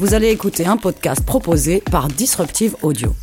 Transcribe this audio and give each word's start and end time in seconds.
vous 0.00 0.14
allez 0.14 0.30
écouter 0.30 0.64
un 0.64 0.78
podcast 0.78 1.22
proposé 1.26 1.82
par 1.90 2.08
Disruptive 2.08 2.74
Audio. 2.80 3.14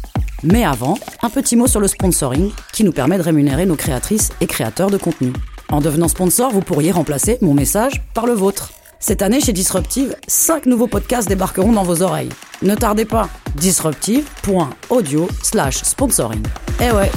Mais 0.43 0.63
avant, 0.63 0.99
un 1.23 1.29
petit 1.31 1.55
mot 1.55 1.65
sur 1.65 1.79
le 1.79 1.87
sponsoring 1.87 2.51
qui 2.71 2.83
nous 2.83 2.91
permet 2.91 3.17
de 3.17 3.23
rémunérer 3.23 3.65
nos 3.65 3.75
créatrices 3.75 4.29
et 4.41 4.45
créateurs 4.45 4.91
de 4.91 4.97
contenu. 4.97 5.33
En 5.69 5.81
devenant 5.81 6.07
sponsor, 6.07 6.51
vous 6.51 6.61
pourriez 6.61 6.91
remplacer 6.91 7.39
mon 7.41 7.55
message 7.55 8.03
par 8.13 8.27
le 8.27 8.33
vôtre. 8.33 8.73
Cette 8.99 9.23
année, 9.23 9.41
chez 9.41 9.53
Disruptive, 9.53 10.15
5 10.27 10.67
nouveaux 10.67 10.85
podcasts 10.85 11.27
débarqueront 11.27 11.71
dans 11.71 11.83
vos 11.83 12.03
oreilles. 12.03 12.29
Ne 12.61 12.75
tardez 12.75 13.05
pas, 13.05 13.27
disruptive.audio 13.55 15.27
slash 15.41 15.77
sponsoring. 15.77 16.43
Eh 16.79 16.91
ouais 16.91 17.09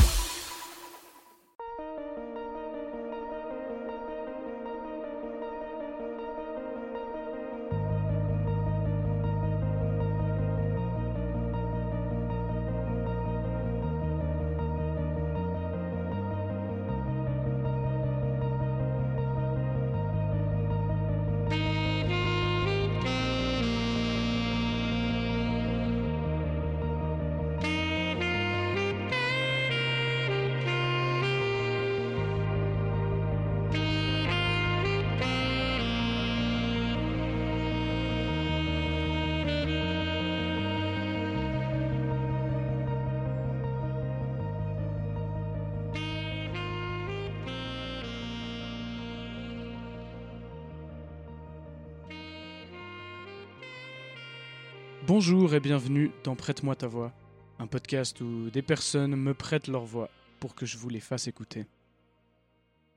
Bonjour 55.23 55.53
et 55.53 55.61
bienvenue 55.61 56.11
dans 56.25 56.35
Prête-moi 56.35 56.75
ta 56.77 56.87
voix, 56.87 57.13
un 57.59 57.67
podcast 57.67 58.19
où 58.23 58.49
des 58.49 58.63
personnes 58.63 59.17
me 59.17 59.35
prêtent 59.35 59.69
leur 59.69 59.85
voix 59.85 60.09
pour 60.41 60.55
que 60.55 60.65
je 60.65 60.79
vous 60.79 60.89
les 60.89 60.99
fasse 60.99 61.29
écouter. 61.29 61.67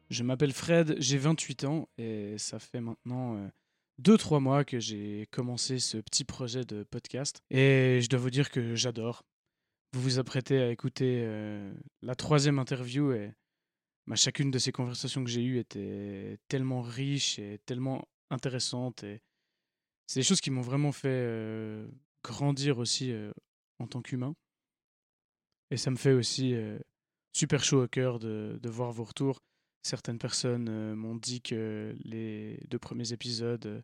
Je 0.09 0.23
m'appelle 0.23 0.53
Fred, 0.53 0.95
j'ai 0.99 1.17
28 1.17 1.65
ans 1.65 1.89
et 1.97 2.37
ça 2.37 2.59
fait 2.59 2.79
maintenant 2.79 3.51
2-3 4.01 4.39
mois 4.39 4.63
que 4.63 4.79
j'ai 4.79 5.27
commencé 5.31 5.79
ce 5.79 5.97
petit 5.97 6.23
projet 6.23 6.63
de 6.63 6.83
podcast 6.83 7.43
et 7.51 7.99
je 8.01 8.07
dois 8.07 8.21
vous 8.21 8.29
dire 8.29 8.51
que 8.51 8.73
j'adore. 8.73 9.25
Vous 9.91 10.01
vous 10.01 10.17
apprêtez 10.17 10.61
à 10.61 10.71
écouter 10.71 11.23
euh, 11.25 11.73
la 12.01 12.15
troisième 12.15 12.57
interview 12.57 13.11
et 13.11 13.33
bah, 14.07 14.15
chacune 14.15 14.49
de 14.49 14.59
ces 14.59 14.71
conversations 14.71 15.25
que 15.25 15.29
j'ai 15.29 15.43
eues 15.43 15.59
était 15.59 16.39
tellement 16.47 16.83
riche 16.83 17.37
et 17.37 17.59
tellement 17.65 18.07
intéressante 18.29 19.03
et 19.03 19.19
c'est 20.07 20.21
des 20.21 20.25
choses 20.25 20.41
qui 20.41 20.51
m'ont 20.51 20.61
vraiment 20.61 20.93
fait 20.93 21.09
euh, 21.09 21.85
grandir 22.23 22.77
aussi 22.77 23.13
en 23.79 23.87
tant 23.87 24.01
qu'humain. 24.01 24.35
Et 25.71 25.77
ça 25.77 25.91
me 25.91 25.95
fait 25.95 26.13
aussi 26.13 26.55
super 27.33 27.63
chaud 27.63 27.83
au 27.83 27.87
cœur 27.87 28.19
de, 28.19 28.59
voir 28.65 28.91
vos 28.91 29.03
retours. 29.03 29.39
Certaines 29.83 30.19
personnes 30.19 30.93
m'ont 30.93 31.15
dit 31.15 31.41
que 31.41 31.95
les 32.03 32.59
deux 32.69 32.79
premiers 32.79 33.11
épisodes 33.11 33.83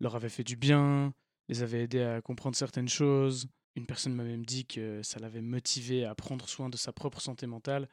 leur 0.00 0.16
avaient 0.16 0.28
fait 0.28 0.44
du 0.44 0.56
bien, 0.56 1.12
les 1.48 1.62
avaient 1.62 1.82
aidés 1.82 2.02
à 2.02 2.22
comprendre 2.22 2.56
certaines 2.56 2.88
choses. 2.88 3.46
Une 3.76 3.86
personne 3.86 4.14
m'a 4.14 4.24
même 4.24 4.46
dit 4.46 4.64
que 4.66 5.02
ça 5.02 5.18
l'avait 5.18 5.42
motivé 5.42 6.04
à 6.04 6.14
prendre 6.14 6.48
soin 6.48 6.68
de 6.70 6.76
sa 6.76 6.92
propre 6.92 7.20
santé 7.20 7.46
mentale. 7.46 7.88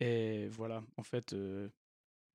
Et 0.00 0.46
voilà, 0.48 0.84
en 0.98 1.02
fait, 1.02 1.34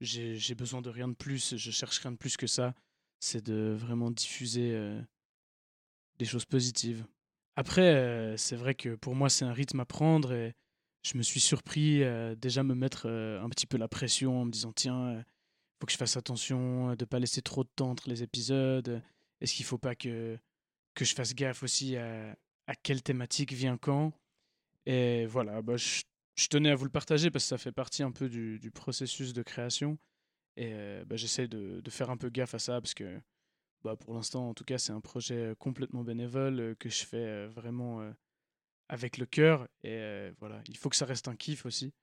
j'ai 0.02 0.56
besoin 0.56 0.82
de 0.82 0.90
rien 0.90 1.08
de 1.08 1.14
plus, 1.14 1.56
je 1.56 1.72
cherche 1.72 2.00
rien 2.00 2.12
de 2.12 2.18
plus 2.18 2.38
que 2.38 2.48
ça 2.48 2.74
c'est 3.22 3.46
de 3.46 3.76
vraiment 3.78 4.12
diffuser 4.12 4.76
des 6.22 6.28
choses 6.28 6.46
positives. 6.46 7.04
Après, 7.56 8.36
c'est 8.38 8.56
vrai 8.56 8.76
que 8.76 8.96
pour 8.96 9.16
moi, 9.16 9.28
c'est 9.28 9.44
un 9.44 9.54
rythme 9.54 9.80
à 9.80 9.86
prendre 9.86 10.34
et 10.34 10.54
je 11.04 11.18
me 11.18 11.24
suis 11.24 11.40
surpris 11.40 12.04
à 12.04 12.36
déjà 12.36 12.62
me 12.62 12.76
mettre 12.76 13.08
un 13.10 13.50
petit 13.50 13.66
peu 13.66 13.78
la 13.78 13.88
pression 13.88 14.42
en 14.42 14.46
me 14.46 14.52
disant 14.52 14.72
tiens, 14.72 15.14
il 15.14 15.26
faut 15.80 15.88
que 15.88 15.92
je 15.92 15.98
fasse 15.98 16.18
attention 16.18 16.90
de 16.90 17.02
ne 17.02 17.06
pas 17.06 17.18
laisser 17.18 17.42
trop 17.42 17.64
de 17.64 17.70
temps 17.76 17.90
entre 17.90 18.08
les 18.08 18.22
épisodes. 18.22 19.02
Est-ce 19.42 19.56
qu'il 19.56 19.64
ne 19.64 19.68
faut 19.68 19.80
pas 19.80 19.96
que, 19.96 20.38
que 20.94 21.06
je 21.06 21.16
fasse 21.16 21.34
gaffe 21.34 21.64
aussi 21.64 21.98
à, 21.98 22.38
à 22.68 22.76
quelle 22.76 23.02
thématique 23.02 23.52
vient 23.52 23.78
quand? 23.78 24.14
Et 24.86 25.26
voilà, 25.26 25.64
bah, 25.64 25.78
je, 25.78 26.04
je, 26.36 26.48
tenais 26.48 26.70
à 26.70 26.76
vous 26.76 26.86
le 26.86 26.92
partager 26.92 27.32
parce 27.32 27.46
que 27.46 27.50
ça 27.50 27.58
fait 27.58 27.72
partie 27.72 28.04
un 28.04 28.12
peu 28.12 28.30
du, 28.30 28.60
du 28.60 28.70
processus 28.70 29.34
de 29.34 29.42
création. 29.42 29.98
Et 30.56 30.74
bah, 31.08 31.16
j'essaie 31.16 31.48
de, 31.48 31.82
de, 31.82 31.90
faire 31.90 32.12
un 32.12 32.18
peu 32.18 32.30
gaffe 32.30 32.54
à 32.54 32.60
ça 32.60 32.80
parce 32.80 32.94
que 32.94 33.20
bah, 33.84 33.96
pour 33.96 34.14
l'instant, 34.14 34.50
en 34.50 34.54
tout 34.54 34.64
cas, 34.64 34.78
c'est 34.78 34.92
un 34.92 35.02
projet 35.02 35.54
complètement 35.60 36.04
bénévole 36.04 36.76
que 36.80 36.90
je 36.90 37.06
fais 37.06 37.48
vraiment 37.48 38.02
avec 38.90 39.18
le 39.18 39.26
cœur. 39.26 39.68
Et 39.84 40.32
voilà, 40.40 40.62
il 40.68 40.78
faut 40.78 40.90
que 40.90 40.96
ça 40.96 41.06
reste 41.06 41.28
un 41.28 41.36
kiff 41.36 41.66
aussi. 41.66 41.94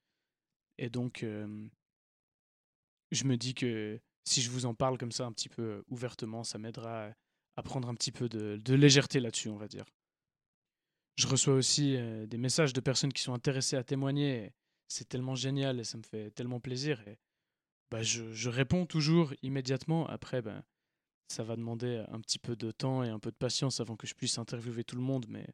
Et 0.79 0.91
donc, 0.91 1.25
je 3.11 3.25
me 3.25 3.37
dis 3.37 3.55
que 3.55 4.01
si 4.25 4.43
je 4.43 4.51
vous 4.51 4.67
en 4.67 4.75
parle 4.75 4.99
comme 4.99 5.13
ça 5.13 5.25
un 5.25 5.33
petit 5.33 5.49
peu 5.49 5.85
ouvertement, 5.89 6.45
ça 6.45 6.59
m'aidera 6.59 7.11
à 7.57 7.63
prendre 7.63 7.89
un 7.89 7.95
petit 7.95 8.13
peu 8.13 8.29
de, 8.29 8.75
légèreté 8.75 9.21
là-dessus, 9.21 9.49
on 9.49 9.57
va 9.57 9.69
dire. 9.69 9.85
Je 11.17 11.27
reçois 11.27 11.55
aussi 11.55 11.97
des 12.29 12.39
messages 12.39 12.73
de 12.73 12.81
personnes 12.81 13.13
qui 13.13 13.23
sont 13.23 13.35
intéressées 13.35 13.77
à 13.77 13.83
témoigner. 13.83 14.53
C'est 14.87 15.09
tellement 15.09 15.35
génial 15.35 15.81
et 15.81 15.85
ça 15.85 15.99
me 15.99 16.03
fait 16.03 16.31
tellement 16.31 16.61
plaisir. 16.61 17.07
Et 17.09 17.19
bah, 17.91 18.03
je, 18.03 18.49
réponds 18.49 18.87
toujours 18.87 19.35
immédiatement. 19.43 20.07
Après, 20.07 20.43
ben, 20.43 20.63
ça 21.29 21.45
va 21.45 21.57
demander 21.57 22.05
un 22.09 22.21
petit 22.21 22.39
peu 22.39 22.57
de 22.57 22.71
temps 22.71 23.05
et 23.05 23.09
un 23.09 23.19
peu 23.19 23.31
de 23.31 23.37
patience 23.37 23.81
avant 23.81 23.97
que 23.97 24.07
je 24.07 24.15
puisse 24.15 24.39
interviewer 24.39 24.85
tout 24.85 24.97
le 24.97 25.03
monde, 25.03 25.27
mais 25.29 25.47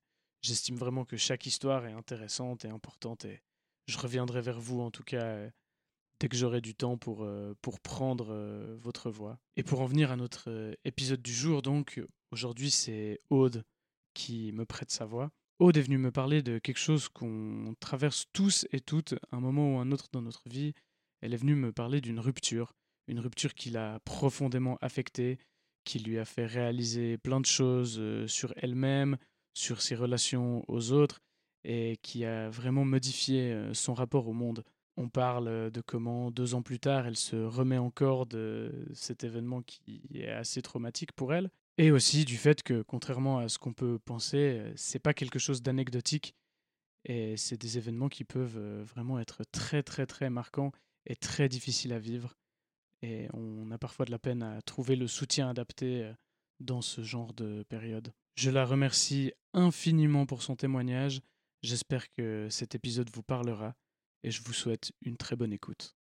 j'estime 0.43 0.77
vraiment 0.77 1.05
que 1.05 1.17
chaque 1.17 1.47
histoire 1.47 1.87
est 1.87 1.93
intéressante 1.93 2.65
et 2.65 2.69
importante 2.69 3.25
et 3.25 3.43
je 3.87 3.99
reviendrai 3.99 4.41
vers 4.41 4.61
vous 4.61 4.81
en 4.81 4.91
tout 4.91 5.03
cas 5.03 5.51
dès 6.21 6.29
que 6.29 6.37
j'aurai 6.37 6.61
du 6.61 6.75
temps 6.75 6.97
pour, 6.97 7.25
euh, 7.25 7.55
pour 7.61 7.81
prendre 7.81 8.29
euh, 8.31 8.77
votre 8.81 9.11
voix. 9.11 9.39
Et 9.57 9.63
pour 9.63 9.81
en 9.81 9.87
venir 9.87 10.11
à 10.11 10.17
notre 10.17 10.51
euh, 10.51 10.75
épisode 10.85 11.23
du 11.23 11.33
jour, 11.33 11.63
donc 11.63 12.01
aujourd'hui 12.31 12.71
c'est 12.71 13.21
Aude 13.31 13.65
qui 14.15 14.53
me 14.53 14.65
prête 14.65 14.91
sa 14.91 15.05
voix. 15.05 15.31
Aude 15.59 15.77
est 15.77 15.83
venue 15.83 15.99
me 15.99 16.11
parler 16.11 16.43
de 16.43 16.59
quelque 16.59 16.79
chose 16.79 17.09
qu'on 17.09 17.75
traverse 17.81 18.27
tous 18.33 18.67
et 18.73 18.81
toutes 18.81 19.15
un 19.33 19.41
moment 19.41 19.75
ou 19.75 19.79
un 19.79 19.93
autre 19.93 20.09
dans 20.13 20.23
notre 20.23 20.49
vie, 20.49 20.75
elle 21.21 21.35
est 21.35 21.39
venue 21.39 21.55
me 21.55 21.73
parler 21.73 22.01
d'une 22.01 22.21
rupture, 22.21 22.75
une 23.07 23.21
rupture 23.21 23.55
qui 23.55 23.71
l'a 23.71 24.01
profondément 24.01 24.79
affectée, 24.81 25.39
qui 25.85 25.99
lui 25.99 26.19
a 26.19 26.25
fait 26.25 26.47
réaliser 26.47 27.19
plein 27.19 27.41
de 27.41 27.47
choses 27.47 27.97
euh, 27.99 28.27
sur 28.27 28.53
elle-même, 28.57 29.17
sur 29.55 29.83
ses 29.83 29.95
relations 29.95 30.65
aux 30.69 30.93
autres, 30.93 31.21
et 31.65 31.99
qui 32.03 32.25
a 32.25 32.51
vraiment 32.51 32.85
modifié 32.85 33.53
euh, 33.53 33.75
son 33.75 33.95
rapport 33.95 34.29
au 34.29 34.33
monde. 34.33 34.65
On 34.97 35.09
parle 35.09 35.71
de 35.71 35.81
comment, 35.81 36.31
deux 36.31 36.55
ans 36.55 36.63
plus 36.63 36.79
tard, 36.79 37.07
elle 37.07 37.17
se 37.17 37.37
remet 37.37 37.79
encore 37.79 38.27
de 38.27 38.87
cet 38.95 39.25
événement 39.25 39.61
qui 39.63 40.03
est 40.15 40.29
assez 40.29 40.63
traumatique 40.63 41.13
pour 41.13 41.35
elle, 41.35 41.51
et 41.79 41.91
aussi 41.91 42.25
du 42.25 42.37
fait 42.37 42.63
que, 42.63 42.83
contrairement 42.83 43.39
à 43.39 43.49
ce 43.49 43.59
qu'on 43.59 43.73
peut 43.73 43.99
penser, 43.99 44.61
euh, 44.61 44.73
c'est 44.77 45.01
pas 45.01 45.15
quelque 45.15 45.39
chose 45.39 45.63
d'anecdotique, 45.63 46.35
et 47.05 47.37
c'est 47.37 47.61
des 47.61 47.77
événements 47.77 48.09
qui 48.09 48.25
peuvent 48.25 48.83
vraiment 48.83 49.19
être 49.19 49.43
très 49.53 49.83
très 49.83 50.07
très 50.07 50.31
marquants 50.31 50.73
est 51.07 51.21
très 51.21 51.49
difficile 51.49 51.93
à 51.93 51.99
vivre 51.99 52.35
et 53.05 53.29
on 53.35 53.71
a 53.71 53.79
parfois 53.79 54.07
de 54.07 54.11
la 54.11 54.19
peine 54.19 54.43
à 54.43 54.63
trouver 54.63 54.97
le 54.97 55.07
soutien 55.07 55.51
adapté 55.51 56.05
euh, 56.05 56.13
dans 56.61 56.81
ce 56.81 57.03
genre 57.03 57.35
de 57.35 57.63
période. 57.69 58.13
Je 58.35 58.51
la 58.51 58.65
remercie 58.65 59.33
infiniment 59.53 60.25
pour 60.27 60.43
son 60.43 60.57
témoignage. 60.57 61.21
J'espère 61.63 62.11
que 62.11 62.49
cet 62.51 62.75
épisode 62.75 63.11
vous 63.13 63.23
parlera 63.23 63.75
et 64.23 64.31
je 64.31 64.43
vous 64.43 64.55
souhaite 64.55 64.93
une 65.03 65.17
très 65.17 65.37
bonne 65.37 65.53
écoute. 65.53 65.95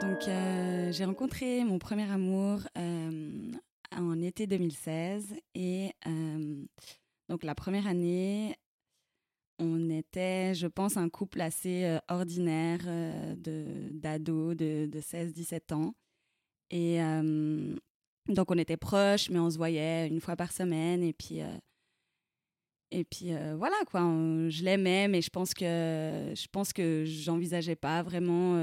Donc, 0.00 0.28
euh, 0.28 0.92
j'ai 0.92 1.04
rencontré 1.04 1.64
mon 1.64 1.78
premier 1.78 2.10
amour 2.10 2.60
euh, 2.78 3.52
en 3.98 4.20
été 4.20 4.46
2016. 4.46 5.34
Et 5.54 5.92
euh, 6.06 6.64
donc 7.28 7.42
la 7.44 7.54
première 7.54 7.86
année, 7.86 8.56
on 9.58 9.90
était, 9.90 10.54
je 10.54 10.66
pense, 10.66 10.96
un 10.96 11.08
couple 11.08 11.40
assez 11.40 11.84
euh, 11.84 11.98
ordinaire 12.08 12.80
euh, 12.86 13.34
d'ados 13.92 14.56
de, 14.56 14.86
de, 14.86 15.00
16-17 15.00 15.74
ans. 15.74 15.94
Et 16.70 16.98
donc 18.28 18.50
on 18.50 18.58
était 18.58 18.76
proches, 18.76 19.30
mais 19.30 19.38
on 19.38 19.48
se 19.48 19.56
voyait 19.56 20.06
une 20.06 20.20
fois 20.20 20.36
par 20.36 20.52
semaine. 20.52 21.02
Et 21.02 21.14
puis, 21.14 21.40
Et 22.90 23.04
puis 23.04 23.30
voilà 23.56 23.76
quoi, 23.86 24.02
je 24.50 24.62
l'aimais, 24.62 25.08
mais 25.08 25.22
je 25.22 25.30
pense 25.30 25.54
que 25.54 25.64
je 26.36 26.46
pense 26.52 26.74
que 26.74 27.04
j'envisageais 27.06 27.74
pas 27.74 28.02
vraiment 28.02 28.60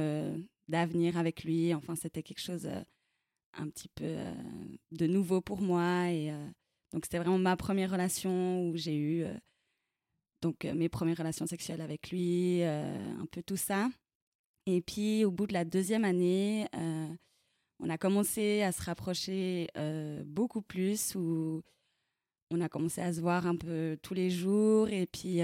d'avenir 0.68 1.18
avec 1.18 1.44
lui. 1.44 1.74
Enfin, 1.74 1.96
c'était 1.96 2.22
quelque 2.22 2.42
chose 2.42 2.70
un 3.58 3.70
petit 3.70 3.90
peu 3.90 4.16
de 4.92 5.08
nouveau 5.08 5.42
pour 5.42 5.62
moi. 5.62 6.10
Et 6.10 6.32
donc, 6.94 7.06
c'était 7.06 7.20
vraiment 7.20 7.38
ma 7.38 7.58
première 7.58 7.92
relation 7.92 8.70
où 8.70 8.76
j'ai 8.78 8.98
eu 8.98 9.26
donc 10.42 10.64
mes 10.64 10.90
premières 10.90 11.18
relations 11.18 11.48
sexuelles 11.48 11.82
avec 11.82 12.12
lui, 12.12 12.64
un 12.64 13.26
peu 13.32 13.42
tout 13.42 13.58
ça. 13.58 13.90
Et 14.68 14.82
puis, 14.82 15.26
au 15.26 15.32
bout 15.32 15.48
de 15.48 15.54
la 15.54 15.66
deuxième 15.66 16.06
année, 16.06 16.68
on 17.80 17.90
a 17.90 17.98
commencé 17.98 18.62
à 18.62 18.72
se 18.72 18.82
rapprocher 18.84 19.68
beaucoup 20.26 20.62
plus, 20.62 21.16
où 21.16 21.62
on 22.52 22.62
a 22.62 22.70
commencé 22.70 23.02
à 23.02 23.12
se 23.12 23.22
voir 23.22 23.48
un 23.48 23.56
peu 23.56 23.98
tous 24.02 24.14
les 24.14 24.30
jours. 24.30 24.90
Et 24.90 25.08
puis, 25.08 25.40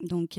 donc, 0.00 0.38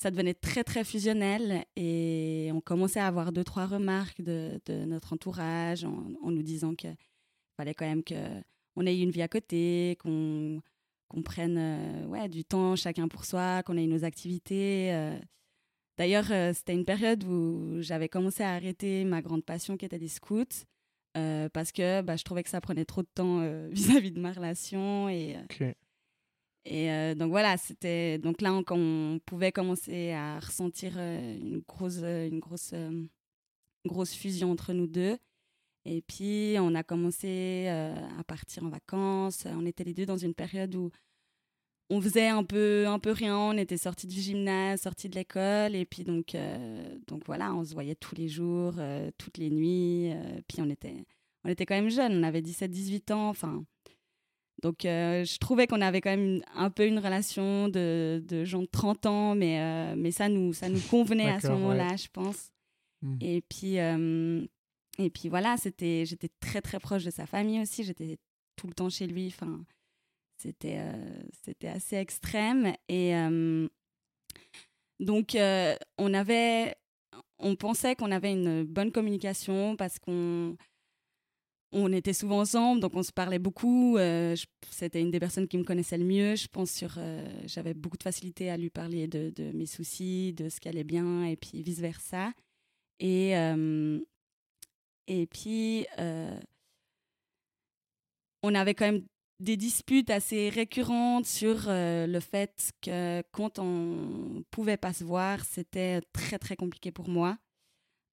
ça 0.00 0.10
devenait 0.10 0.34
très, 0.34 0.64
très 0.64 0.84
fusionnel. 0.84 1.64
Et 1.76 2.50
on 2.54 2.60
commençait 2.60 3.00
à 3.00 3.06
avoir 3.06 3.32
deux, 3.32 3.44
trois 3.44 3.66
remarques 3.66 4.22
de, 4.22 4.60
notre 4.86 5.12
entourage 5.12 5.84
en, 5.84 6.30
nous 6.30 6.42
disant 6.42 6.74
qu'il 6.74 6.96
fallait 7.56 7.74
quand 7.74 7.86
même 7.86 8.02
qu'on 8.04 8.86
ait 8.86 8.98
une 8.98 9.10
vie 9.10 9.22
à 9.22 9.28
côté, 9.28 9.98
qu'on 10.00 10.62
prenne 11.24 12.06
ouais, 12.08 12.28
du 12.28 12.44
temps 12.44 12.76
chacun 12.76 13.08
pour 13.08 13.24
soi, 13.24 13.62
qu'on 13.62 13.76
ait 13.76 13.86
nos 13.86 14.04
activités. 14.04 15.18
D'ailleurs, 15.98 16.54
c'était 16.54 16.74
une 16.74 16.86
période 16.86 17.24
où 17.24 17.82
j'avais 17.82 18.08
commencé 18.08 18.42
à 18.42 18.52
arrêter 18.54 19.04
ma 19.04 19.20
grande 19.20 19.44
passion 19.44 19.76
qui 19.76 19.84
était 19.84 19.98
les 19.98 20.08
scouts. 20.08 20.64
Euh, 21.16 21.48
parce 21.48 21.72
que 21.72 22.02
bah, 22.02 22.16
je 22.16 22.22
trouvais 22.22 22.44
que 22.44 22.50
ça 22.50 22.60
prenait 22.60 22.84
trop 22.84 23.02
de 23.02 23.08
temps 23.12 23.40
euh, 23.40 23.68
vis-à-vis 23.72 24.12
de 24.12 24.20
ma 24.20 24.32
relation. 24.32 25.08
Et, 25.08 25.36
euh, 25.36 25.72
et 26.64 27.14
donc 27.14 27.30
voilà, 27.30 27.56
c'était 27.56 28.18
donc 28.18 28.42
là 28.42 28.52
on, 28.52 28.64
on, 28.70 29.18
pouvait 29.20 29.52
commencer 29.52 30.12
à 30.12 30.38
ressentir 30.40 30.98
une 30.98 31.62
grosse, 31.66 31.98
une 32.02 32.38
grosse, 32.38 32.74
grosse 33.86 34.14
fusion 34.14 34.50
entre 34.50 34.72
nous 34.72 34.86
deux. 34.86 35.16
Et 35.86 36.02
puis 36.02 36.56
on 36.58 36.74
a 36.74 36.82
commencé 36.82 37.68
à 37.68 38.24
partir 38.24 38.64
en 38.64 38.68
vacances. 38.68 39.46
On 39.46 39.64
était 39.64 39.84
les 39.84 39.94
deux 39.94 40.06
dans 40.06 40.18
une 40.18 40.34
période 40.34 40.74
où 40.74 40.90
on 41.90 42.00
faisait 42.00 42.28
un 42.28 42.44
peu, 42.44 42.86
un 42.86 42.98
peu 42.98 43.10
rien. 43.10 43.36
On 43.36 43.56
était 43.56 43.76
sortis 43.76 44.06
du 44.06 44.20
gymnase, 44.20 44.82
sortis 44.82 45.08
de 45.08 45.16
l'école. 45.16 45.74
Et 45.74 45.84
puis, 45.84 46.04
donc, 46.04 46.34
euh, 46.34 46.96
donc 47.08 47.22
voilà, 47.26 47.52
on 47.54 47.64
se 47.64 47.74
voyait 47.74 47.96
tous 47.96 48.14
les 48.14 48.28
jours, 48.28 48.74
euh, 48.78 49.10
toutes 49.18 49.38
les 49.38 49.50
nuits. 49.50 50.12
Euh, 50.12 50.40
puis, 50.48 50.62
on 50.62 50.70
était, 50.70 51.04
on 51.44 51.48
était 51.48 51.66
quand 51.66 51.74
même 51.74 51.90
jeunes. 51.90 52.18
On 52.18 52.22
avait 52.22 52.42
17, 52.42 52.70
18 52.70 53.10
ans. 53.10 53.28
Enfin. 53.28 53.64
Donc, 54.62 54.78
je 54.82 55.38
trouvais 55.38 55.66
qu'on 55.66 55.80
avait 55.80 56.00
quand 56.00 56.10
même 56.10 56.42
un 56.54 56.70
peu 56.70 56.86
une 56.86 56.98
relation 56.98 57.68
de, 57.68 58.22
de 58.26 58.44
gens 58.44 58.62
de 58.62 58.66
30 58.66 59.06
ans. 59.06 59.34
Mais, 59.34 59.94
mais 59.96 60.10
ça, 60.10 60.28
nous, 60.28 60.52
ça 60.52 60.68
nous 60.68 60.80
convenait 60.90 61.30
à 61.30 61.40
ce 61.40 61.48
moment-là, 61.48 61.96
je 61.96 62.08
pense. 62.12 62.50
Hmm. 63.02 63.16
Et 63.20 63.42
puis. 63.48 63.76
et 63.76 65.10
puis 65.10 65.28
voilà, 65.28 65.56
c'était, 65.56 66.04
j'étais 66.04 66.30
très 66.40 66.60
très 66.60 66.78
proche 66.78 67.04
de 67.04 67.10
sa 67.10 67.26
famille 67.26 67.60
aussi. 67.60 67.84
J'étais 67.84 68.18
tout 68.56 68.66
le 68.66 68.74
temps 68.74 68.90
chez 68.90 69.06
lui. 69.06 69.28
Enfin, 69.28 69.64
c'était 70.40 70.78
euh, 70.78 71.22
c'était 71.44 71.68
assez 71.68 71.96
extrême. 71.96 72.74
Et 72.88 73.14
euh, 73.14 73.68
donc, 74.98 75.34
euh, 75.34 75.76
on 75.98 76.14
avait, 76.14 76.76
on 77.38 77.56
pensait 77.56 77.94
qu'on 77.94 78.10
avait 78.10 78.32
une 78.32 78.64
bonne 78.64 78.90
communication 78.90 79.76
parce 79.76 79.98
qu'on 79.98 80.56
on 81.72 81.92
était 81.92 82.12
souvent 82.12 82.40
ensemble, 82.40 82.80
donc 82.80 82.94
on 82.94 83.02
se 83.02 83.12
parlait 83.12 83.38
beaucoup. 83.38 83.96
C'était 84.70 85.00
une 85.00 85.10
des 85.10 85.20
personnes 85.20 85.48
qui 85.48 85.58
me 85.58 85.64
connaissait 85.64 85.98
le 85.98 86.04
mieux. 86.04 86.36
Je 86.36 86.48
pense 86.48 86.70
sur, 86.70 86.98
j'avais 87.46 87.74
beaucoup 87.74 87.96
de 87.96 88.02
facilité 88.02 88.50
à 88.50 88.56
lui 88.56 88.70
parler 88.70 89.06
de, 89.06 89.52
mes 89.52 89.66
soucis, 89.66 90.32
de 90.32 90.48
ce 90.48 90.60
qui 90.60 90.68
allait 90.68 90.84
bien, 90.84 91.24
et 91.24 91.36
puis 91.36 91.62
vice 91.62 91.80
versa. 91.80 92.32
Et 92.98 93.34
et 95.06 95.26
puis 95.26 95.86
on 98.42 98.54
avait 98.54 98.74
quand 98.74 98.86
même 98.86 99.04
des 99.40 99.56
disputes 99.56 100.10
assez 100.10 100.50
récurrentes 100.50 101.26
sur 101.26 101.64
euh, 101.66 102.06
le 102.06 102.20
fait 102.20 102.72
que 102.82 103.22
quand 103.32 103.58
on 103.58 104.44
pouvait 104.50 104.76
pas 104.76 104.92
se 104.92 105.02
voir, 105.02 105.44
c'était 105.44 106.00
très 106.12 106.38
très 106.38 106.56
compliqué 106.56 106.92
pour 106.92 107.08
moi. 107.08 107.38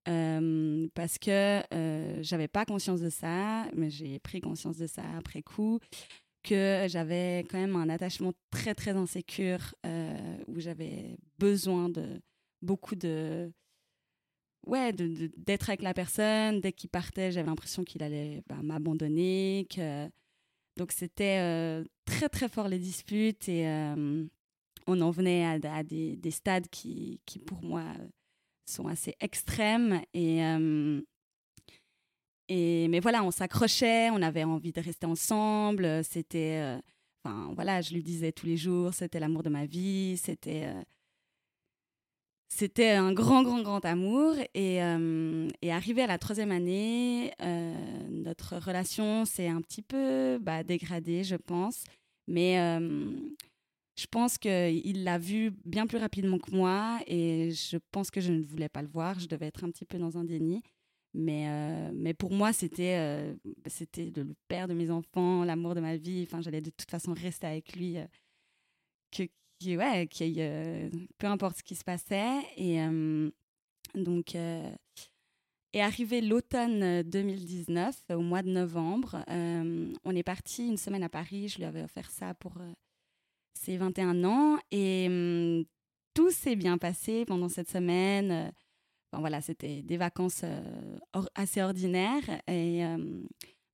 Parce 0.04 1.18
que 1.18 1.62
euh, 1.74 2.22
j'avais 2.22 2.48
pas 2.48 2.64
conscience 2.64 3.00
de 3.00 3.10
ça, 3.10 3.66
mais 3.74 3.90
j'ai 3.90 4.18
pris 4.18 4.40
conscience 4.40 4.78
de 4.78 4.86
ça 4.86 5.02
après 5.16 5.42
coup, 5.42 5.80
que 6.42 6.86
j'avais 6.88 7.44
quand 7.50 7.58
même 7.58 7.76
un 7.76 7.88
attachement 7.88 8.32
très 8.50 8.74
très 8.74 8.92
insécure, 8.92 9.74
où 10.46 10.60
j'avais 10.60 11.16
besoin 11.38 11.88
de 11.88 12.20
beaucoup 12.62 12.96
de 12.96 13.52
ouais 14.66 14.92
d'être 14.92 15.68
avec 15.70 15.82
la 15.82 15.94
personne. 15.94 16.60
Dès 16.60 16.72
qu'il 16.72 16.90
partait, 16.90 17.30
j'avais 17.30 17.48
l'impression 17.48 17.84
qu'il 17.84 18.02
allait 18.02 18.42
bah, 18.48 18.62
m'abandonner, 18.62 19.66
que 19.68 20.08
donc 20.76 20.92
c'était 20.92 21.84
très 22.06 22.28
très 22.28 22.48
fort 22.48 22.68
les 22.68 22.78
disputes 22.78 23.48
et 23.48 23.66
on 24.88 25.00
en 25.02 25.10
venait 25.10 25.44
à, 25.44 25.82
des, 25.82 26.16
des, 26.16 26.30
stades 26.30 26.68
qui, 26.68 27.20
qui, 27.26 27.38
pour 27.38 27.62
moi 27.62 27.84
sont 28.68 28.88
assez 28.88 29.16
extrêmes 29.20 30.02
et 30.14 30.44
euh, 30.44 31.00
et 32.48 32.88
mais 32.88 33.00
voilà 33.00 33.24
on 33.24 33.30
s'accrochait 33.30 34.10
on 34.10 34.22
avait 34.22 34.44
envie 34.44 34.72
de 34.72 34.80
rester 34.80 35.06
ensemble 35.06 36.02
c'était 36.04 36.78
enfin 37.24 37.52
voilà 37.54 37.80
je 37.82 37.92
lui 37.94 38.02
disais 38.02 38.32
tous 38.32 38.46
les 38.46 38.56
jours 38.56 38.94
c'était 38.94 39.20
l'amour 39.20 39.42
de 39.42 39.50
ma 39.50 39.66
vie 39.66 40.16
c'était 40.16 40.72
c'était 42.48 42.92
un 42.92 43.12
grand, 43.12 43.42
grand, 43.42 43.62
grand 43.62 43.84
amour. 43.84 44.34
Et, 44.54 44.82
euh, 44.82 45.48
arrivé 45.70 46.02
à 46.02 46.06
la 46.06 46.18
troisième 46.18 46.50
année, 46.50 47.32
euh, 47.42 47.74
notre 48.10 48.56
relation 48.56 49.24
s'est 49.24 49.48
un 49.48 49.60
petit 49.60 49.82
peu 49.82 50.38
bah, 50.40 50.64
dégradée, 50.64 51.24
je 51.24 51.36
pense. 51.36 51.84
Mais 52.26 52.58
euh, 52.58 53.10
je 53.98 54.06
pense 54.06 54.38
qu'il 54.38 55.04
l'a 55.04 55.18
vu 55.18 55.52
bien 55.64 55.86
plus 55.86 55.98
rapidement 55.98 56.38
que 56.38 56.54
moi. 56.54 57.00
Et 57.06 57.50
je 57.50 57.78
pense 57.90 58.10
que 58.10 58.20
je 58.20 58.32
ne 58.32 58.42
voulais 58.42 58.68
pas 58.68 58.82
le 58.82 58.88
voir. 58.88 59.18
Je 59.18 59.26
devais 59.26 59.46
être 59.46 59.64
un 59.64 59.70
petit 59.70 59.84
peu 59.84 59.98
dans 59.98 60.16
un 60.18 60.24
déni. 60.24 60.62
Mais, 61.14 61.90
mais 61.92 62.14
pour 62.14 62.32
moi, 62.32 62.52
c'était 62.52 63.34
c'était 63.66 64.12
le 64.14 64.34
père 64.46 64.68
de 64.68 64.74
mes 64.74 64.90
enfants, 64.90 65.42
l'amour 65.44 65.74
de 65.74 65.80
ma 65.80 65.96
vie. 65.96 66.22
Enfin, 66.22 66.40
j'allais 66.42 66.60
de 66.60 66.70
toute 66.70 66.90
façon 66.90 67.12
rester 67.12 67.46
avec 67.46 67.74
lui. 67.74 67.96
que, 69.10 69.24
qui, 69.58 69.76
ouais, 69.76 70.06
qui, 70.06 70.34
euh, 70.38 70.88
peu 71.18 71.26
importe 71.26 71.58
ce 71.58 71.62
qui 71.62 71.74
se 71.74 71.84
passait. 71.84 72.40
Et 72.56 72.80
euh, 72.80 73.30
donc, 73.94 74.34
euh, 74.34 74.70
est 75.72 75.80
arrivé 75.80 76.20
l'automne 76.20 77.02
2019, 77.02 78.04
au 78.10 78.20
mois 78.20 78.42
de 78.42 78.50
novembre. 78.50 79.22
on 79.28 80.16
est 80.16 80.22
parti 80.22 80.66
une 80.66 80.76
semaine 80.76 81.02
à 81.02 81.08
Paris. 81.08 81.48
Je 81.48 81.58
lui 81.58 81.64
avais 81.64 81.82
offert 81.82 82.10
ça 82.10 82.34
pour 82.34 82.54
ses 83.68 83.76
21 83.76 84.24
ans. 84.24 84.58
Et 84.70 85.66
tout 86.14 86.30
s'est 86.30 86.56
bien 86.56 86.78
passé 86.78 87.24
pendant 87.24 87.48
cette 87.48 87.70
semaine. 87.70 88.52
Bon, 89.12 89.20
voilà, 89.20 89.40
c'était 89.40 89.82
des 89.82 89.96
vacances 89.96 90.44
assez 91.34 91.62
ordinaires. 91.62 92.42
Et 92.48 92.82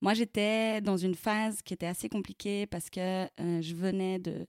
moi, 0.02 0.14
j'étais 0.14 0.80
dans 0.80 0.96
une 0.96 1.14
phase 1.14 1.62
qui 1.62 1.74
était 1.74 1.86
assez 1.86 2.08
compliquée 2.08 2.66
parce 2.66 2.90
que 2.90 3.26
je 3.38 3.74
venais 3.74 4.18
de 4.18 4.46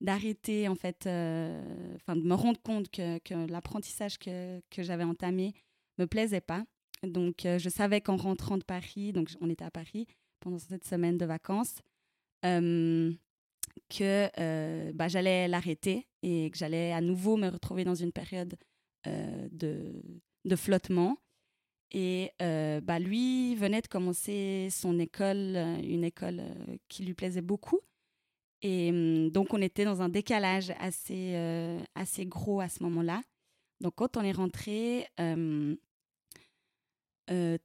d'arrêter 0.00 0.68
en 0.68 0.74
fait, 0.74 1.06
euh, 1.06 1.62
enfin 1.96 2.16
de 2.16 2.22
me 2.22 2.34
rendre 2.34 2.60
compte 2.62 2.90
que, 2.90 3.46
l'apprentissage 3.50 4.18
que, 4.18 4.60
que 4.70 4.82
j'avais 4.82 5.04
entamé 5.04 5.54
me 5.98 6.06
plaisait 6.06 6.40
pas. 6.40 6.64
Donc 7.02 7.46
euh, 7.46 7.58
je 7.58 7.68
savais 7.68 8.00
qu'en 8.00 8.16
rentrant 8.16 8.58
de 8.58 8.64
Paris, 8.64 9.12
donc 9.12 9.30
on 9.40 9.50
était 9.50 9.64
à 9.64 9.70
Paris 9.70 10.06
pendant 10.40 10.58
cette 10.58 10.84
semaine 10.84 11.16
de 11.16 11.24
vacances, 11.24 11.80
euh, 12.44 13.12
que 13.88 14.92
bah, 14.92 15.08
j'allais 15.08 15.48
l'arrêter 15.48 16.06
et 16.22 16.50
que 16.50 16.58
j'allais 16.58 16.92
à 16.92 17.00
nouveau 17.00 17.36
me 17.36 17.48
retrouver 17.48 17.84
dans 17.84 17.94
une 17.94 18.12
période 18.12 18.56
de, 19.06 20.02
de 20.44 20.56
flottement. 20.56 21.18
Et 21.92 22.32
bah, 22.40 22.98
lui 22.98 23.54
venait 23.56 23.82
de 23.82 23.88
commencer 23.88 24.68
son 24.70 24.98
école, 24.98 25.56
une 25.82 26.04
école 26.04 26.42
qui 26.88 27.04
lui 27.04 27.14
plaisait 27.14 27.42
beaucoup. 27.42 27.80
Et 28.64 28.88
hum, 28.90 29.30
donc, 29.30 29.52
on 29.54 29.60
était 29.60 29.84
dans 29.84 30.02
un 30.02 30.08
décalage 30.08 30.72
assez, 30.80 31.34
euh, 31.34 31.78
assez 31.94 32.26
gros 32.26 32.60
à 32.60 32.68
ce 32.68 32.82
moment-là. 32.82 33.22
Donc, 33.80 33.94
quand 33.96 34.16
on 34.16 34.22
est 34.22 34.32
rentré, 34.32 35.06
euh, 35.20 35.76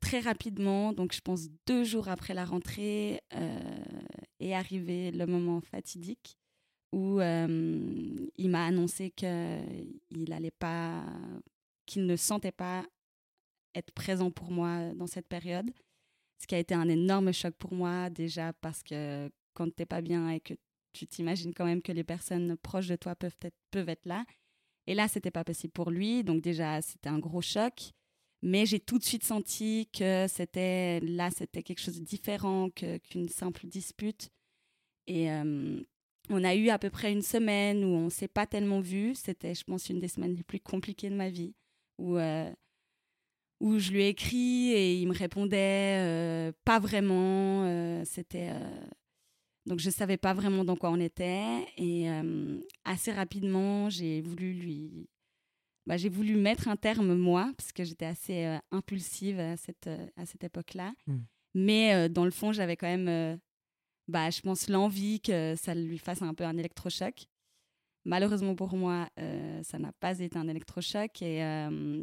très 0.01 0.20
rapidement, 0.20 0.94
donc 0.94 1.13
je 1.13 1.22
pense 1.22 1.48
deux 1.66 1.84
jours 1.86 2.10
après 2.10 2.34
la 2.34 2.44
rentrée, 2.46 3.22
euh, 3.34 3.60
est 4.39 4.53
arrivé 4.53 5.12
le 5.12 5.25
moment 5.25 5.62
fatidique 5.62 6.38
où 6.91 7.22
hum, 7.22 8.29
il 8.38 8.50
m'a 8.50 8.65
annoncé 8.65 9.12
qu'il 9.12 10.51
pas, 10.60 11.05
qu'il 11.86 12.05
ne 12.05 12.15
sentait 12.15 12.51
pas 12.51 12.86
être 13.75 13.91
présent 13.91 14.31
pour 14.31 14.51
moi 14.51 14.93
dans 14.96 15.08
cette 15.08 15.27
période, 15.27 15.69
ce 16.41 16.48
qui 16.48 16.55
a 16.55 16.60
été 16.60 16.74
un 16.74 16.89
énorme 16.89 17.31
choc 17.31 17.53
pour 17.55 17.74
moi 17.74 18.10
déjà 18.10 18.53
parce 18.53 18.81
que 18.81 19.29
quand 19.53 19.67
tu 19.67 19.75
n'es 19.79 19.86
pas 19.86 20.01
bien 20.01 20.29
et 20.29 20.39
que 20.39 20.53
tu 20.93 21.05
t'imagines 21.05 21.53
quand 21.53 21.65
même 21.65 21.81
que 21.81 21.91
les 21.91 22.03
personnes 22.03 22.58
proches 22.58 22.88
de 22.88 22.96
toi 22.96 23.15
peuvent 23.15 23.38
être, 23.41 23.58
peuvent 23.72 23.89
être 23.89 24.05
là. 24.05 24.25
Et 24.88 24.96
là, 24.96 25.08
c'était 25.08 25.31
pas 25.31 25.43
possible 25.43 25.72
pour 25.72 25.91
lui. 25.91 26.24
Donc 26.24 26.41
déjà, 26.41 26.81
c'était 26.81 27.10
un 27.10 27.19
gros 27.19 27.41
choc. 27.41 27.91
Mais 28.41 28.65
j'ai 28.65 28.79
tout 28.79 28.98
de 28.98 29.03
suite 29.03 29.24
senti 29.24 29.89
que 29.91 30.25
c'était 30.29 31.01
là, 31.01 31.29
c'était 31.29 31.62
quelque 31.62 31.81
chose 31.81 32.00
de 32.00 32.05
différent 32.05 32.69
qu'une 32.69 33.27
simple 33.27 33.67
dispute. 33.67 34.29
Et 35.08 35.29
euh, 35.31 35.81
on 36.29 36.43
a 36.43 36.55
eu 36.55 36.69
à 36.69 36.79
peu 36.79 36.89
près 36.89 37.12
une 37.12 37.22
semaine 37.22 37.84
où 37.84 37.89
on 37.89 38.10
s'est 38.10 38.29
pas 38.29 38.48
tellement 38.48 38.79
vu. 38.79 39.13
C'était, 39.15 39.53
je 39.53 39.63
pense, 39.65 39.89
une 39.89 40.00
des 40.00 40.08
semaines 40.08 40.36
les 40.36 40.43
plus 40.43 40.60
compliquées 40.62 41.10
de 41.10 41.15
ma 41.15 41.29
vie. 41.29 41.53
Où, 41.98 42.15
euh, 42.17 42.50
où 43.60 43.77
je 43.77 43.91
lui 43.91 44.03
ai 44.03 44.08
écrit 44.08 44.72
et 44.72 44.96
il 44.96 45.08
me 45.08 45.13
répondait 45.13 45.98
euh, 46.00 46.51
pas 46.63 46.79
vraiment. 46.79 47.65
c'était 48.05 48.53
donc 49.65 49.79
je 49.79 49.89
savais 49.89 50.15
pas 50.17 50.34
vraiment 50.34 50.63
dans 50.63 50.77
quoi 50.77 50.89
on 50.91 51.00
était 51.00 51.65
et 51.77 52.08
assez 52.86 53.12
rapidement 53.12 53.89
j'ai 53.89 54.22
voulu 54.22 54.53
lui 54.53 55.10
bah, 55.89 55.98
j'ai 55.98 56.10
voulu 56.10 56.36
mettre 56.36 56.67
un 56.67 56.75
terme, 56.75 57.15
moi, 57.15 57.51
parce 57.58 57.72
que 57.72 57.84
j'étais 57.84 58.05
assez 58.05 58.46
euh, 58.46 58.60
impulsive 58.69 59.39
à 59.39 59.58
cette, 59.58 59.88
euh, 59.88 60.05
à 60.17 60.27
cette 60.27 60.43
époque-là. 60.43 60.93
Hmm. 61.08 61.22
Mais 61.55 61.96
euh, 61.96 62.08
dans 62.08 62.25
le 62.25 62.31
fond, 62.31 62.51
j'avais 62.51 62.77
quand 62.77 62.86
même, 62.86 63.39
bah, 64.08 64.29
je 64.29 64.39
pense, 64.41 64.69
l'envie 64.69 65.19
que 65.19 65.55
ça 65.55 65.74
lui 65.74 65.98
fasse 65.98 66.22
un 66.22 66.36
peu 66.36 66.43
un 66.43 66.58
électrochoc. 66.58 67.25
Malheureusement 68.05 68.55
pour 68.55 68.75
moi, 68.77 69.10
ça 69.63 69.79
n'a 69.79 69.91
pas 70.00 70.19
été 70.19 70.38
un 70.38 70.48
électrochoc. 70.48 71.22
Et 71.22 71.43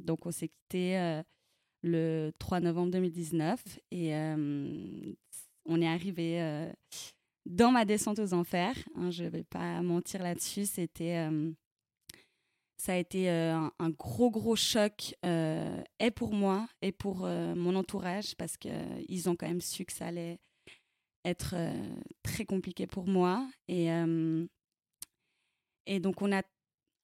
donc, 0.03 0.27
on 0.27 0.31
s'est 0.31 0.49
quitté 0.49 1.23
le 1.83 2.33
3 2.39 2.61
novembre 2.61 2.91
2019. 2.91 3.63
Et 3.93 4.13
on 5.65 5.81
est 5.81 5.89
arrivé 5.89 6.69
dans 7.47 7.71
ma 7.73 7.85
descente 7.85 8.19
aux 8.19 8.35
enfers. 8.35 8.77
Hein, 8.95 9.11
je 9.11 9.25
ne 9.25 9.29
vais 9.31 9.45
pas 9.45 9.81
mentir 9.81 10.23
là-dessus. 10.23 10.67
C'était 10.67 11.29
ça 12.87 12.93
a 12.93 12.97
été 12.97 13.29
euh, 13.29 13.69
un, 13.81 13.91
gros, 13.91 14.31
gros 14.31 14.55
choc, 14.55 15.13
euh, 15.25 15.83
et 15.99 16.13
pour 16.13 16.33
moi, 16.33 16.69
et 16.83 16.93
pour 16.93 17.25
euh, 17.25 17.57
mon 17.57 17.75
entourage, 17.75 18.37
parce 18.37 18.57
qu'ils 18.57 19.29
ont 19.29 19.35
quand 19.35 19.49
même 19.49 19.61
su 19.61 19.85
que 19.85 19.93
ça 19.93 20.07
allait 20.07 20.39
être 21.25 21.57
très 22.23 22.45
compliqué 22.45 22.87
pour 22.87 23.09
moi. 23.09 23.51
Et, 23.67 23.89
et 25.87 25.99
donc, 25.99 26.23
on 26.23 26.31
a, 26.31 26.43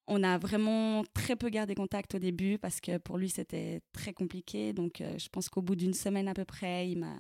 on 0.07 0.23
a 0.23 0.39
vraiment 0.39 1.03
très 1.13 1.35
peu 1.35 1.49
gardé 1.49 1.75
contact 1.75 2.15
au 2.15 2.21
début, 2.21 2.57
parce 2.59 2.81
que 2.81 2.99
pour 2.99 3.19
lui, 3.19 3.29
c'était 3.29 3.81
très 3.91 4.13
compliqué. 4.13 4.73
Donc, 4.73 5.03
je 5.03 5.29
pense 5.31 5.49
qu'au 5.49 5.63
bout 5.63 5.75
d'une 5.75 5.95
semaine 5.95 6.29
à 6.29 6.35
peu 6.35 6.45
près, 6.45 6.89
il 6.89 7.01
m'a 7.01 7.17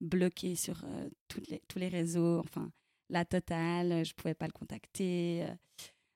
bloqué 0.00 0.54
sur 0.54 0.84
toutes 1.26 1.48
les, 1.48 1.60
tous 1.66 1.80
les 1.80 1.88
réseaux, 1.88 2.38
enfin, 2.38 2.70
la 3.10 3.24
totale, 3.24 4.04
je 4.04 4.12
ne 4.12 4.14
pouvais 4.14 4.34
pas 4.34 4.46
le 4.46 4.52
contacter. 4.52 5.44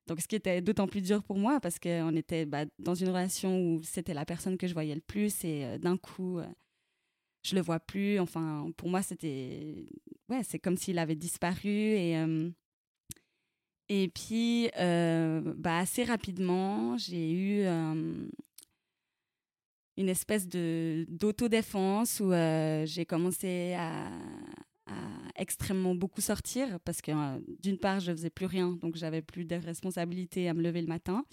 Donc, 0.09 0.23
ce 0.23 0.27
qui 0.27 0.37
était 0.37 0.63
d'autant 0.63 0.89
plus 0.89 1.03
dur 1.03 1.23
pour 1.23 1.37
moi 1.37 1.61
parce 1.61 1.79
qu'on 1.79 2.17
était 2.17 2.47
bah, 2.47 2.65
dans 2.79 2.95
une 2.95 3.09
relation 3.09 3.61
où 3.61 3.83
c'était 3.83 4.15
la 4.15 4.25
personne 4.25 4.57
que 4.57 4.67
je 4.67 4.73
voyais 4.73 4.95
le 4.95 5.03
plus 5.03 5.45
et 5.45 5.67
euh, 5.67 5.79
d'un 5.79 5.99
coup, 5.99 6.39
euh, 6.39 6.47
je 7.43 7.55
le 7.55 7.61
vois 7.61 7.79
plus. 7.79 8.19
Enfin, 8.19 8.71
pour 8.79 8.89
moi, 8.89 9.03
c'était. 9.03 9.85
Ouais, 10.31 10.43
c'est 10.45 10.59
comme 10.59 10.79
s'il 10.79 10.99
avait 10.99 11.15
disparu. 11.15 11.69
Et, 11.69 12.17
euh, 12.17 12.49
et 13.91 14.09
puis, 14.09 14.71
bah, 14.77 15.79
assez 15.79 16.05
rapidement, 16.05 16.97
j'ai 16.97 17.33
eu 17.33 17.67
une 19.97 20.09
espèce 20.09 20.47
d'autodéfense 20.49 22.21
où 22.21 22.31
j'ai 22.85 23.07
commencé 23.07 23.75
à, 23.75 24.11
extrêmement 25.39 25.95
beaucoup 25.95 26.21
sortir 26.21 26.79
parce 26.85 27.01
que 27.01 27.13
euh, 27.13 27.41
d'une 27.61 27.79
part, 27.79 28.01
je 28.01 28.13
faisais 28.13 28.31
plus 28.31 28.47
rien, 28.47 28.73
donc 28.73 28.97
j'avais 28.97 29.23
plus 29.23 29.45
de 29.45 29.57
responsabilités 29.57 30.49
à 30.49 30.55
me 30.55 30.63
lever 30.63 30.83
le 30.83 30.89
matin. 30.89 31.25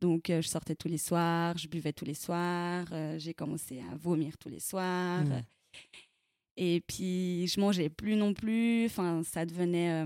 Donc, 0.00 0.30
euh, 0.30 0.40
je 0.40 0.48
sortais 0.48 0.74
tous 0.74 0.88
les 0.88 0.98
soirs, 0.98 1.58
je 1.58 1.68
buvais 1.68 1.92
tous 1.92 2.06
les 2.06 2.14
soirs, 2.14 2.86
euh, 2.92 3.18
j'ai 3.18 3.34
commencé 3.34 3.82
à 3.92 3.96
vomir 3.96 4.38
tous 4.38 4.48
les 4.48 4.60
soirs. 4.60 5.24
Mmh. 5.24 5.42
Et 6.56 6.80
puis, 6.86 7.46
je 7.48 7.60
mangeais 7.60 7.90
plus 7.90 8.16
non 8.16 8.32
plus. 8.32 8.86
Enfin, 8.86 9.22
ça 9.24 9.44
devenait 9.46 10.04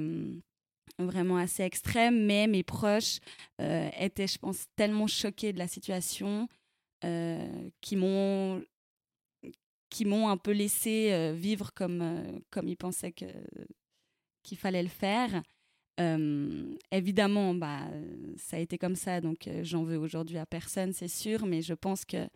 vraiment 0.99 1.37
assez 1.37 1.65
extrême. 1.65 2.27
Mais 2.27 2.47
mes 2.47 2.63
proches 2.63 3.19
étaient, 3.59 4.29
je 4.29 4.39
pense, 4.39 4.67
tellement 4.77 5.09
choqués 5.09 5.53
de 5.53 5.59
la 5.59 5.67
situation 5.67 6.47
qui 7.81 7.97
m'ont 7.97 8.63
qui 9.95 10.05
m'ont 10.05 10.29
un 10.29 10.37
peu 10.37 10.51
laissé 10.51 11.13
euh, 11.13 11.33
vivre 11.33 11.73
comme, 11.73 12.03
euh, 12.03 12.41
comme 12.51 12.67
ils 12.67 12.77
pensaient 12.77 13.13
que, 13.13 13.27
qu'il 14.43 14.59
fallait 14.59 14.83
le 14.83 14.89
faire. 14.89 15.41
Euh, 16.01 16.75
évidemment, 16.91 17.55
bah, 17.55 17.87
ça 18.37 18.57
a 18.57 18.61
été 18.61 18.77
comme 18.77 18.97
ça, 18.97 19.21
donc 19.21 19.49
j'en 19.63 19.85
veux 19.85 19.97
aujourd'hui 19.97 20.39
à 20.39 20.47
personne, 20.47 20.93
c'est 20.93 21.07
sûr, 21.07 21.47
mais 21.47 21.63
je 21.63 21.75
pense 21.75 22.05
que 22.05 22.27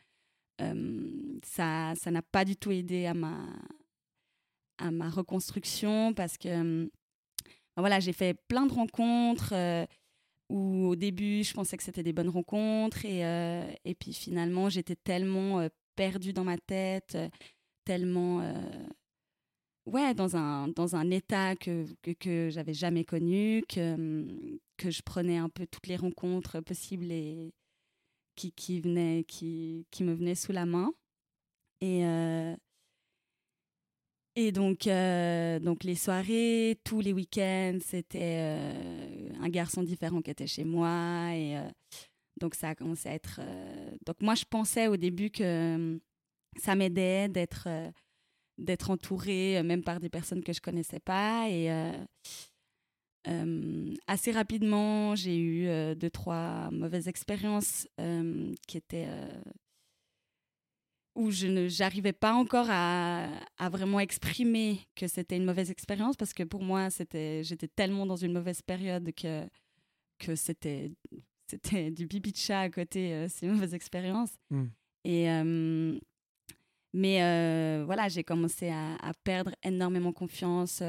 ça 1.45 1.95
ça 1.95 2.11
n'a 2.11 2.23
pas 2.23 2.45
du 2.45 2.57
tout 2.57 2.73
aidé 2.73 3.07
à 3.07 3.15
ma, 3.15 3.47
à 4.79 4.91
ma 4.91 5.09
reconstruction 5.09 6.13
parce 6.15 6.37
que 6.37 6.89
voilà, 7.77 8.01
j'ai 8.01 8.13
fait 8.13 8.35
plein 8.49 8.67
de 8.67 8.73
rencontres 8.73 9.55
où 10.49 10.87
au 10.87 10.97
début, 10.97 11.43
je 11.43 11.55
pensais 11.55 11.77
que 11.77 11.83
c'était 11.83 12.03
des 12.05 12.13
bonnes 12.13 12.29
rencontres 12.29 13.05
et, 13.05 13.21
et 13.85 13.95
puis 13.97 14.13
finalement, 14.13 14.69
j'étais 14.69 14.97
tellement 14.97 15.69
perdu 15.99 16.33
dans 16.33 16.45
ma 16.45 16.57
tête, 16.57 17.17
euh, 17.17 17.29
tellement 17.85 18.41
euh, 18.41 18.53
ouais, 19.87 20.15
dans 20.15 20.37
un, 20.37 20.69
dans 20.69 20.95
un 20.95 21.11
état 21.11 21.57
que, 21.57 21.87
que, 22.21 22.51
j'avais 22.51 22.73
jamais 22.73 23.05
connu, 23.05 23.65
que, 23.69 24.39
que 24.77 24.93
je 24.93 25.03
prenais 25.03 25.39
un 25.39 25.49
peu 25.49 25.67
toutes 25.67 25.89
les 25.89 25.97
rencontres 25.97 26.61
possibles 26.61 27.11
et 27.11 27.53
qui, 28.37 28.53
qui, 28.53 28.81
qui, 29.27 29.87
qui 29.91 30.05
me 30.05 30.15
venaient 30.15 30.37
sous 30.37 30.53
la 30.53 30.67
main. 30.67 30.93
Et, 31.81 32.07
euh, 32.07 32.55
et 34.37 34.53
donc, 34.53 34.89
donc 35.65 35.83
les 35.83 35.97
soirées, 35.97 36.79
tous 36.85 37.01
les 37.01 37.13
week-ends, 37.13 37.79
c'était 37.81 38.39
un 39.41 39.49
garçon 39.49 39.83
différent 39.83 40.23
qui 40.23 40.31
était 40.31 40.47
chez 40.47 40.65
moi. 40.65 41.35
Et 41.35 41.59
donc, 42.39 42.55
ça 42.55 42.71
a 42.71 42.75
commencé 42.75 43.09
à 43.09 43.15
être. 43.15 43.41
Euh, 43.43 43.91
donc, 44.07 44.21
moi, 44.21 44.35
je 44.35 44.45
pensais 44.45 44.89
au 44.89 44.97
début 44.97 45.31
que 45.31 45.43
euh, 45.43 45.99
ça 46.57 46.75
m'aidait 46.75 47.29
d'être 47.29 47.65
euh, 47.67 47.91
d'être 48.59 48.91
entourée, 48.91 49.63
même 49.63 49.85
par 49.85 50.01
des 50.01 50.09
personnes 50.09 50.43
que 50.43 50.53
je 50.53 50.61
connaissais 50.61 50.99
pas. 50.99 51.49
Et 51.49 51.71
assez 54.09 54.33
rapidement, 54.33 55.15
j'ai 55.15 55.39
eu 55.39 55.95
deux, 55.95 56.11
trois 56.11 56.69
mauvaises 56.73 57.07
expériences 57.07 57.87
qui 58.67 58.77
étaient. 58.77 59.07
où 61.15 61.31
je 61.31 61.47
n'arrivais 61.81 62.13
pas 62.13 62.33
encore 62.33 62.67
à, 62.69 63.29
à, 63.59 63.69
vraiment 63.69 64.01
exprimer 64.01 64.81
que 64.97 65.07
c'était 65.07 65.37
une 65.37 65.45
mauvaise 65.45 65.71
expérience 65.71 66.17
parce 66.17 66.33
que 66.33 66.43
pour 66.43 66.65
moi, 66.65 66.89
j'étais 66.91 67.69
tellement 67.77 68.07
dans 68.07 68.17
une 68.17 68.33
mauvaise 68.33 68.63
période 68.63 69.13
que, 69.15 69.47
que 70.19 70.35
c'était 70.35 70.91
c'était 71.49 71.91
du 71.91 72.07
pipi 72.07 72.33
de 72.33 72.37
chat 72.37 72.61
à 72.61 72.71
côté 72.71 73.13
euh, 73.15 73.29
ces 73.29 73.47
mauvaises 73.47 73.75
expériences. 73.75 74.35
Hmm. 74.51 74.67
Et, 75.05 75.31
euh, 75.31 75.99
mais 76.93 77.23
euh, 77.23 77.85
voilà, 77.87 78.09
j'ai 78.09 78.25
commencé 78.25 78.69
à, 78.71 79.13
perdre 79.25 79.53
énormément 79.63 80.13
confiance 80.13 80.83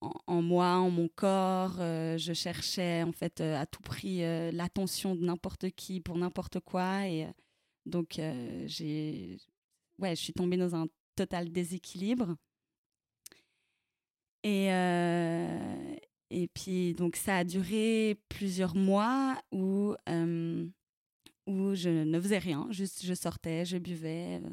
en, 0.00 0.42
moi, 0.42 0.76
en 0.76 0.90
mon 0.90 1.08
corps. 1.08 1.76
je 1.78 2.32
cherchais 2.32 3.02
en 3.02 3.12
fait 3.12 3.40
à 3.40 3.66
tout 3.66 3.82
prix 3.82 4.20
l'attention 4.52 5.14
de 5.14 5.24
n'importe 5.24 5.70
qui 5.70 6.00
pour 6.00 6.16
n'importe 6.16 6.60
quoi. 6.60 7.06
Et 7.06 7.26
donc, 7.86 8.20
j'ai, 8.66 9.36
ouais, 9.98 10.16
je 10.16 10.20
suis 10.22 10.32
tombée 10.32 10.56
dans 10.56 10.74
un 10.74 10.86
total 11.16 11.50
déséquilibre. 11.52 12.36
Et, 14.44 14.70
et 16.30 16.48
puis, 16.48 16.94
donc, 16.94 17.16
ça 17.16 17.38
a 17.38 17.44
duré 17.44 18.20
plusieurs 18.28 18.74
mois 18.76 19.40
où, 19.50 19.94
euh, 20.08 20.66
où 21.46 21.74
je 21.74 21.88
ne 21.88 22.20
faisais 22.20 22.38
rien, 22.38 22.66
juste 22.70 23.04
je 23.04 23.14
sortais, 23.14 23.64
je 23.64 23.78
buvais. 23.78 24.40
Euh, 24.42 24.50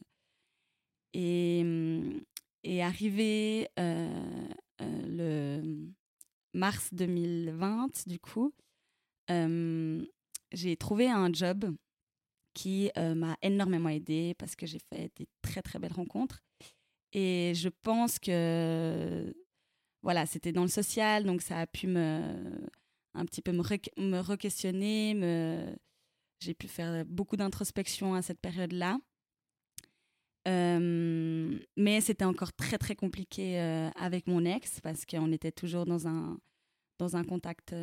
et, 1.14 1.64
mm, 1.64 2.22
et 2.64 2.82
arrivé 2.82 3.68
euh, 3.78 4.48
le 4.80 5.92
mars 6.54 6.90
2020, 6.94 8.08
du 8.08 8.20
coup, 8.20 8.54
j'ai 9.30 10.78
trouvé 10.78 11.10
un 11.10 11.32
job 11.32 11.76
qui 12.54 12.90
m'a 12.96 13.36
énormément 13.42 13.90
aidé 13.90 14.34
parce 14.38 14.56
que 14.56 14.66
j'ai 14.66 14.80
fait 14.80 15.12
des 15.18 15.28
très, 15.42 15.62
très 15.62 15.78
belles 15.78 15.94
rencontres. 15.94 16.42
Et 17.12 17.54
je 17.56 17.70
pense 17.70 18.18
que 18.20 19.34
voilà, 20.06 20.28
c'était 20.28 20.52
dans 20.52 20.62
le 20.62 20.68
social, 20.68 21.24
donc 21.24 21.42
ça 21.42 21.58
a 21.60 21.66
pu 21.66 21.88
me 21.88 22.22
un 23.16 23.26
petit 23.26 23.42
peu 23.42 23.52
me, 23.52 23.64
me 23.98 24.20
re-questionner. 24.20 25.76
J'ai 26.40 26.54
pu 26.54 26.68
faire 26.68 27.04
beaucoup 27.06 27.38
d'introspection 27.38 28.14
à 28.14 28.22
cette 28.22 28.40
période-là. 28.40 29.00
Euh, 30.48 31.58
mais 31.76 32.02
c'était 32.02 32.24
encore 32.24 32.54
très 32.54 32.78
très 32.78 32.96
compliqué 32.96 33.60
euh, 33.60 33.90
avec 33.96 34.28
mon 34.28 34.46
ex 34.46 34.80
parce 34.80 35.04
qu'on 35.08 35.32
était 35.32 35.52
toujours 35.52 35.88
dans 35.88 36.08
un 36.08 36.38
dans 37.00 37.16
un 37.16 37.24
contact 37.24 37.74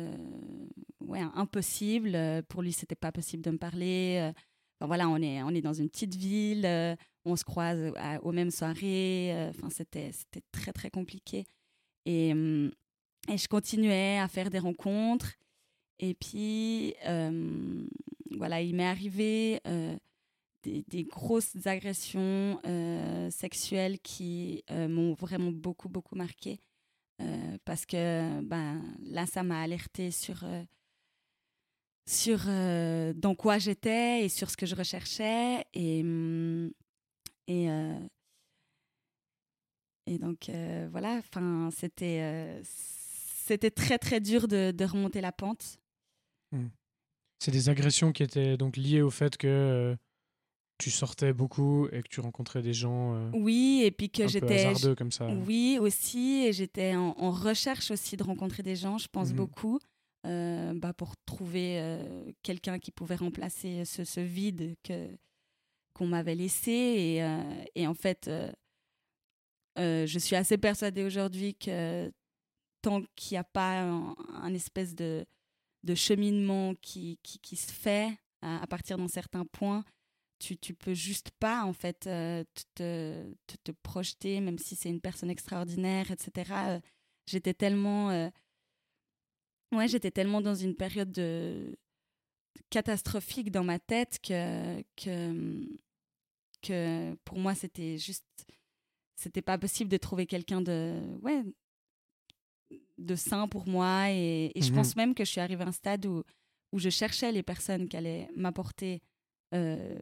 ouais, 1.01 1.19
impossible. 1.35 2.17
Pour 2.47 2.61
lui, 2.61 2.71
c'était 2.71 2.95
pas 2.95 3.11
possible 3.11 3.43
de 3.43 3.51
me 3.51 3.57
parler. 3.57 4.31
Voilà, 4.79 5.09
on 5.09 5.17
est, 5.17 5.43
on 5.43 5.49
est 5.49 5.61
dans 5.61 5.73
une 5.73 5.89
petite 5.89 6.15
ville, 6.15 6.65
on 7.25 7.35
se 7.35 7.43
croise 7.43 7.93
aux 8.21 8.31
mêmes 8.31 8.49
soirées. 8.49 9.49
Enfin, 9.49 9.69
c'était 9.69 10.11
très, 10.53 10.71
très 10.71 10.89
compliqué. 10.89 11.45
Et, 12.05 12.29
et 12.29 13.37
je 13.37 13.47
continuais 13.47 14.17
à 14.19 14.27
faire 14.27 14.49
des 14.49 14.59
rencontres. 14.59 15.33
Et 15.99 16.13
puis, 16.13 16.95
voilà, 18.31 18.61
il 18.61 18.75
m'est 18.75 18.87
arrivé 18.87 19.61
des, 20.63 21.03
grosses 21.03 21.55
agressions 21.65 22.59
sexuelles 23.29 23.99
qui 23.99 24.63
m'ont 24.69 25.13
vraiment 25.13 25.51
beaucoup, 25.51 25.89
beaucoup 25.89 26.15
marqué. 26.15 26.59
Parce 27.65 27.85
que 27.85 28.41
ben, 28.41 28.81
là, 29.05 29.25
ça 29.25 29.43
m'a 29.43 29.61
alerté 29.61 30.11
sur, 30.11 30.43
sur 32.05 32.39
dans 33.15 33.35
quoi 33.35 33.59
j'étais 33.59 34.25
et 34.25 34.29
sur 34.29 34.49
ce 34.49 34.57
que 34.57 34.65
je 34.65 34.75
recherchais. 34.75 35.65
Et, 35.73 36.03
mm, 36.03 36.71
et, 37.47 37.69
et 40.05 40.17
donc, 40.17 40.49
voilà, 40.91 41.21
c'était 41.71 42.61
c'était 42.63 43.71
très, 43.71 43.97
très 43.97 44.21
dur 44.21 44.47
de, 44.47 44.71
de 44.71 44.85
remonter 44.85 45.19
la 45.19 45.31
pente. 45.31 45.77
Mmh. 46.51 46.67
C'est 47.39 47.51
des 47.51 47.67
agressions 47.67 48.13
qui 48.13 48.23
étaient 48.23 48.55
donc 48.55 48.77
liées 48.77 49.01
au 49.01 49.09
fait 49.09 49.35
que 49.35 49.97
tu 50.77 50.91
sortais 50.91 51.33
beaucoup 51.33 51.87
et 51.91 52.01
que 52.01 52.07
tu 52.09 52.19
rencontrais 52.19 52.61
des 52.61 52.73
gens. 52.73 53.15
Euh, 53.15 53.29
oui, 53.33 53.81
et 53.85 53.91
puis 53.91 54.09
que 54.09 54.27
j'étais. 54.27 54.73
comme 54.97 55.11
ça. 55.11 55.27
Oui, 55.27 55.77
aussi. 55.79 56.45
Et 56.45 56.53
j'étais 56.53 56.95
en, 56.95 57.31
recherche 57.31 57.91
aussi 57.91 58.17
de 58.17 58.23
rencontrer 58.23 58.63
des 58.63 58.75
gens, 58.75 58.97
je 58.97 59.07
pense 59.07 59.31
mmh 59.31 59.35
beaucoup, 59.35 59.79
euh, 60.25 60.73
bah, 60.73 60.93
pour 60.93 61.15
trouver 61.25 61.79
euh, 61.79 62.31
quelqu'un 62.43 62.79
qui 62.79 62.91
pouvait 62.91 63.15
remplacer 63.15 63.85
ce, 63.85 64.03
ce 64.03 64.19
vide 64.19 64.75
que 64.83 65.07
qu'on 65.93 66.07
m'avait 66.07 66.35
laissé. 66.35 66.71
Et, 66.71 67.81
et, 67.81 67.85
en 67.85 67.93
fait, 67.93 68.29
je 69.77 70.19
suis 70.19 70.35
assez 70.35 70.57
persuadée 70.57 71.03
aujourd'hui 71.03 71.55
que 71.55 72.11
tant 72.83 73.01
qu'il 73.15 73.35
n'y 73.35 73.39
a 73.39 73.43
pas 73.43 73.81
un, 73.81 74.53
espèce 74.53 74.93
de, 74.93 75.25
cheminement 75.95 76.75
qui, 76.81 77.17
se 77.55 77.71
fait 77.71 78.15
à, 78.41 78.67
partir 78.67 78.97
d'un 78.97 79.07
certain 79.07 79.45
point, 79.45 79.83
tu, 80.43 80.57
tu 80.57 80.73
peux 80.73 80.93
juste 80.93 81.31
pas, 81.39 81.63
en 81.63 81.73
fait, 81.73 82.05
euh, 82.05 82.43
te, 82.75 83.33
te, 83.47 83.55
te, 83.63 83.71
projeter, 83.71 84.41
même 84.41 84.57
si 84.57 84.75
c'est 84.75 84.89
une 84.89 84.99
personne 84.99 85.29
extraordinaire, 85.29 86.11
etc. 86.11 86.51
Euh, 86.53 86.79
j'étais 87.25 87.53
tellement. 87.53 88.11
Euh, 88.11 88.29
ouais, 89.71 89.87
j'étais 89.87 90.11
tellement 90.11 90.41
dans 90.41 90.55
une 90.55 90.75
période 90.75 91.11
de, 91.11 91.77
catastrophique 92.69 93.51
dans 93.51 93.63
ma 93.63 93.79
tête 93.79 94.19
que, 94.21 94.83
que 96.61 97.15
pour 97.23 97.39
moi, 97.39 97.55
c'était 97.55 97.97
juste. 97.97 98.25
C'était 99.23 99.41
pas 99.41 99.57
possible 99.57 99.89
de 99.89 99.97
trouver 99.97 100.25
quelqu'un 100.25 100.59
de. 100.59 100.99
Ouais, 101.21 101.43
de 102.97 103.15
sain 103.15 103.47
pour 103.47 103.67
moi. 103.67 104.11
Et, 104.11 104.51
et 104.53 104.61
je 104.61 104.71
mmh 104.71 104.75
pense 104.75 104.95
même 104.95 105.15
que 105.15 105.23
je 105.23 105.31
suis 105.31 105.41
arrivée 105.41 105.63
à 105.63 105.67
un 105.67 105.71
stade 105.71 106.05
où, 106.05 106.23
où 106.73 106.79
je 106.79 106.89
cherchais 106.89 107.31
les 107.31 107.43
personnes 107.43 107.87
qui 107.87 107.95
allaient 107.95 108.29
m'apporter 108.35 109.01
euh, 109.53 109.97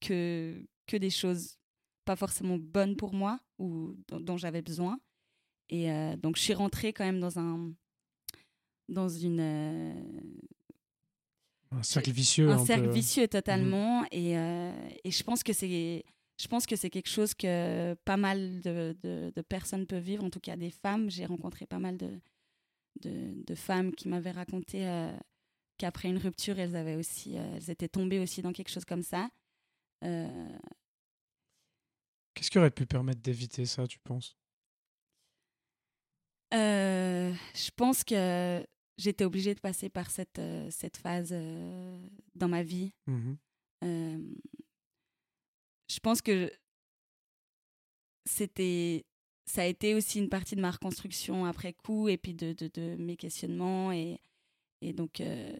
que, 0.00 0.64
que 0.86 0.96
des 0.96 1.10
choses 1.10 1.56
pas 2.04 2.14
forcément 2.14 2.58
bonnes 2.58 2.96
pour 2.96 3.12
moi 3.12 3.40
ou 3.58 3.96
dont, 4.08 4.36
j'avais 4.36 4.62
besoin. 4.62 5.00
Et 5.68 5.90
euh, 5.90 6.16
donc, 6.16 6.36
je 6.36 6.42
suis 6.42 6.54
rentrée 6.54 6.92
quand 6.92 7.04
même 7.04 7.20
dans 7.20 7.38
un. 7.40 7.72
dans 8.88 9.08
une. 9.08 9.40
Euh, 9.40 10.20
un 11.72 11.82
cercle 11.82 12.12
vicieux. 12.12 12.48
Un, 12.48 12.64
cercle 12.64 12.88
vicieux 12.88 13.26
totalement. 13.26 14.02
Mhm. 14.02 14.08
Et, 14.12 14.32
et 15.04 15.10
je 15.10 15.22
pense 15.24 15.42
que 15.42 15.52
c'est. 15.52 16.04
Je 16.40 16.46
pense 16.46 16.66
que 16.66 16.76
c'est 16.76 16.90
quelque 16.90 17.08
chose 17.08 17.34
que 17.34 17.94
pas 18.04 18.16
mal 18.16 18.60
de, 18.60 18.96
de, 19.02 19.42
personnes 19.42 19.86
peuvent 19.86 20.02
vivre, 20.02 20.24
en 20.24 20.30
tout 20.30 20.40
cas 20.40 20.56
des 20.56 20.70
femmes. 20.70 21.10
J'ai 21.10 21.26
rencontré 21.26 21.66
pas 21.66 21.80
mal 21.80 21.96
de, 21.96 22.20
de, 23.00 23.54
femmes 23.54 23.92
qui 23.92 24.08
m'avaient 24.08 24.30
raconté 24.30 24.86
qu'après 25.78 26.08
une 26.08 26.18
rupture, 26.18 26.58
elles 26.58 26.76
avaient 26.76 26.96
aussi, 26.96 27.38
euh, 27.38 27.56
elles 27.56 27.70
étaient 27.70 27.88
tombées 27.88 28.18
aussi 28.20 28.42
dans 28.42 28.52
quelque 28.52 28.70
chose 28.70 28.84
comme 28.84 29.02
ça. 29.02 29.28
Euh, 30.04 30.58
Qu'est-ce 32.34 32.50
qui 32.50 32.58
aurait 32.58 32.70
pu 32.70 32.86
permettre 32.86 33.20
d'éviter 33.20 33.64
ça, 33.64 33.86
tu 33.88 33.98
penses? 33.98 34.36
Euh, 36.54 37.32
Je 37.54 37.70
pense 37.74 38.04
que 38.04 38.64
j'étais 38.96 39.24
obligée 39.24 39.54
de 39.54 39.60
passer 39.60 39.88
par 39.88 40.10
cette, 40.10 40.40
cette 40.70 40.98
phase 40.98 41.34
dans 42.34 42.48
ma 42.48 42.62
vie. 42.62 42.92
Mmh 43.06 43.34
je 45.88 45.98
pense 46.00 46.22
que 46.22 46.52
c'était 48.24 49.04
ça 49.46 49.62
a 49.62 49.66
été 49.66 49.94
aussi 49.94 50.18
une 50.18 50.28
partie 50.28 50.56
de 50.56 50.60
ma 50.60 50.70
reconstruction 50.70 51.46
après 51.46 51.72
coup 51.72 52.08
et 52.08 52.18
puis 52.18 52.34
de, 52.34 52.52
de, 52.52 52.96
mes 52.96 53.16
questionnements 53.16 53.92
et 53.92 54.20
et 54.80 54.92
donc, 54.92 55.20
euh, 55.20 55.56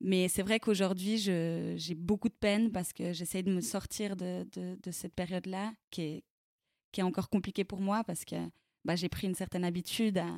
mais 0.00 0.28
c'est 0.28 0.42
vrai 0.42 0.60
qu'aujourd'hui, 0.60 1.18
j'ai 1.18 1.94
beaucoup 1.94 2.28
de 2.28 2.34
peine 2.34 2.70
parce 2.70 2.92
que 2.92 3.12
j'essaye 3.12 3.42
de 3.42 3.52
me 3.52 3.60
sortir 3.60 4.16
de, 4.16 4.46
de, 4.52 4.90
cette 4.90 5.14
période-là 5.14 5.72
qui 5.90 6.02
est, 6.02 6.24
qui 6.92 7.00
est 7.00 7.04
encore 7.04 7.30
compliquée 7.30 7.64
pour 7.64 7.80
moi 7.80 8.04
parce 8.04 8.24
que 8.24 8.36
bah, 8.84 8.96
j'ai 8.96 9.08
pris 9.08 9.26
une 9.26 9.34
certaine 9.34 9.64
habitude 9.64 10.18
à, 10.18 10.28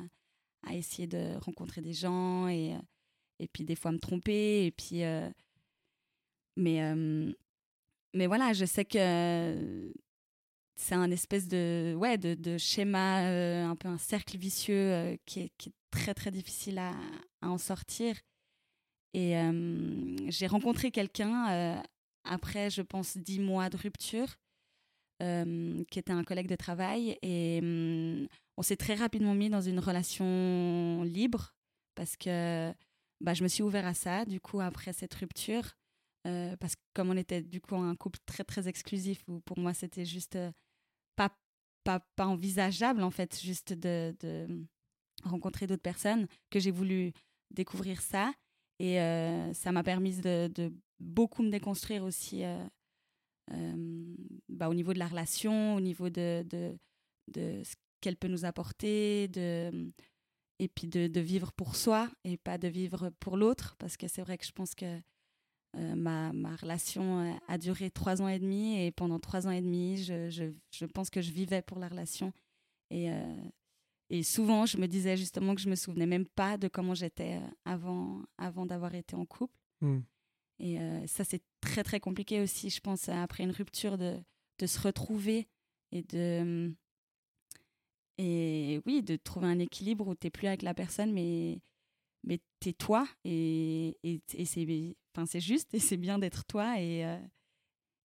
à, 0.65 0.75
essayer 0.75 1.07
de 1.07 1.35
rencontrer 1.43 1.81
des 1.81 1.93
gens 1.93 2.47
et, 2.47 2.75
et 3.39 3.47
puis 3.47 3.65
des 3.65 3.75
fois 3.75 3.91
me 3.91 3.99
tromper. 3.99 4.65
Et 4.65 4.71
puis, 4.71 5.03
euh, 5.03 5.29
mais, 6.55 6.81
euh, 6.81 7.31
mais 8.13 8.27
voilà, 8.27 8.53
je 8.53 8.65
sais 8.65 8.85
que 8.85 9.91
c'est 10.75 10.95
un 10.95 11.11
espèce 11.11 11.47
de, 11.47 11.95
ouais, 11.97 12.17
de, 12.17 12.35
de 12.35 12.57
schéma, 12.57 13.27
un 13.67 13.75
peu 13.75 13.87
un 13.87 13.97
cercle 13.97 14.37
vicieux 14.37 15.17
qui, 15.25 15.41
est, 15.41 15.51
qui, 15.57 15.69
est, 15.69 15.73
très 15.91 16.13
très 16.13 16.31
difficile 16.31 16.77
à, 16.77 16.93
à 17.41 17.49
en 17.49 17.57
sortir. 17.57 18.15
Et 19.13 19.33
j'ai 20.27 20.47
rencontré 20.47 20.91
quelqu'un 20.91 21.81
après, 22.23 22.69
je 22.69 22.81
pense, 22.83 23.17
dix 23.17 23.39
mois 23.39 23.69
de 23.69 23.77
rupture, 23.77 24.35
qui 25.19 25.99
était 25.99 26.11
un 26.11 26.23
collègue 26.23 26.47
de 26.47 26.55
travail. 26.55 27.17
Et 27.23 27.59
on 28.57 28.61
s'est 28.61 28.77
très 28.77 28.95
rapidement 28.95 29.33
mis 29.33 29.49
dans 29.49 29.61
une 29.61 29.79
relation 29.79 31.03
libre 31.03 31.53
parce 31.95 32.15
que 32.15 32.73
bah, 33.21 33.33
je 33.33 33.43
me 33.43 33.47
suis 33.47 33.63
ouvert 33.63 33.85
à 33.85 33.93
ça, 33.93 34.25
du 34.25 34.39
coup, 34.39 34.61
après 34.61 34.93
cette 34.93 35.13
rupture. 35.13 35.75
Parce 36.23 36.75
que 36.75 36.81
comme 36.93 37.09
on 37.09 37.17
était 37.17 37.41
du 37.41 37.61
coup 37.61 37.75
un 37.75 37.95
couple 37.95 38.19
très 38.25 38.43
très 38.43 38.67
exclusif, 38.67 39.23
où 39.27 39.39
pour 39.41 39.57
moi 39.59 39.73
c'était 39.73 40.05
juste 40.05 40.37
pas, 41.15 41.35
pas, 41.83 41.99
pas 42.15 42.27
envisageable 42.27 43.03
en 43.03 43.11
fait, 43.11 43.39
juste 43.39 43.73
de, 43.73 44.15
de 44.19 44.65
rencontrer 45.23 45.67
d'autres 45.67 45.81
personnes, 45.81 46.27
que 46.49 46.59
j'ai 46.59 46.71
voulu 46.71 47.13
découvrir 47.51 48.01
ça. 48.01 48.33
Et 48.79 49.01
euh, 49.01 49.53
ça 49.53 49.71
m'a 49.71 49.83
permis 49.83 50.17
de, 50.17 50.47
de, 50.47 50.73
beaucoup 50.99 51.43
me 51.43 51.49
déconstruire 51.49 52.03
aussi 52.03 52.43
euh, 52.43 52.65
euh, 53.51 54.15
bah, 54.47 54.69
au 54.69 54.73
niveau 54.73 54.93
de 54.93 54.99
la 54.99 55.07
relation, 55.07 55.75
au 55.75 55.81
niveau 55.81 56.09
de, 56.09 56.45
de, 56.49 56.77
de 57.27 57.61
ce 57.63 57.75
qu'elle 57.99 58.15
peut 58.15 58.29
nous 58.29 58.45
apporter, 58.45 59.27
de, 59.27 59.91
et 60.59 60.69
puis 60.69 60.87
de, 60.87 61.07
de, 61.07 61.19
vivre 61.19 61.51
pour 61.51 61.75
soi 61.75 62.09
et 62.23 62.37
pas 62.37 62.57
de 62.57 62.69
vivre 62.69 63.09
pour 63.19 63.35
l'autre. 63.35 63.75
Parce 63.79 63.97
que 63.97 64.07
c'est 64.07 64.21
vrai 64.21 64.37
que 64.37 64.45
je 64.45 64.53
pense 64.53 64.75
que 64.75 64.99
ma, 65.75 66.33
ma, 66.33 66.55
relation 66.55 67.39
a 67.47 67.57
duré 67.57 67.91
trois 67.91 68.21
ans 68.21 68.27
et 68.27 68.39
demi 68.39 68.81
et 68.81 68.91
pendant 68.91 69.19
trois 69.19 69.47
ans 69.47 69.51
et 69.51 69.61
demi, 69.61 69.97
je, 69.97 70.29
je, 70.29 70.45
je 70.71 70.85
pense 70.85 71.09
que 71.09 71.21
je 71.21 71.31
vivais 71.31 71.61
pour 71.61 71.79
la 71.79 71.87
relation. 71.87 72.33
Et 72.89 73.09
et 74.09 74.23
souvent, 74.23 74.65
je 74.65 74.77
me 74.77 74.87
disais 74.87 75.15
justement 75.17 75.53
que 75.53 75.61
je 75.61 75.69
me 75.69 75.75
souvenais 75.75 76.07
même 76.07 76.25
pas 76.25 76.57
de 76.57 76.67
comment 76.67 76.95
j'étais 76.95 77.35
euh, 77.35 77.47
avant, 77.65 78.21
avant 78.37 78.65
d'avoir 78.65 78.95
été 78.95 79.15
en 79.15 79.25
couple. 79.25 79.53
Hmm. 79.81 79.99
Et 80.59 80.79
euh, 80.79 81.05
ça, 81.05 81.23
c'est 81.23 81.43
très, 81.61 81.83
très 81.83 81.99
compliqué 81.99 82.41
aussi, 82.41 82.69
je 82.69 82.81
pense, 82.81 83.07
après 83.07 83.43
une 83.43 83.51
rupture, 83.51 83.97
de, 83.97 84.19
de 84.57 84.65
se 84.65 84.79
retrouver 84.79 85.47
et 85.91 86.01
de. 86.03 86.73
Et 88.17 88.81
oui, 88.85 89.01
de 89.01 89.15
trouver 89.15 89.47
un 89.47 89.59
équilibre 89.59 90.07
où 90.07 90.15
tu 90.15 90.27
n'es 90.27 90.31
plus 90.31 90.47
avec 90.47 90.63
la 90.63 90.73
personne, 90.73 91.13
mais, 91.13 91.61
mais 92.25 92.39
tu 92.59 92.69
es 92.69 92.73
toi. 92.73 93.07
Et, 93.23 93.97
et, 94.03 94.19
et 94.33 94.43
c'est 94.43 94.65
enfin, 95.23 95.39
juste 95.39 95.73
et 95.73 95.79
c'est 95.79 95.97
bien 95.97 96.19
d'être 96.19 96.45
toi 96.45 96.79
et, 96.79 97.05
euh, 97.05 97.19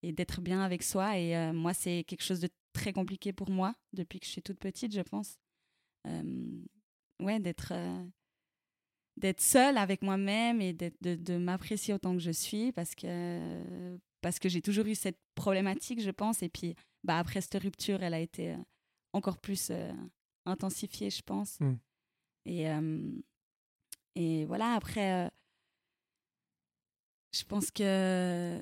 et 0.03 0.11
d'être 0.11 0.41
bien 0.41 0.61
avec 0.61 0.83
soi. 0.83 1.17
Et 1.17 1.51
moi, 1.51 1.73
c'est 1.73 2.03
quelque 2.05 2.23
chose 2.23 2.39
de 2.39 2.49
très 2.73 2.93
compliqué 2.93 3.33
pour 3.33 3.49
moi 3.49 3.75
depuis 3.93 4.19
que 4.19 4.25
je 4.25 4.31
suis 4.31 4.41
toute 4.41 4.59
petite, 4.59 4.93
je 4.93 5.01
pense 5.01 5.37
ouais, 7.21 7.39
d'être 7.39 7.73
d'être 9.17 9.41
seule 9.41 9.77
avec 9.77 10.01
moi-même 10.01 10.61
et 10.61 10.73
de, 10.73 10.91
de 11.01 11.37
m'apprécier 11.37 11.93
autant 11.93 12.13
que 12.13 12.19
je 12.19 12.31
suis 12.31 12.71
parce 12.71 12.95
que, 12.95 13.99
parce 14.21 14.39
que 14.39 14.49
j'ai 14.49 14.61
toujours 14.61 14.85
eu 14.85 14.95
cette 14.95 15.19
problématique, 15.35 16.01
je 16.01 16.09
pense. 16.11 16.41
Et 16.41 16.49
puis, 16.49 16.75
bah, 17.03 17.19
après 17.19 17.41
cette 17.41 17.61
rupture, 17.61 18.01
elle 18.01 18.13
a 18.13 18.19
été 18.19 18.55
encore 19.13 19.37
plus 19.37 19.71
intensifiée, 20.45 21.09
je 21.09 21.21
pense. 21.21 21.59
Mmh. 21.59 21.73
Et, 22.45 22.65
et 24.15 24.45
voilà, 24.45 24.73
après, 24.73 25.29
je 27.33 27.43
pense 27.43 27.71
que 27.71 28.59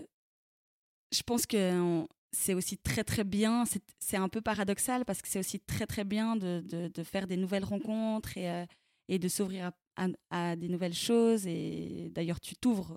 je 1.12 1.24
pense 1.24 1.46
que 1.46 2.06
c'est 2.32 2.54
aussi 2.54 2.78
très 2.78 3.04
très 3.04 3.24
bien. 3.24 3.64
C'est 4.00 4.18
un 4.18 4.30
peu 4.30 4.42
paradoxal 4.42 5.06
parce 5.06 5.22
que 5.22 5.28
c'est 5.28 5.40
aussi 5.40 5.60
très 5.60 5.88
très 5.88 6.04
bien 6.04 6.36
de, 6.36 6.62
de, 6.66 7.04
faire 7.04 7.28
des 7.28 7.38
nouvelles 7.38 7.64
rencontres 7.64 8.38
et, 8.38 8.66
et 9.08 9.18
de 9.18 9.28
s'ouvrir 9.28 9.72
à, 9.96 10.08
à, 10.30 10.56
des 10.56 10.70
nouvelles 10.70 10.94
choses. 10.94 11.48
Et 11.48 12.10
d'ailleurs, 12.12 12.40
tu 12.40 12.56
t'ouvres, 12.56 12.96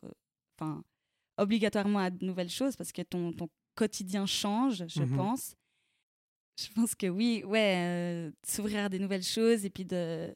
enfin, 0.58 0.82
obligatoirement 1.38 2.00
à 2.00 2.11
de 2.11 2.24
nouvelles 2.24 2.50
choses 2.50 2.76
parce 2.76 2.92
que 2.92 3.02
ton, 3.02 3.32
ton 3.32 3.48
quotidien 3.74 4.26
change, 4.26 4.85
je 4.87 5.02
mmh 5.02 5.16
pense. 5.16 5.54
Je 6.61 6.68
pense 6.74 6.94
que 6.94 7.06
oui, 7.06 7.42
ouais, 7.44 8.30
s'ouvrir 8.46 8.85
à 8.85 8.88
des 8.90 8.98
nouvelles 8.98 9.22
choses 9.22 9.64
et 9.64 9.70
puis 9.70 9.87
de, 9.87 10.35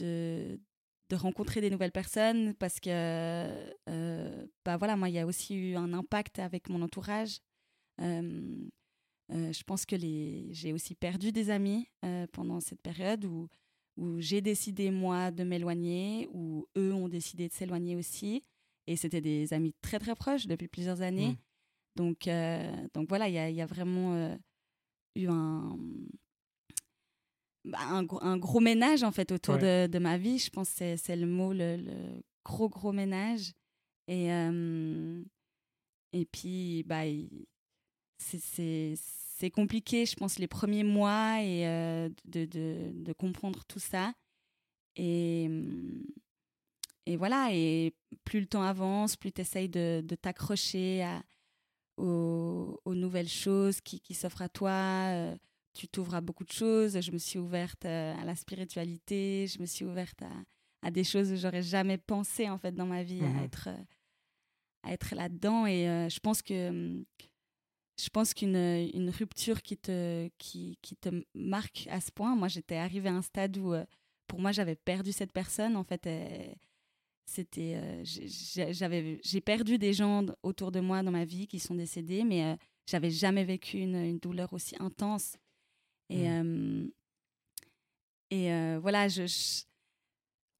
de, 0.00 0.58
de 1.10 1.16
rencontrer 1.16 1.60
des 1.60 1.70
nouvelles 1.70 1.92
personnes 1.92 2.54
parce 2.54 2.78
que, 2.78 2.88
euh, 2.88 4.46
bah 4.64 4.76
voilà, 4.76 4.96
moi, 4.96 5.08
il 5.08 5.16
y 5.16 5.18
a 5.18 5.26
aussi 5.26 5.56
eu 5.56 5.74
un 5.76 5.92
impact 5.92 6.38
avec 6.38 6.70
mon 6.70 6.80
entourage. 6.82 7.40
Euh, 8.00 8.68
euh, 9.32 9.52
je 9.52 9.62
pense 9.64 9.84
que 9.84 9.96
j'ai 9.98 10.72
aussi 10.72 10.94
perdu 10.94 11.32
des 11.32 11.50
amis 11.50 11.88
pendant 12.32 12.60
cette 12.60 12.80
période 12.80 13.24
où, 13.24 13.48
où 13.96 14.20
j'ai 14.20 14.40
décidé, 14.40 14.90
moi, 14.92 15.32
de 15.32 15.42
m'éloigner, 15.42 16.28
où 16.32 16.66
eux 16.76 16.94
ont 16.94 17.08
décidé 17.08 17.48
de 17.48 17.52
s'éloigner 17.52 17.96
aussi. 17.96 18.44
Et 18.86 18.96
c'était 18.96 19.20
des 19.20 19.52
amis 19.52 19.74
très, 19.82 19.98
très 19.98 20.14
proches 20.14 20.46
depuis 20.46 20.68
plusieurs 20.68 21.02
années. 21.02 21.32
Mmh. 21.32 21.36
Donc, 21.96 22.28
donc 22.94 23.08
voilà, 23.08 23.28
il 23.28 23.52
y, 23.52 23.56
y 23.56 23.60
a, 23.60 23.66
vraiment 23.66 24.38
eu 25.16 25.26
un, 25.28 25.76
un, 27.72 28.06
un, 28.20 28.36
gros 28.36 28.60
ménage 28.60 29.02
en 29.02 29.12
fait 29.12 29.32
autour 29.32 29.58
de, 29.58 29.86
de, 29.86 29.98
ma 29.98 30.18
vie. 30.18 30.38
Je 30.38 30.50
pense 30.50 30.70
que 30.74 30.96
c'est 30.96 31.16
le 31.16 31.26
mot, 31.26 31.52
le, 31.52 31.78
gros 32.44 32.68
gros 32.68 32.92
ménage. 32.92 33.52
Et, 34.08 34.28
et 36.12 36.26
puis, 36.26 36.82
bah, 36.84 37.02
c'est 38.18 39.50
compliqué, 39.52 40.06
je 40.06 40.16
pense, 40.16 40.38
les 40.38 40.48
premiers 40.48 40.84
mois 40.84 41.42
et 41.42 41.64
de, 42.24 42.44
de, 42.44 42.90
de, 42.92 43.12
comprendre 43.12 43.64
tout 43.66 43.78
ça. 43.78 44.12
Et, 44.96 45.48
et 47.06 47.16
voilà, 47.16 47.50
et 47.52 47.94
plus 48.24 48.40
le 48.40 48.46
temps 48.46 48.62
avance, 48.62 49.16
plus 49.16 49.32
tu 49.32 49.40
essayes 49.40 49.68
de, 49.68 50.02
de 50.04 50.14
t'accrocher 50.16 51.06
aux, 51.96 52.80
aux, 52.84 52.94
nouvelles 52.94 53.28
choses 53.28 53.80
qui, 53.80 54.00
qui 54.00 54.14
s'offrent 54.14 54.42
à 54.42 54.48
toi 54.48 55.36
tu 55.72 55.88
t'ouvres 55.88 56.14
à 56.14 56.20
beaucoup 56.20 56.44
de 56.44 56.52
choses. 56.52 57.00
Je 57.00 57.12
me 57.12 57.18
suis 57.18 57.38
ouverte 57.38 57.84
euh, 57.84 58.14
à 58.16 58.24
la 58.24 58.36
spiritualité, 58.36 59.46
je 59.46 59.60
me 59.60 59.66
suis 59.66 59.84
ouverte 59.84 60.22
à, 60.22 60.30
à 60.82 60.90
des 60.90 61.04
choses 61.04 61.32
où 61.32 61.36
j'aurais 61.36 61.62
jamais 61.62 61.98
pensé 61.98 62.48
en 62.48 62.58
fait 62.58 62.72
dans 62.72 62.86
ma 62.86 63.02
vie 63.02 63.22
à 63.22 63.28
mmh 63.28 63.44
être 63.44 63.68
euh, 63.68 63.84
à 64.82 64.92
être 64.92 65.14
là-dedans. 65.14 65.66
Et 65.66 65.88
euh, 65.88 66.08
je 66.08 66.20
pense 66.20 66.42
que 66.42 67.04
je 68.02 68.08
pense 68.08 68.32
qu'une 68.32 68.56
une 68.56 69.10
rupture 69.10 69.62
qui 69.62 69.76
te 69.76 70.28
qui, 70.38 70.78
qui, 70.82 70.96
te 70.96 71.10
marque 71.34 71.86
à 71.90 72.00
ce 72.00 72.10
point 72.10 72.34
moi 72.34 72.48
j'étais 72.48 72.76
arrivée 72.76 73.10
à 73.10 73.14
un 73.14 73.22
stade 73.22 73.58
où 73.58 73.74
pour 74.26 74.40
moi 74.40 74.52
j'avais 74.52 74.76
perdu 74.76 75.12
cette 75.12 75.32
personne. 75.32 75.76
En 75.76 75.84
fait 75.84 76.08
c'était 77.26 78.02
j'avais 78.72 79.20
j'ai 79.22 79.40
perdu 79.42 79.76
des 79.76 79.92
gens 79.92 80.24
autour 80.42 80.72
de 80.72 80.80
moi 80.80 81.02
dans 81.02 81.10
ma 81.10 81.26
vie 81.26 81.46
qui 81.46 81.58
sont 81.58 81.74
décédés 81.74 82.24
mais 82.24 82.56
j'avais 82.86 83.10
jamais 83.10 83.44
vécu 83.44 83.78
une, 83.78 83.96
une, 83.96 84.18
douleur 84.18 84.50
aussi 84.54 84.74
intense 84.80 85.36
et, 86.10 86.28
mmh. 86.28 86.90
et 88.30 88.76
voilà, 88.78 89.08
je, 89.08 89.24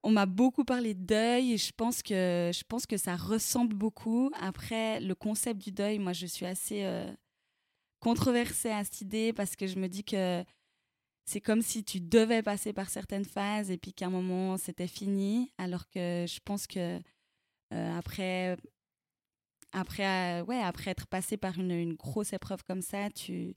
on 0.02 0.10
m'a 0.10 0.26
beaucoup 0.26 0.64
parlé 0.64 0.94
de 0.94 1.04
deuil 1.04 1.52
et 1.52 1.58
je 1.58 1.72
pense, 1.76 2.02
que, 2.02 2.50
je 2.54 2.62
pense 2.68 2.86
que 2.86 2.96
ça 2.96 3.16
ressemble 3.16 3.74
beaucoup. 3.74 4.30
Après, 4.40 5.00
le 5.00 5.14
concept 5.14 5.60
du 5.60 5.72
deuil, 5.72 5.98
moi, 5.98 6.12
je 6.12 6.26
suis 6.26 6.46
assez 6.46 6.88
controversée 8.00 8.70
à 8.70 8.84
cette 8.84 9.02
idée 9.02 9.32
parce 9.32 9.56
que 9.56 9.66
je 9.66 9.78
me 9.78 9.88
dis 9.88 10.04
que 10.04 10.42
c'est 11.26 11.40
comme 11.40 11.62
si 11.62 11.84
tu 11.84 12.00
devais 12.00 12.42
passer 12.42 12.72
par 12.72 12.88
certaines 12.88 13.24
phases 13.24 13.70
et 13.70 13.78
puis 13.78 13.92
qu'à 13.92 14.06
un 14.06 14.10
moment, 14.10 14.56
c'était 14.56 14.88
fini. 14.88 15.52
Alors 15.58 15.88
que 15.88 16.24
je 16.26 16.40
pense 16.44 16.66
que 16.66 16.98
après 17.70 18.56
après, 19.72 20.40
ouais, 20.42 20.60
après 20.60 20.90
être 20.90 21.06
passé 21.06 21.36
par 21.36 21.58
une, 21.58 21.70
une, 21.70 21.94
grosse 21.94 22.32
épreuve 22.32 22.64
comme 22.64 22.82
ça, 22.82 23.08
tu, 23.10 23.54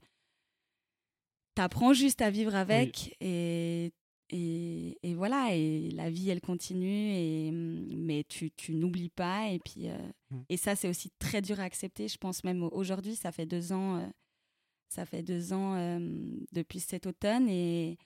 t'apprends 1.54 1.92
juste 1.92 2.22
à 2.22 2.30
vivre 2.30 2.54
avec 2.54 3.16
et, 3.20 3.92
et, 4.30 4.98
et, 5.02 5.14
voilà, 5.14 5.54
et 5.54 5.90
la 5.90 6.10
vie, 6.10 6.30
elle 6.30 6.40
continue, 6.40 7.12
et, 7.12 7.50
mais 7.52 8.24
tu, 8.28 8.50
tu 8.50 8.74
n'oublies 8.74 9.10
pas. 9.10 9.48
Et, 9.50 9.58
puis, 9.58 9.88
euh, 9.88 9.96
mmh. 10.30 10.40
et 10.48 10.56
ça, 10.56 10.74
c'est 10.76 10.88
aussi 10.88 11.10
très 11.18 11.42
dur 11.42 11.60
à 11.60 11.64
accepter. 11.64 12.08
Je 12.08 12.18
pense 12.18 12.42
même 12.44 12.62
aujourd'hui, 12.62 13.16
ça 13.16 13.32
fait 13.32 13.46
deux 13.46 13.72
ans, 13.72 13.98
euh, 13.98 14.06
ça 14.88 15.06
fait 15.06 15.22
deux 15.22 15.52
ans 15.52 15.74
euh, 15.76 15.98
depuis 16.52 16.80
cet 16.80 17.06
automne. 17.06 17.48
Et, 17.48 17.98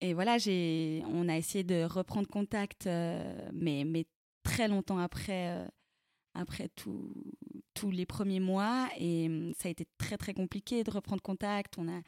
et 0.00 0.14
voilà, 0.14 0.38
j'ai, 0.38 1.02
on 1.08 1.28
a 1.28 1.36
essayé 1.36 1.64
de 1.64 1.84
reprendre 1.84 2.28
contact, 2.28 2.86
mais, 3.52 3.84
mais 3.84 4.06
très 4.42 4.68
longtemps 4.68 4.98
après, 4.98 5.66
après 6.34 6.70
tous 6.76 7.90
les 7.90 8.06
premiers 8.06 8.40
mois. 8.40 8.88
Et 8.98 9.52
ça 9.58 9.68
a 9.68 9.70
été 9.72 9.86
très, 9.98 10.16
très 10.16 10.32
compliqué 10.34 10.84
de 10.84 10.90
reprendre 10.90 11.20
contact. 11.20 11.76
On 11.76 11.88
a 11.88 12.00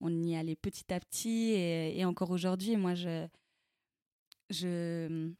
on 0.00 0.22
y 0.22 0.36
allait 0.36 0.56
petit 0.56 0.92
à 0.92 1.00
petit. 1.00 1.52
Et, 1.52 2.04
encore 2.04 2.30
aujourd'hui, 2.30 2.76
moi, 2.76 2.94
je, 2.94 3.26
je, 4.50 5.32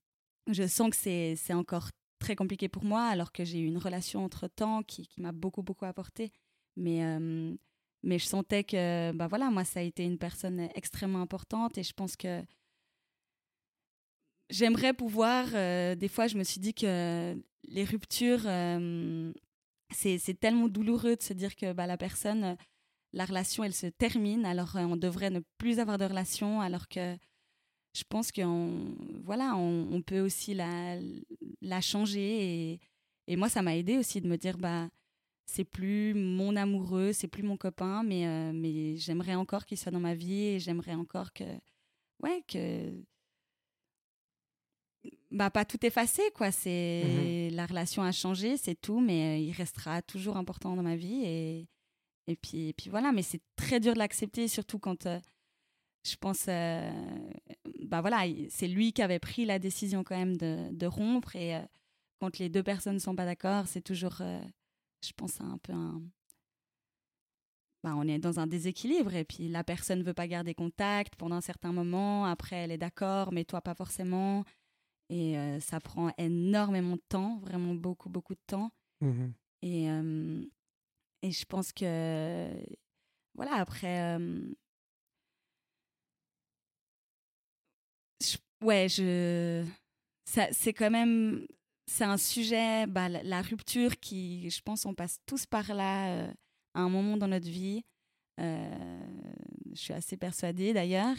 je 0.46 0.66
sens 0.66 0.90
que 0.90 0.96
c'est 0.96 1.54
encore 1.54 1.90
très 2.18 2.36
compliqué 2.36 2.68
pour 2.68 2.84
moi, 2.84 3.04
alors 3.04 3.32
que 3.32 3.44
j'ai 3.44 3.58
eu 3.58 3.66
une 3.66 3.78
relation 3.78 4.24
entre-temps 4.24 4.82
qui, 4.82 5.06
qui 5.06 5.20
m'a 5.20 5.32
beaucoup, 5.32 5.62
beaucoup 5.62 5.84
apporté. 5.84 6.32
Mais, 6.76 7.04
euh, 7.04 7.54
mais 8.02 8.18
je 8.18 8.26
sentais 8.26 8.64
que, 8.64 9.12
bah 9.12 9.26
voilà, 9.28 9.50
moi, 9.50 9.64
ça 9.64 9.80
a 9.80 9.82
été 9.82 10.04
une 10.04 10.18
personne 10.18 10.68
extrêmement 10.74 11.20
importante 11.20 11.78
et 11.78 11.82
je 11.82 11.92
pense 11.92 12.16
que 12.16 12.42
j'aimerais 14.50 14.94
pouvoir, 14.94 15.46
euh, 15.54 15.94
des 15.94 16.08
fois, 16.08 16.26
je 16.26 16.36
me 16.38 16.44
suis 16.44 16.60
dit 16.60 16.74
que 16.74 17.36
les 17.68 17.84
ruptures, 17.84 18.46
euh, 18.46 19.32
c'est 19.92 20.38
tellement 20.38 20.68
douloureux 20.68 21.16
de 21.16 21.22
se 21.22 21.32
dire 21.32 21.56
que 21.56 21.72
bah, 21.72 21.86
la 21.86 21.96
personne 21.96 22.56
la 23.16 23.24
relation, 23.24 23.64
elle 23.64 23.72
se 23.72 23.86
termine, 23.86 24.44
alors 24.44 24.76
euh, 24.76 24.84
on 24.84 24.96
devrait 24.96 25.30
ne 25.30 25.40
plus 25.56 25.78
avoir 25.78 25.96
de 25.96 26.04
relation, 26.04 26.60
alors 26.60 26.86
que 26.86 27.16
je 27.94 28.04
pense 28.06 28.30
qu'on 28.30 28.94
voilà, 29.24 29.56
on, 29.56 30.02
peut 30.02 30.20
aussi 30.20 30.52
la, 30.52 30.98
la 31.62 31.80
changer. 31.80 32.72
Et, 32.72 32.80
et 33.26 33.36
moi, 33.36 33.48
ça 33.48 33.62
m'a 33.62 33.74
aidé 33.74 33.96
aussi 33.96 34.20
de 34.20 34.28
me 34.28 34.36
dire, 34.36 34.58
bah, 34.58 34.90
c'est 35.46 35.64
plus 35.64 36.12
mon 36.12 36.56
amoureux, 36.56 37.14
c'est 37.14 37.26
plus 37.26 37.42
mon 37.42 37.56
copain, 37.56 38.02
mais, 38.02 38.26
euh, 38.26 38.52
mais 38.52 38.98
j'aimerais 38.98 39.34
encore 39.34 39.64
qu'il 39.64 39.78
soit 39.78 39.92
dans 39.92 40.00
ma 40.00 40.14
vie 40.14 40.42
et 40.48 40.60
j'aimerais 40.60 40.94
encore 40.94 41.32
que, 41.32 41.44
ouais, 42.22 42.44
que, 42.46 42.92
bah, 45.30 45.48
pas 45.48 45.64
tout 45.64 45.84
effacé, 45.86 46.20
quoi. 46.34 46.52
C'est 46.52 47.04
mmh 47.06 47.56
la 47.56 47.64
relation 47.64 48.02
a 48.02 48.12
changé, 48.12 48.58
c'est 48.58 48.78
tout, 48.78 49.00
mais 49.00 49.38
euh, 49.38 49.38
il 49.38 49.52
restera 49.52 50.02
toujours 50.02 50.36
important 50.36 50.76
dans 50.76 50.82
ma 50.82 50.96
vie 50.96 51.22
et, 51.24 51.66
et 52.26 52.36
puis, 52.36 52.68
et 52.68 52.72
puis 52.72 52.90
voilà, 52.90 53.12
mais 53.12 53.22
c'est 53.22 53.40
très 53.54 53.80
dur 53.80 53.94
de 53.94 53.98
l'accepter, 53.98 54.48
surtout 54.48 54.78
quand 54.78 55.06
euh, 55.06 55.20
je 56.04 56.16
pense, 56.16 56.46
euh, 56.48 56.90
bah 57.84 58.00
voilà, 58.00 58.24
c'est 58.48 58.68
lui 58.68 58.92
qui 58.92 59.02
avait 59.02 59.18
pris 59.18 59.44
la 59.44 59.58
décision 59.58 60.02
quand 60.04 60.16
même 60.16 60.36
de, 60.36 60.72
de 60.72 60.86
rompre. 60.86 61.36
Et 61.36 61.56
euh, 61.56 61.62
quand 62.20 62.38
les 62.38 62.48
deux 62.48 62.62
personnes 62.62 62.94
ne 62.94 63.00
sont 63.00 63.14
pas 63.16 63.24
d'accord, 63.24 63.66
c'est 63.66 63.82
toujours, 63.82 64.16
je 64.18 65.12
pense, 65.16 65.40
un 65.40 65.58
peu 65.58 65.72
un. 65.72 66.02
Bah, 67.84 67.94
on 67.96 68.08
est 68.08 68.18
dans 68.18 68.40
un 68.40 68.46
déséquilibre 68.48 69.14
et 69.14 69.24
puis 69.24 69.48
la 69.48 69.62
personne 69.62 70.00
ne 70.00 70.04
veut 70.04 70.14
pas 70.14 70.26
garder 70.26 70.54
contact 70.54 71.14
pendant 71.14 71.36
un 71.36 71.40
certain 71.40 71.72
moment. 71.72 72.24
Après, 72.24 72.56
elle 72.56 72.72
est 72.72 72.78
d'accord, 72.78 73.32
mais 73.32 73.44
toi, 73.44 73.60
pas 73.60 73.74
forcément. 73.74 74.44
Et 75.08 75.36
ça 75.60 75.78
prend 75.78 76.10
énormément 76.18 76.96
de 76.96 77.02
temps, 77.08 77.38
vraiment 77.38 77.74
beaucoup, 77.74 78.08
beaucoup 78.08 78.34
de 78.34 78.40
temps. 78.46 78.72
Mmh 79.00 79.26
et, 79.62 79.88
et 81.26 81.32
je 81.32 81.44
pense 81.44 81.72
que, 81.72 82.48
voilà, 83.34 83.54
après. 83.54 84.16
ouais, 88.62 88.88
je. 88.88 89.64
C'est 90.24 90.72
quand 90.72 90.90
même. 90.90 91.46
C'est 91.88 92.04
un 92.04 92.16
sujet, 92.16 92.86
bah, 92.86 93.08
la, 93.08 93.42
rupture 93.42 93.98
qui, 94.00 94.50
je 94.50 94.60
pense, 94.62 94.86
on 94.86 94.94
passe 94.94 95.18
tous 95.26 95.46
par 95.46 95.74
là 95.74 96.28
à 96.74 96.80
un 96.80 96.88
moment 96.88 97.16
dans 97.16 97.28
notre 97.28 97.48
vie. 97.48 97.84
je 98.38 99.74
suis 99.74 99.92
assez 99.92 100.16
persuadée 100.16 100.72
d'ailleurs. 100.72 101.16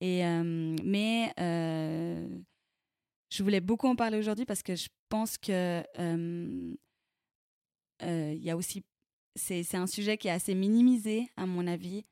Et, 0.00 0.22
mais 0.84 1.32
je 1.38 3.42
voulais 3.42 3.60
beaucoup 3.60 3.88
en 3.88 3.96
parler 3.96 4.18
aujourd'hui 4.18 4.46
parce 4.46 4.62
que 4.62 4.76
je 4.76 4.88
pense 5.08 5.38
que 5.38 5.82
il 8.02 8.42
y 8.42 8.50
a 8.50 8.56
aussi 8.56 8.84
c'est 9.36 9.76
un 9.76 9.86
sujet 9.86 10.16
qui 10.16 10.28
est 10.28 10.32
assez 10.32 10.54
minimisé, 10.54 11.28
à 11.36 11.46
mon 11.46 11.66
avis, 11.66 12.04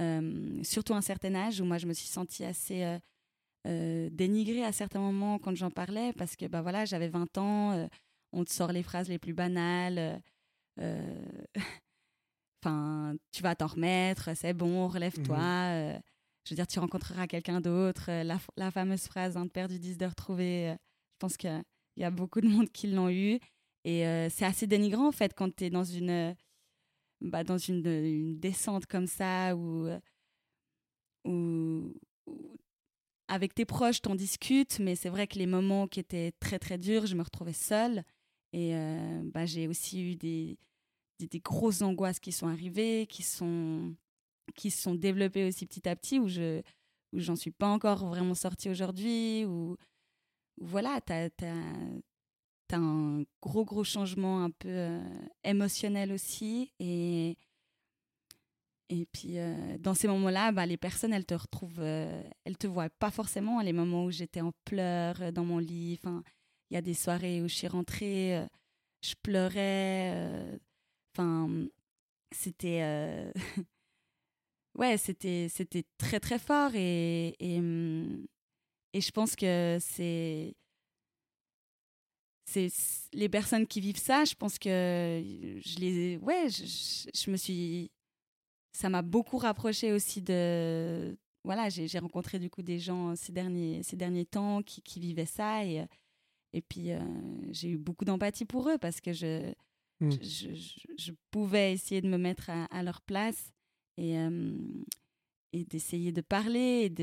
euh, 0.00 0.62
surtout 0.62 0.94
à 0.94 0.96
un 0.96 1.02
certain 1.02 1.34
âge 1.34 1.60
où 1.60 1.64
moi 1.64 1.78
je 1.78 1.86
me 1.86 1.92
suis 1.92 2.06
sentie 2.06 2.44
assez 2.44 2.98
euh, 3.66 4.08
dénigrée 4.12 4.64
à 4.64 4.72
certains 4.72 5.00
moments 5.00 5.38
quand 5.38 5.54
j'en 5.54 5.70
parlais 5.70 6.12
parce 6.12 6.36
que 6.36 6.46
bah 6.46 6.62
voilà, 6.62 6.84
j'avais 6.84 7.08
20 7.08 7.38
ans, 7.38 7.88
on 8.32 8.44
te 8.44 8.52
sort 8.52 8.72
les 8.72 8.82
phrases 8.82 9.08
les 9.08 9.18
plus 9.18 9.34
banales. 9.34 10.22
Enfin, 12.60 13.14
tu 13.30 13.44
vas 13.44 13.54
t'en 13.54 13.68
remettre, 13.68 14.36
c'est 14.36 14.52
bon, 14.52 14.88
relève-toi. 14.88 15.38
Mmh 15.38 16.00
je 16.44 16.54
veux 16.54 16.56
dire, 16.56 16.66
tu 16.66 16.78
rencontreras 16.78 17.26
quelqu'un 17.26 17.60
d'autre. 17.60 18.06
La, 18.08 18.38
la, 18.56 18.70
fameuse 18.70 19.02
phrase 19.02 19.36
un 19.36 19.46
perdu 19.48 19.78
10 19.78 19.98
de 19.98 20.06
retrouver, 20.06 20.72
je 20.72 21.18
pense 21.18 21.36
qu'il 21.36 21.62
y 21.98 22.04
a 22.04 22.10
beaucoup 22.10 22.40
de 22.40 22.48
monde 22.48 22.70
qui 22.70 22.86
l'ont 22.86 23.10
eu. 23.10 23.38
Et 23.84 24.00
c'est 24.30 24.46
assez 24.46 24.66
dénigrant, 24.66 25.06
en 25.06 25.12
fait, 25.12 25.34
quand 25.34 25.54
tu 25.54 25.64
es 25.64 25.70
dans 25.70 25.84
une, 25.84 26.34
bah, 27.20 27.44
dans 27.44 27.58
une, 27.58 28.38
descente 28.38 28.86
comme 28.86 29.06
ça, 29.06 29.56
où, 29.56 29.88
où, 31.24 31.94
avec 33.28 33.54
tes 33.54 33.64
proches, 33.64 34.00
t'en 34.00 34.14
discutes, 34.14 34.78
mais 34.78 34.94
c'est 34.94 35.08
vrai 35.08 35.26
que 35.26 35.38
les 35.38 35.46
moments 35.46 35.86
qui 35.86 36.00
étaient 36.00 36.32
très, 36.40 36.58
très 36.58 36.78
durs, 36.78 37.06
je 37.06 37.16
me 37.16 37.22
retrouvais 37.22 37.52
seule. 37.52 38.04
Et 38.52 38.72
bah, 39.24 39.44
j'ai 39.44 39.68
aussi 39.68 40.12
eu 40.12 40.16
des, 40.16 40.58
des, 41.18 41.40
grosses 41.40 41.82
angoisses 41.82 42.20
qui 42.20 42.32
sont 42.32 42.48
arrivées, 42.48 43.06
qui 43.06 43.22
sont, 43.22 43.94
qui 44.54 44.70
sont 44.70 44.94
développées 44.94 45.46
aussi 45.46 45.66
petit 45.66 45.86
à 45.88 45.96
petit, 45.96 46.18
où 46.18 46.28
je 46.28 46.62
où 47.12 47.36
suis 47.36 47.50
pas 47.50 47.68
encore 47.68 48.06
vraiment 48.06 48.34
sortie 48.34 48.70
aujourd'hui, 48.70 49.44
où, 49.44 49.76
voilà, 50.60 51.00
tu 51.00 51.12
as, 51.12 51.30
as, 52.74 52.78
un 52.78 53.24
gros, 53.42 53.64
gros 53.64 53.84
changement 53.84 54.44
un 54.44 54.50
peu 54.50 54.68
euh, 54.68 55.00
émotionnel 55.44 56.12
aussi. 56.12 56.72
Et, 56.78 57.36
et 58.90 59.06
puis, 59.12 59.38
euh, 59.38 59.78
dans 59.78 59.94
ces 59.94 60.08
moments-là, 60.08 60.52
bah, 60.52 60.66
les 60.66 60.76
personnes, 60.76 61.12
elles 61.12 61.26
te 61.26 61.34
retrouvent, 61.34 61.80
euh, 61.80 62.22
elles 62.44 62.58
te 62.58 62.66
voient 62.66 62.90
pas 62.90 63.10
forcément. 63.10 63.60
Les 63.60 63.72
moments 63.72 64.04
où 64.04 64.10
j'étais 64.10 64.40
en 64.40 64.52
pleurs 64.64 65.32
dans 65.32 65.44
mon 65.44 65.58
lit, 65.58 66.00
il 66.70 66.74
y 66.74 66.76
a 66.76 66.82
des 66.82 66.94
soirées 66.94 67.42
où 67.42 67.48
je 67.48 67.54
suis 67.54 67.68
rentrée, 67.68 68.46
je 69.02 69.14
pleurais 69.22 70.58
Enfin, 71.14 71.48
c'était. 72.32 73.32
Ouais, 74.74 74.96
c'était, 74.96 75.48
c'était 75.50 75.84
très, 75.98 76.20
très 76.20 76.38
fort. 76.38 76.70
Et, 76.74 77.34
et 78.92 79.00
je 79.00 79.10
pense 79.10 79.36
que 79.36 79.78
c'est. 79.80 80.54
C'est 82.50 82.68
les 83.12 83.28
personnes 83.28 83.66
qui 83.66 83.80
vivent 83.80 83.98
ça, 83.98 84.24
je 84.24 84.34
pense 84.34 84.58
que 84.58 84.70
je 84.70 85.78
les. 85.78 86.16
Ouais, 86.18 86.48
je, 86.48 86.64
je, 87.14 87.30
me 87.30 87.36
suis. 87.36 87.90
Ça 88.72 88.88
m'a 88.88 89.02
beaucoup 89.02 89.38
rapproché 89.38 89.92
aussi 89.92 90.22
de. 90.22 91.16
Voilà, 91.44 91.68
j'ai 91.68 91.98
rencontré 91.98 92.38
du 92.38 92.50
coup 92.50 92.62
des 92.62 92.78
gens 92.78 93.14
ces 93.16 93.32
derniers, 93.32 93.82
ces 93.82 93.96
derniers 93.96 94.26
temps 94.26 94.62
qui, 94.62 94.82
qui 94.82 95.00
vivaient 95.00 95.26
ça. 95.26 95.64
Et, 95.64 95.84
et 96.52 96.62
puis, 96.62 96.92
euh, 96.92 97.00
j'ai 97.50 97.70
eu 97.70 97.78
beaucoup 97.78 98.04
d'empathie 98.04 98.44
pour 98.44 98.68
eux 98.68 98.78
parce 98.78 99.00
que 99.00 99.12
je 99.12 99.52
Mmh. 100.00 100.10
Je, 100.96 101.12
pouvais 101.30 101.72
essayer 101.72 102.00
de 102.00 102.08
me 102.08 102.18
mettre 102.18 102.50
à, 102.50 102.82
leur 102.82 103.00
place 103.00 103.52
et, 103.96 104.14
et 105.52 105.64
d'essayer 105.64 106.12
de 106.12 106.20
parler 106.20 106.82
et 106.84 106.90
de 106.90 107.02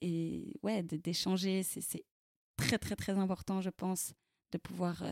et, 0.00 0.54
ouais 0.62 0.82
d'échanger. 0.82 1.62
C'est 1.62 2.04
très 2.56 2.78
très 2.78 2.96
très 2.96 3.12
important, 3.12 3.60
je 3.60 3.70
pense, 3.70 4.14
de 4.52 4.58
pouvoir 4.58 5.02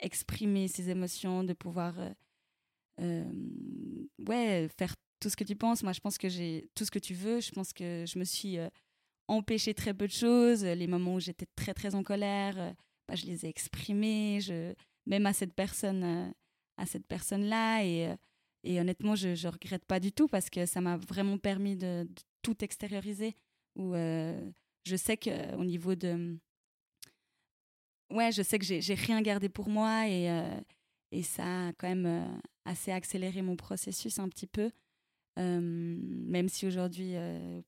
exprimer 0.00 0.68
ses 0.68 0.90
émotions, 0.90 1.44
de 1.44 1.52
pouvoir 1.52 1.94
ouais 2.98 4.68
faire 4.76 4.94
tout 5.20 5.30
ce 5.30 5.36
que 5.36 5.44
tu 5.44 5.56
penses. 5.56 5.82
Moi, 5.82 5.92
je 5.92 6.00
pense 6.00 6.18
que 6.18 6.28
j'ai 6.28 6.68
tout 6.74 6.84
ce 6.84 6.90
que 6.90 6.98
tu 6.98 7.14
veux. 7.14 7.40
Je 7.40 7.52
pense 7.52 7.72
que 7.72 8.04
je 8.06 8.18
me 8.18 8.24
suis 8.24 8.58
empêché 9.28 9.74
très 9.74 9.94
peu 9.94 10.06
de 10.06 10.12
choses. 10.12 10.64
Les 10.64 10.86
moments 10.86 11.14
où 11.14 11.20
j'étais 11.20 11.46
très 11.56 11.74
très 11.74 11.94
en 11.94 12.02
colère, 12.02 12.74
bah, 13.08 13.14
je 13.14 13.26
les 13.26 13.46
ai 13.46 13.48
exprimés. 13.48 14.40
Même 15.06 15.26
à 15.26 15.32
cette 15.32 15.54
personne-là. 15.54 17.84
Et, 17.84 18.08
euh, 18.08 18.80
honnêtement, 18.80 19.14
je 19.14 19.28
ne 19.28 19.52
regrette 19.52 19.84
pas 19.84 20.00
du 20.00 20.12
tout 20.12 20.28
parce 20.28 20.50
que 20.50 20.66
ça 20.66 20.80
m'a 20.80 20.96
vraiment 20.96 21.38
permis 21.38 21.76
de, 21.76 22.08
tout 22.42 22.64
extérioriser. 22.64 23.36
Où 23.76 23.94
euh, 23.94 24.50
je 24.84 24.96
sais 24.96 25.16
qu'au 25.16 25.64
niveau 25.64 25.94
de. 25.94 26.38
Ouais, 28.10 28.32
je 28.32 28.42
sais 28.42 28.58
que 28.58 28.64
j'ai 28.64 28.94
rien 28.94 29.22
gardé 29.22 29.48
pour 29.48 29.68
moi 29.68 30.06
et, 30.08 30.30
euh, 30.30 30.60
et 31.10 31.22
ça 31.22 31.68
a 31.68 31.72
quand 31.72 31.88
même 31.88 32.40
assez 32.64 32.92
accéléré 32.92 33.42
mon 33.42 33.56
processus 33.56 34.18
un 34.18 34.28
petit 34.28 34.46
peu. 34.46 34.70
même 35.36 36.48
si 36.48 36.66
aujourd'hui, 36.66 37.14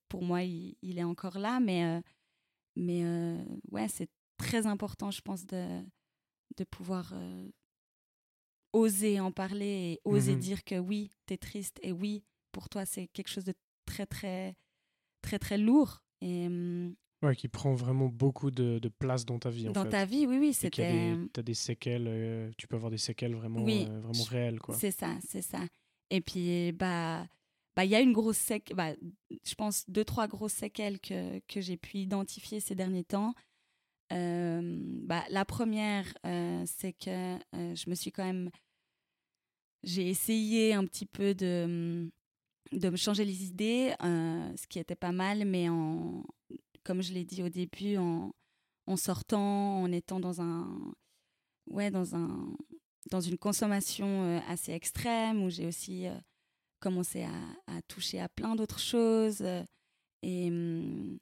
pour 0.08 0.22
moi, 0.22 0.42
il, 0.42 0.76
il, 0.82 0.98
est 0.98 1.04
encore 1.04 1.38
là. 1.38 1.58
Mais, 1.60 2.02
mais 2.76 3.02
ouais, 3.72 3.88
c'est 3.88 4.08
très 4.36 4.66
important, 4.66 5.10
je 5.10 5.20
pense, 5.20 5.46
de, 5.46 5.82
de 6.56 6.64
pouvoir 6.64 7.12
oser 8.76 9.20
en 9.20 9.32
parler 9.32 9.66
et 9.66 10.00
oser 10.04 10.34
mhm. 10.34 10.40
dire 10.40 10.64
que 10.64 10.78
oui, 10.78 11.10
tu 11.26 11.34
es 11.34 11.38
triste 11.38 11.78
et 11.82 11.92
oui, 11.92 12.24
pour 12.52 12.68
toi, 12.68 12.84
c'est 12.84 13.06
quelque 13.08 13.28
chose 13.28 13.44
de 13.44 13.54
très, 13.86 14.06
très, 14.06 14.54
très, 15.22 15.38
très 15.38 15.58
lourd. 15.58 16.02
Et, 16.20 16.48
mmh, 16.48 16.94
ouais, 17.26 17.36
qui 17.36 17.48
prend 17.48 17.74
vraiment 17.74 18.06
beaucoup 18.06 18.50
de, 18.50 18.78
de 18.78 18.88
place 18.88 19.24
dans 19.24 19.38
ta 19.38 19.50
vie. 19.50 19.68
En 19.68 19.72
dans 19.72 19.88
ta 19.88 20.04
vie, 20.04 20.26
oui, 20.26 20.38
oui. 20.38 20.54
C'était. 20.54 21.14
Tu 21.32 21.40
as 21.40 21.42
des 21.42 21.54
séquelles, 21.54 22.06
euh, 22.08 22.50
tu 22.56 22.66
peux 22.66 22.76
avoir 22.76 22.90
des 22.90 22.98
séquelles 22.98 23.34
vraiment, 23.34 23.60
euh, 23.60 24.00
vraiment 24.00 24.24
réelles. 24.24 24.58
quoi. 24.60 24.74
C'est 24.74 24.90
ça, 24.90 25.14
c'est 25.26 25.42
ça. 25.42 25.60
Et 26.10 26.20
puis, 26.20 26.72
bah. 26.72 27.26
Bah, 27.74 27.84
il 27.84 27.90
y 27.90 27.94
a 27.94 28.00
une 28.00 28.14
grosse 28.14 28.38
séquelle, 28.38 28.74
bah, 28.74 28.94
je 29.44 29.54
pense 29.54 29.84
deux, 29.90 30.02
trois 30.04 30.28
grosses 30.28 30.54
séquelles 30.54 30.98
que, 30.98 31.40
que 31.40 31.60
j'ai 31.60 31.76
pu 31.76 31.98
identifier 31.98 32.58
ces 32.58 32.74
derniers 32.74 33.04
temps. 33.04 33.34
Euh, 34.14 34.80
bah, 35.02 35.22
la 35.28 35.44
première, 35.44 36.06
c'est 36.64 36.94
que 36.94 37.36
je 37.52 37.90
me 37.90 37.94
suis 37.94 38.10
quand 38.12 38.24
même 38.24 38.50
j'ai 39.86 40.08
essayé 40.08 40.74
un 40.74 40.84
petit 40.84 41.06
peu 41.06 41.34
de, 41.34 42.10
de 42.72 42.90
me 42.90 42.96
changer 42.96 43.24
les 43.24 43.44
idées, 43.44 43.94
euh, 44.02 44.52
ce 44.56 44.66
qui 44.66 44.78
était 44.78 44.96
pas 44.96 45.12
mal, 45.12 45.44
mais 45.46 45.68
en, 45.68 46.24
comme 46.86 47.02
je 47.02 47.12
l'ai 47.12 47.24
dit 47.24 47.42
au 47.42 47.48
début, 47.48 47.96
en, 47.96 48.32
sortant, 48.96 49.82
en 49.82 49.90
étant 49.92 50.20
dans 50.20 50.40
un, 50.40 50.94
ouais, 51.66 51.90
dans 51.90 52.14
un, 52.14 52.56
dans 53.10 53.20
une 53.20 53.38
consommation 53.38 54.06
euh, 54.06 54.40
assez 54.48 54.72
extrême, 54.72 55.42
où 55.42 55.50
j'ai 55.50 55.66
aussi 55.66 56.06
euh, 56.06 56.14
commencé 56.80 57.24
à, 57.24 57.82
toucher 57.88 58.20
à 58.20 58.28
plein 58.28 58.54
d'autres 58.54 58.80
choses. 58.80 59.42
et, 60.22 60.48
hum, 60.48 61.18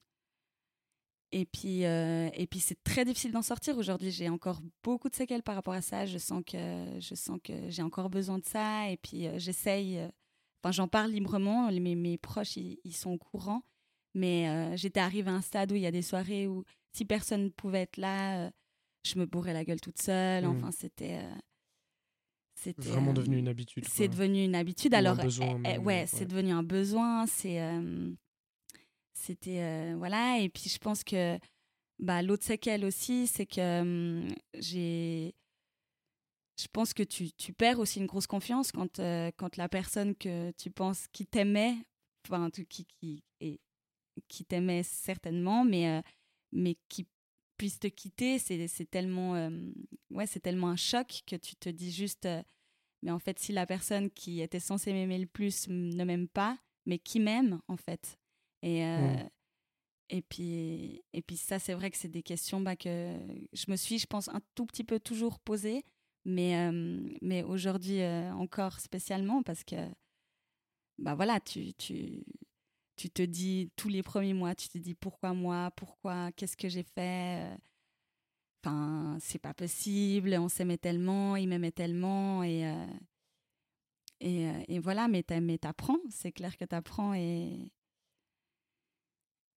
et 1.34 1.46
puis, 1.46 1.84
euh, 1.84 2.30
et 2.34 2.46
puis 2.46 2.60
c'est 2.60 2.80
très 2.84 3.04
difficile 3.04 3.32
d'en 3.32 3.42
sortir. 3.42 3.76
Aujourd'hui, 3.76 4.12
j'ai 4.12 4.28
encore 4.28 4.60
beaucoup 4.84 5.08
de 5.08 5.16
séquelles 5.16 5.42
par 5.42 5.56
rapport 5.56 5.74
à 5.74 5.82
ça. 5.82 6.06
Je 6.06 6.16
sens 6.16 6.44
que, 6.46 6.86
je 7.00 7.14
sens 7.16 7.40
que 7.42 7.52
j'ai 7.70 7.82
encore 7.82 8.08
besoin 8.08 8.38
de 8.38 8.44
ça. 8.44 8.88
Et 8.88 8.96
puis, 8.98 9.26
euh, 9.26 9.36
j'essaye. 9.36 9.98
Euh, 9.98 10.08
enfin, 10.62 10.70
j'en 10.70 10.86
parle 10.86 11.10
librement. 11.10 11.72
Mes, 11.72 11.96
mes 11.96 12.18
proches, 12.18 12.56
ils, 12.56 12.94
sont 12.94 13.10
au 13.10 13.18
courant. 13.18 13.62
Mais 14.14 14.76
j'étais 14.76 15.00
arrivée 15.00 15.30
à 15.30 15.34
un 15.34 15.40
stade 15.40 15.72
où 15.72 15.74
il 15.74 15.82
y 15.82 15.86
a 15.86 15.90
des 15.90 16.02
soirées 16.02 16.46
où, 16.46 16.64
si 16.92 17.04
personne 17.04 17.44
ne 17.44 17.48
pouvait 17.48 17.82
être 17.82 17.96
là, 17.96 18.50
je 19.04 19.18
me 19.18 19.26
bourrais 19.26 19.52
la 19.52 19.64
gueule 19.64 19.80
toute 19.80 20.00
seule. 20.00 20.44
Mmh. 20.44 20.50
Enfin, 20.50 20.70
c'était. 20.70 21.20
c'est 22.54 22.78
vraiment 22.78 23.12
devenu 23.12 23.38
une 23.38 23.48
habitude. 23.48 23.84
C'est 23.88 24.06
devenu 24.06 24.44
une 24.44 24.54
habitude. 24.54 24.94
Alors, 24.94 25.16
besoin, 25.16 25.60
eh, 25.64 25.74
eh, 25.74 25.78
ouais, 25.78 26.06
c'est 26.06 26.26
devenu 26.26 26.52
un 26.52 26.62
besoin. 26.62 27.26
C'est 27.26 27.58
c'était 29.14 29.62
euh, 29.62 29.94
voilà. 29.96 30.38
Et 30.38 30.48
puis 30.48 30.68
je 30.68 30.78
pense 30.78 31.02
que 31.02 31.38
bah, 31.98 32.22
l'autre 32.22 32.44
séquelle 32.44 32.84
aussi, 32.84 33.26
c'est 33.26 33.46
que 33.46 33.80
hum, 33.80 34.28
j'ai 34.58 35.34
je 36.60 36.68
pense 36.72 36.94
que 36.94 37.02
tu, 37.02 37.32
tu, 37.32 37.52
perds 37.52 37.80
aussi 37.80 37.98
une 37.98 38.06
grosse 38.06 38.28
confiance 38.28 38.70
quand, 38.70 39.00
euh, 39.00 39.32
quand 39.36 39.56
la 39.56 39.68
personne 39.68 40.14
que 40.14 40.52
tu 40.52 40.70
penses 40.70 41.08
qui 41.12 41.26
t'aimait, 41.26 41.74
enfin, 42.28 42.48
qui, 42.50 42.86
qui, 42.86 43.24
qui 44.28 44.44
t'aimait 44.44 44.82
certainement, 44.82 45.64
mais, 45.64 45.88
euh, 45.88 46.02
mais 46.52 46.76
qui 46.88 47.06
puisse 47.56 47.78
te 47.78 47.86
quitter, 47.86 48.38
c'est 48.38 48.90
tellement, 48.90 49.50
ouais, 50.10 50.26
c'est 50.26 50.40
tellement 50.40 50.70
un 50.70 50.76
choc 50.76 51.22
que 51.24 51.36
tu 51.36 51.54
te 51.54 51.68
dis 51.68 51.92
juste, 51.92 52.26
mais 53.02 53.12
en 53.12 53.20
fait, 53.20 53.38
si 53.38 53.52
la 53.52 53.64
personne 53.64 54.10
qui 54.10 54.40
était 54.40 54.58
censée 54.58 54.92
m'aimer 54.92 55.18
le 55.18 55.26
plus 55.26 55.68
ne 55.68 56.04
m'aime 56.04 56.26
pas, 56.26 56.58
mais 56.84 56.98
qui 56.98 57.20
m'aime, 57.20 57.60
en 57.68 57.76
fait, 57.76 58.18
et, 58.64 58.82
euh, 58.82 59.12
mmh. 59.12 59.28
et, 60.08 60.22
puis, 60.22 61.02
et 61.12 61.20
puis 61.20 61.36
ça, 61.36 61.58
c'est 61.58 61.74
vrai 61.74 61.90
que 61.90 61.98
c'est 61.98 62.08
des 62.08 62.22
questions 62.22 62.62
bah, 62.62 62.76
que 62.76 63.14
je 63.52 63.70
me 63.70 63.76
suis, 63.76 63.98
je 63.98 64.06
pense, 64.06 64.28
un 64.30 64.40
tout 64.54 64.64
petit 64.64 64.84
peu 64.84 64.98
toujours 64.98 65.38
posées, 65.38 65.84
mais, 66.24 66.56
euh, 66.56 66.98
mais 67.20 67.42
aujourd'hui 67.42 68.00
euh, 68.00 68.32
encore 68.32 68.80
spécialement 68.80 69.42
parce 69.42 69.64
que 69.64 69.76
bah 70.96 71.14
voilà, 71.14 71.40
tu, 71.40 71.74
tu, 71.74 72.24
tu 72.96 73.10
te 73.10 73.22
dis 73.22 73.70
tous 73.76 73.88
les 73.88 74.02
premiers 74.02 74.34
mois, 74.34 74.54
tu 74.54 74.68
te 74.68 74.78
dis 74.78 74.94
pourquoi 74.94 75.32
moi, 75.34 75.70
pourquoi, 75.76 76.32
qu'est-ce 76.32 76.56
que 76.56 76.68
j'ai 76.68 76.82
fait 76.84 77.56
Enfin, 78.62 79.18
c'est 79.20 79.38
pas 79.38 79.52
possible, 79.54 80.34
on 80.38 80.48
s'aimait 80.48 80.78
tellement, 80.78 81.36
il 81.36 81.48
m'aimait 81.48 81.70
tellement 81.72 82.42
et, 82.42 82.64
et, 84.20 84.48
et, 84.68 84.78
voilà, 84.78 85.06
mais 85.08 85.22
t'apprends, 85.22 85.98
c'est 86.10 86.32
clair 86.32 86.56
que 86.56 86.64
t'apprends 86.64 87.14
et, 87.14 87.70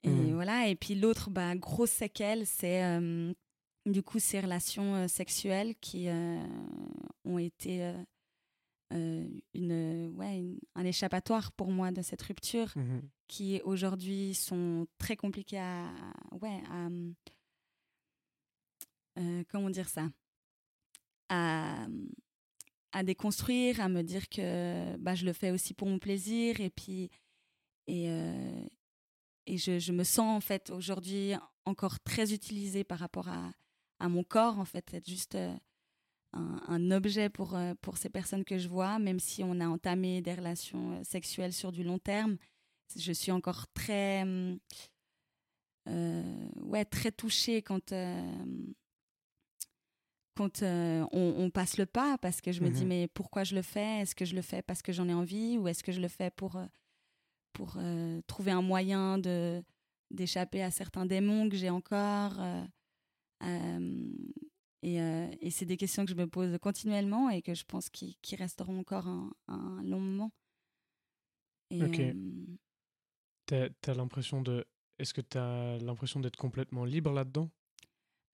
Et 0.03 0.09
Mhm. 0.09 0.33
voilà. 0.33 0.67
Et 0.67 0.75
puis 0.75 0.95
l'autre, 0.95 1.29
bah, 1.29 1.55
grosse 1.55 1.91
séquelle, 1.91 2.45
c'est 2.45 2.83
euh, 2.83 3.33
du 3.85 4.03
coup 4.03 4.19
ces 4.19 4.39
relations 4.39 4.95
euh, 4.95 5.07
sexuelles 5.07 5.75
qui 5.81 6.07
euh, 6.09 6.39
ont 7.25 7.37
été 7.37 7.93
euh, 8.93 8.95
euh, 8.95 9.27
une, 9.53 10.07
ouais, 10.15 10.37
une- 10.39 10.59
un 10.75 10.85
échappatoire 10.85 11.51
pour 11.51 11.69
moi 11.71 11.91
de 11.91 12.01
cette 12.01 12.21
rupture, 12.21 12.71
Mhm. 12.75 13.01
qui 13.27 13.61
aujourd'hui 13.65 14.33
sont 14.33 14.87
très 14.97 15.15
compliquées 15.17 15.59
à, 15.59 15.91
ouais, 16.41 16.61
à, 16.69 16.87
euh, 19.19 19.43
comment 19.49 19.69
dire 19.69 19.89
ça, 19.89 20.09
à, 21.29 21.87
à 22.93 23.03
déconstruire, 23.03 23.81
à 23.81 23.89
me 23.89 24.01
dire 24.03 24.29
que 24.29 24.95
bah, 24.97 25.15
je 25.15 25.25
le 25.25 25.33
fais 25.33 25.51
aussi 25.51 25.73
pour 25.73 25.87
mon 25.87 25.99
plaisir 25.99 26.61
et 26.61 26.69
puis 26.69 27.09
et, 27.87 28.09
euh, 28.09 28.65
et 29.45 29.57
je, 29.57 29.79
je 29.79 29.91
me 29.93 30.03
sens 30.03 30.35
en 30.37 30.41
fait 30.41 30.69
aujourd'hui 30.69 31.33
encore 31.65 31.99
très 31.99 32.33
utilisée 32.33 32.83
par 32.83 32.99
rapport 32.99 33.27
à, 33.29 33.51
à 33.99 34.07
mon 34.09 34.23
corps 34.23 34.59
en 34.59 34.65
fait 34.65 34.93
être 34.93 35.07
juste 35.07 35.35
euh, 35.35 35.53
un, 36.33 36.61
un 36.67 36.91
objet 36.91 37.29
pour, 37.29 37.55
euh, 37.55 37.73
pour 37.81 37.97
ces 37.97 38.09
personnes 38.09 38.43
que 38.45 38.57
je 38.57 38.67
vois 38.67 38.99
même 38.99 39.19
si 39.19 39.43
on 39.43 39.59
a 39.59 39.67
entamé 39.67 40.21
des 40.21 40.33
relations 40.33 40.91
euh, 40.93 41.03
sexuelles 41.03 41.53
sur 41.53 41.71
du 41.71 41.83
long 41.83 41.99
terme 41.99 42.37
je 42.95 43.11
suis 43.11 43.31
encore 43.31 43.67
très 43.73 44.23
euh, 45.87 46.49
ouais 46.63 46.85
très 46.85 47.11
touchée 47.11 47.61
quand 47.61 47.91
euh, 47.91 48.33
quand 50.35 50.61
euh, 50.61 51.05
on, 51.11 51.33
on 51.37 51.49
passe 51.49 51.77
le 51.77 51.85
pas 51.85 52.17
parce 52.19 52.41
que 52.41 52.51
je 52.51 52.61
me 52.61 52.69
dis 52.69 52.83
Mhm. 52.83 52.87
mais 52.87 53.07
pourquoi 53.07 53.43
je 53.43 53.55
le 53.55 53.61
fais? 53.63 54.01
Est-ce 54.01 54.13
que 54.15 54.25
je 54.25 54.35
le 54.35 54.41
fais 54.41 54.61
parce 54.61 54.81
que 54.81 54.91
j'en 54.91 55.07
ai 55.09 55.13
envie 55.13 55.57
ou 55.57 55.67
est-ce 55.67 55.83
que 55.83 55.91
je 55.91 55.99
le 56.01 56.07
fais 56.09 56.29
pour 56.31 56.59
pour 57.53 57.77
trouver 58.27 58.51
un 58.51 58.61
moyen 58.61 59.17
de 59.17 59.63
d'échapper 60.11 60.61
à 60.61 60.69
certains 60.71 61.05
démons 61.07 61.49
que 61.49 61.55
j'ai 61.57 61.69
encore 61.71 62.39
et, 64.87 65.01
euh, 65.01 65.27
et 65.41 65.49
c'est 65.51 65.65
des 65.65 65.75
questions 65.77 66.05
que 66.05 66.11
je 66.11 66.15
me 66.15 66.27
pose 66.27 66.57
continuellement 66.59 67.29
et 67.29 67.41
que 67.41 67.53
je 67.53 67.63
pense 67.65 67.89
qui, 67.89 68.17
qui 68.21 68.35
resteront 68.35 68.79
encore 68.79 69.07
un, 69.07 69.31
un 69.47 69.83
long 69.83 69.99
moment 69.99 70.31
et, 71.71 71.81
Ok. 71.83 71.99
euh, 71.99 72.13
T'as 73.45 73.69
t'as 73.81 73.93
l'impression 73.93 74.41
de. 74.41 74.65
Est-ce 74.99 75.13
que 75.13 75.21
t'as 75.21 75.77
l'impression 75.77 76.19
d'être 76.19 76.35
complètement 76.37 76.85
libre 76.85 77.11
là-dedans? 77.11 77.49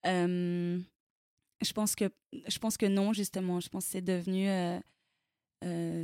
Euh, 0.06 0.80
je 1.62 1.74
pense 1.74 1.96
que 1.96 2.06
je 2.48 2.58
pense 2.60 2.78
que 2.78 2.86
non 2.88 3.13
justement. 3.13 3.60
Je 3.60 3.70
pense 3.70 3.86
que 3.86 3.92
c'est 3.92 4.02
devenu 4.02 4.48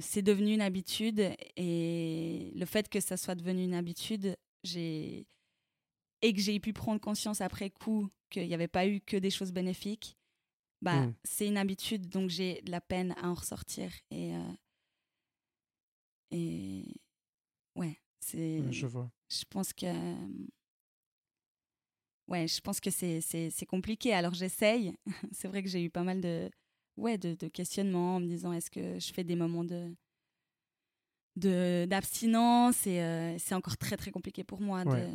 c'est 0.01 0.21
devenu 0.21 0.53
une 0.53 0.61
habitude 0.61 1.19
et 1.57 2.51
le 2.55 2.65
fait 2.65 2.87
que 2.87 2.99
ça 2.99 3.17
soit 3.17 3.35
devenu 3.35 3.63
une 3.63 3.73
habitude, 3.73 4.37
j'ai 4.63 5.27
et 6.21 6.33
que 6.33 6.39
j'ai 6.41 6.59
pu 6.59 6.71
prendre 6.73 7.01
conscience 7.01 7.41
après 7.41 7.69
coup 7.69 8.09
qu'il 8.29 8.47
n'y 8.47 8.53
avait 8.53 8.67
pas 8.67 8.85
eu 8.87 9.01
que 9.01 9.17
des 9.17 9.31
choses 9.31 9.51
bénéfiques. 9.51 10.17
Bah, 10.81 11.07
Mm. 11.07 11.13
c'est 11.25 11.47
une 11.47 11.57
habitude 11.57 12.07
donc 12.09 12.29
j'ai 12.29 12.61
de 12.61 12.71
la 12.71 12.81
peine 12.81 13.13
à 13.21 13.29
en 13.29 13.33
ressortir 13.33 13.91
et 14.11 14.35
euh, 14.35 14.39
et 16.31 16.85
ouais 17.75 17.97
c'est 18.19 18.71
Je 18.71 18.87
vois. 18.87 19.11
je 19.29 19.43
pense 19.49 19.73
que 19.73 19.87
ouais 22.27 22.47
je 22.47 22.61
pense 22.61 22.79
que 22.79 22.89
c'est 22.91 23.65
compliqué 23.67 24.13
alors 24.13 24.33
j'essaye 24.33 24.93
c'est 25.31 25.47
vrai 25.47 25.63
que 25.63 25.69
j'ai 25.69 25.83
eu 25.83 25.89
pas 25.89 26.03
mal 26.03 26.21
de 26.21 26.49
ouais 26.97 27.17
de, 27.17 27.33
de 27.33 27.47
questionnements 27.47 28.17
en 28.17 28.19
me 28.19 28.27
disant 28.27 28.53
est-ce 28.53 28.69
que 28.71 28.99
je 28.99 29.13
fais 29.13 29.23
des 29.23 29.35
moments 29.35 29.63
de 29.63 29.93
de 31.35 31.85
d'abstinence 31.87 32.85
et 32.85 33.01
euh, 33.01 33.37
c'est 33.37 33.55
encore 33.55 33.77
très 33.77 33.95
très 33.97 34.11
compliqué 34.11 34.43
pour 34.43 34.61
moi 34.61 34.83
Ouais. 34.85 35.07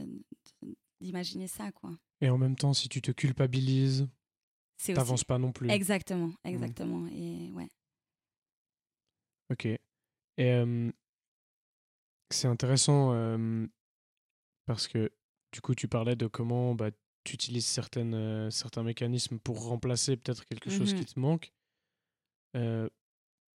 d'imaginer 1.00 1.48
ça 1.48 1.70
quoi 1.72 1.90
Et 2.20 2.30
en 2.30 2.38
même 2.38 2.56
temps, 2.56 2.72
si 2.72 2.88
tu 2.88 3.02
te 3.02 3.10
culpabilises, 3.10 4.08
c'est 4.76 4.92
aussi 4.92 4.98
t'avances 4.98 5.24
pas 5.24 5.38
non 5.38 5.52
plus. 5.52 5.70
exactement 5.70 6.32
exactement 6.44 7.06
et 7.08 7.50
ouais 7.52 7.68
Ok. 9.50 9.66
Et 9.66 9.80
euh, 10.38 10.90
c'est 12.30 12.48
intéressant 12.48 13.12
euh, 13.12 13.66
parce 14.66 14.88
que 14.88 15.12
du 15.52 15.60
coup, 15.60 15.74
tu 15.74 15.86
parlais 15.86 16.16
de 16.16 16.26
comment 16.26 16.74
bah, 16.74 16.90
tu 17.24 17.34
utilises 17.34 17.66
certaines, 17.66 18.14
euh, 18.14 18.50
certains 18.50 18.82
mécanismes 18.82 19.38
pour 19.38 19.66
remplacer 19.66 20.16
peut-être 20.16 20.44
quelque 20.46 20.70
chose 20.70 20.94
qui 20.94 21.04
te 21.04 21.18
manque. 21.18 21.52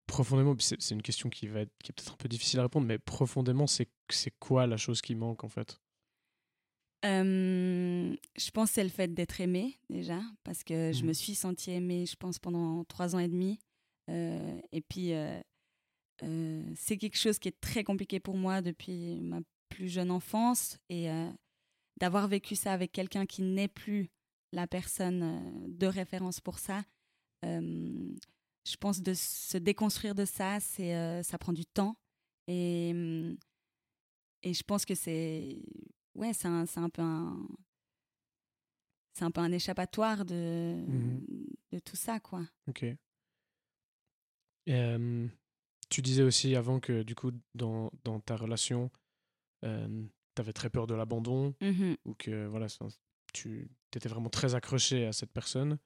Profondément, 0.08 0.56
c'est 0.60 0.92
une 0.92 1.02
question 1.02 1.30
qui 1.30 1.48
va 1.48 1.62
être, 1.62 1.74
qui 1.84 1.92
est 1.92 1.94
peut-être 1.94 2.14
un 2.14 2.18
peu 2.18 2.30
difficile 2.30 2.60
à 2.60 2.64
répondre, 2.64 2.88
mais 2.88 2.98
profondément, 2.98 3.68
c'est 3.68 3.90
c'est 4.10 4.32
quoi 4.40 4.66
la 4.66 4.78
chose 4.78 5.02
qui 5.02 5.16
manque 5.16 5.44
en 5.44 5.50
fait? 5.50 5.82
Euh, 7.06 8.16
je 8.36 8.52
pense 8.52 8.70
que 8.70 8.76
c'est 8.76 8.84
le 8.84 8.90
fait 8.90 9.14
d'être 9.14 9.40
aimée 9.40 9.80
déjà, 9.90 10.20
parce 10.44 10.64
que 10.64 10.92
je 10.92 11.04
me 11.04 11.14
suis 11.14 11.36
sentie 11.36 11.72
aimée, 11.72 12.06
je 12.06 12.16
pense, 12.16 12.40
pendant 12.40 12.84
trois 12.86 13.16
ans 13.16 13.20
et 13.20 13.28
demi. 13.28 13.60
Euh, 14.10 14.60
et 14.72 14.82
puis, 14.82 15.14
euh, 15.14 15.40
c'est 16.76 16.98
quelque 16.98 17.18
chose 17.18 17.40
qui 17.40 17.50
est 17.50 17.60
très 17.62 17.84
compliqué 17.84 18.20
pour 18.20 18.36
moi 18.36 18.62
depuis 18.62 19.20
ma 19.22 19.40
plus 19.70 19.90
jeune 19.90 20.12
enfance. 20.12 20.80
Et 20.90 21.08
d'avoir 22.00 22.28
vécu 22.28 22.56
ça 22.56 22.74
avec 22.74 22.92
quelqu'un 22.92 23.26
qui 23.26 23.42
n'est 23.42 23.68
plus 23.68 24.10
la 24.54 24.66
personne 24.66 25.68
de 25.68 25.88
référence 25.88 26.40
pour 26.40 26.58
ça, 26.58 26.84
je 27.44 28.76
pense 28.80 29.02
de 29.02 29.14
se 29.14 29.58
déconstruire 29.58 30.16
de 30.16 30.26
ça, 30.26 30.60
c'est, 30.60 31.24
ça 31.24 31.38
prend 31.38 31.54
du 31.54 31.66
temps. 31.66 31.96
Et, 32.48 32.92
hum, 32.94 33.38
et 34.44 34.54
je 34.54 34.64
pense 34.64 34.86
que 34.86 34.96
c'est 34.96 35.60
ouais, 36.18 36.34
c'est 36.34 36.48
un, 36.48 36.66
un 36.76 36.90
peu 36.90 37.02
un 37.02 37.48
c'est 39.14 39.24
un 39.26 39.32
peu 39.32 39.42
un 39.42 39.52
échappatoire 39.52 40.26
de 40.26 40.84
Mhm. 40.88 41.26
de 41.72 41.80
tout 41.80 41.96
ça 41.96 42.20
quoi. 42.20 42.46
Ok. 42.68 42.86
Euh, 44.70 45.28
tu 45.90 46.02
disais 46.02 46.24
aussi 46.24 46.56
avant 46.56 46.80
que 46.80 47.04
du 47.04 47.16
coup, 47.16 47.32
dans, 47.56 47.90
dans 48.04 48.20
ta 48.20 48.36
relation, 48.36 48.92
tu 49.62 49.70
avais 50.38 50.54
très 50.54 50.70
peur 50.70 50.88
de 50.88 50.94
l'abandon. 50.96 51.56
Mhm. 51.62 51.96
ou 52.06 52.14
que 52.16 52.46
voilà, 52.48 52.68
tu 53.34 53.70
étais 53.96 54.10
vraiment 54.10 54.30
très 54.30 54.56
accroché 54.56 55.06
à 55.06 55.14
cette 55.14 55.32
personne. 55.32 55.80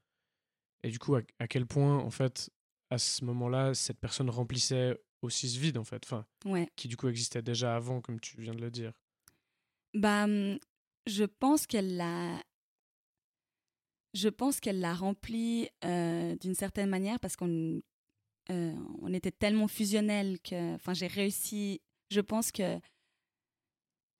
Et 0.83 0.89
du 0.89 0.97
coup, 0.99 1.15
à, 1.15 1.21
à 1.39 1.47
quel 1.47 1.65
point, 1.67 1.97
en 1.99 2.09
fait, 2.09 2.49
à 2.89 2.97
ce 2.97 3.23
moment-là, 3.25 3.73
cette 3.75 3.99
personne 3.99 4.29
remplissait 4.29 4.99
aussi 5.21 5.47
ce 5.47 5.59
vide, 5.59 5.77
en 5.77 5.83
fait, 5.83 6.03
enfin, 6.03 6.25
Ouais. 6.45 6.67
qui 6.75 6.87
du 6.87 6.97
coup 6.97 7.07
existait 7.07 7.43
déjà 7.43 7.75
avant, 7.75 8.01
comme 8.01 8.19
tu 8.19 8.41
viens 8.41 8.55
de 8.55 8.61
le 8.61 8.71
dire? 8.71 8.91
Bah 9.93 10.23
hum, 10.25 10.57
je 11.07 11.23
pense 11.25 11.67
qu'elle 11.67 11.97
l'a 11.97 12.41
je 14.13 14.29
pense 14.29 14.59
qu'elle 14.59 14.79
l'a 14.81 14.93
rempli 14.93 15.69
euh, 15.85 16.35
d'une 16.37 16.55
certaine 16.55 16.89
manière 16.89 17.19
parce 17.19 17.35
qu'on 17.35 17.81
euh, 18.49 18.75
on 19.01 19.13
était 19.13 19.31
tellement 19.31 19.67
fusionnels 19.67 20.39
que 20.41 20.75
enfin 20.75 20.93
j'ai 20.93 21.07
réussi 21.07 21.81
je 22.09 22.19
pense 22.21 22.51
que 22.51 22.79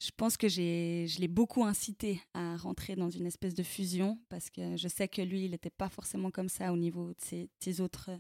je 0.04 0.10
pense 0.16 0.38
que 0.38 0.48
j'ai 0.48 1.08
je 1.08 1.20
l'ai 1.20 1.28
beaucoup 1.28 1.64
incité 1.64 2.22
à 2.34 2.56
rentrer 2.58 2.96
dans 2.96 3.10
une 3.10 3.26
espèce 3.26 3.54
de 3.54 3.64
fusion 3.64 4.20
parce 4.30 4.50
que 4.50 4.78
je 4.78 4.88
sais 4.88 5.08
que 5.08 5.22
lui 5.22 5.46
il 5.46 5.52
n'était 5.52 5.70
pas 5.70 5.90
forcément 5.90 6.32
comme 6.32 6.50
ça 6.50 6.72
au 6.74 6.78
niveau 6.78 7.10
de 7.10 7.20
ses, 7.20 7.44
de 7.44 7.50
ses 7.60 7.82
autres 7.82 8.12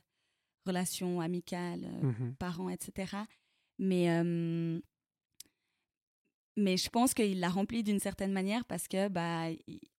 relations 0.68 1.22
amicales 1.22 1.88
Mhm. 2.04 2.36
parents, 2.38 2.70
etc. 2.70 3.16
Mais, 3.80 4.12
euh, 4.12 4.80
mais 6.58 6.78
je 6.78 6.90
pense 6.90 7.14
qu'il 7.14 7.40
l'a 7.40 7.50
rempli 7.50 7.84
d'une 7.84 8.00
certaine 8.00 8.32
manière 8.34 8.66
parce 8.66 8.88
que 8.88 9.08
bah, 9.08 9.48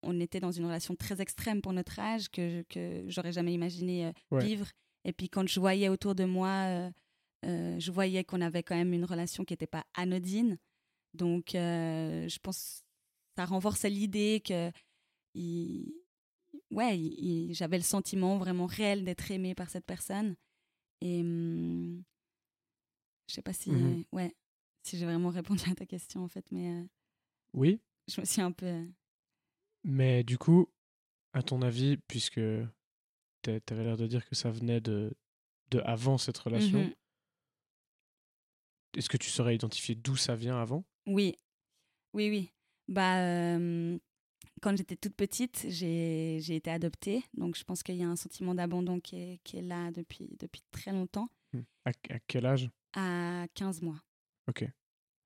on 0.03 0.21
était 0.21 0.41
dans 0.41 0.53
une 0.53 0.65
relation 0.67 0.95
très 0.95 1.21
extrême 1.21 1.63
pour 1.63 1.73
notre 1.73 1.99
âge 1.99 2.29
que, 2.31 2.63
que 2.69 3.05
j'aurais 3.09 3.33
jamais 3.33 3.55
imaginé 3.55 4.07
euh, 4.07 4.13
Ouais. 4.31 4.45
vivre. 4.45 4.69
Et 5.05 5.13
puis 5.13 5.29
quand 5.29 5.47
je 5.49 5.59
voyais 5.61 5.89
autour 5.89 6.15
de 6.15 6.25
moi, 6.25 6.49
euh, 6.69 6.91
euh, 7.47 7.79
je 7.81 7.91
voyais 7.91 8.23
qu'on 8.25 8.41
avait 8.41 8.63
quand 8.63 8.77
même 8.77 8.93
une 8.93 9.05
relation 9.05 9.45
qui 9.45 9.53
n'était 9.55 9.67
pas 9.67 9.85
anodine. 9.95 10.59
Donc 11.15 11.51
je 11.53 12.39
pense 12.39 12.83
que 12.83 13.41
ça 13.43 13.45
renforçait 13.47 13.91
l'idée 13.91 14.43
que 14.47 14.71
il- 15.35 15.93
ouais, 16.71 16.99
j'avais 17.53 17.79
le 17.79 17.83
sentiment 17.83 18.37
vraiment 18.39 18.67
réel 18.67 19.05
d'être 19.05 19.31
aimée 19.31 19.55
par 19.55 19.71
cette 19.71 19.87
personne. 19.87 20.37
Et 21.01 21.21
hum, 21.21 22.03
je 23.29 23.35
sais 23.35 23.43
pas 23.43 23.53
si, 23.53 23.71
Mhm. 23.71 24.05
ouais, 24.13 24.35
si 24.83 24.99
j'ai 24.99 25.05
vraiment 25.07 25.31
répondu 25.31 25.63
à 25.71 25.75
ta 25.75 25.87
question 25.87 26.23
en 26.25 26.29
fait, 26.29 26.45
mais 26.51 26.71
euh, 26.81 26.85
Oui, 27.55 27.81
je 28.09 28.21
me 28.21 28.27
suis 28.27 28.41
un 28.43 28.53
peu. 28.53 28.67
euh, 28.67 28.87
mais 29.85 30.23
du 30.25 30.39
coup, 30.39 30.69
à 31.33 31.43
ton 31.43 31.63
avis, 31.63 31.97
puisque 32.09 32.41
tu 33.43 33.51
avais 33.71 33.85
l'air 33.85 33.97
de 33.97 34.07
dire 34.07 34.29
que 34.29 34.35
ça 34.35 34.51
venait 34.51 34.81
de, 34.81 35.13
de 35.71 35.81
avant 35.81 36.19
cette 36.19 36.39
relation, 36.39 36.81
mhm. 36.85 36.95
est-ce 38.97 39.09
que 39.09 39.17
tu 39.17 39.31
saurais 39.31 39.55
identifier 39.55 39.95
d'où 39.95 40.17
ça 40.17 40.37
vient 40.37 40.61
avant? 40.61 40.85
Oui, 41.07 41.37
oui, 42.15 42.29
oui. 42.31 42.53
Bah, 42.89 43.21
euh, 43.23 43.99
quand 44.61 44.77
j'étais 44.77 44.97
toute 44.97 45.15
petite, 45.17 45.67
j'ai 45.69 46.39
j'ai 46.41 46.57
été 46.57 46.71
adoptée, 46.71 47.25
donc 47.35 47.57
je 47.57 47.65
pense 47.65 47.83
qu'il 47.83 47.97
y 47.97 48.03
a 48.05 48.09
un 48.09 48.17
sentiment 48.17 48.55
d'abandon 48.55 49.01
qui 49.01 49.17
est, 49.17 49.41
qui 49.45 49.57
est 49.59 49.63
là 49.63 49.91
depuis, 49.93 50.37
depuis 50.39 50.63
très 50.71 50.93
longtemps, 50.93 51.29
Hmm. 51.55 51.61
à, 51.85 51.91
à 52.09 52.19
quel 52.27 52.47
âge? 52.47 52.71
À 52.95 53.47
15 53.55 53.83
mois. 53.83 54.01
Ok. 54.49 54.65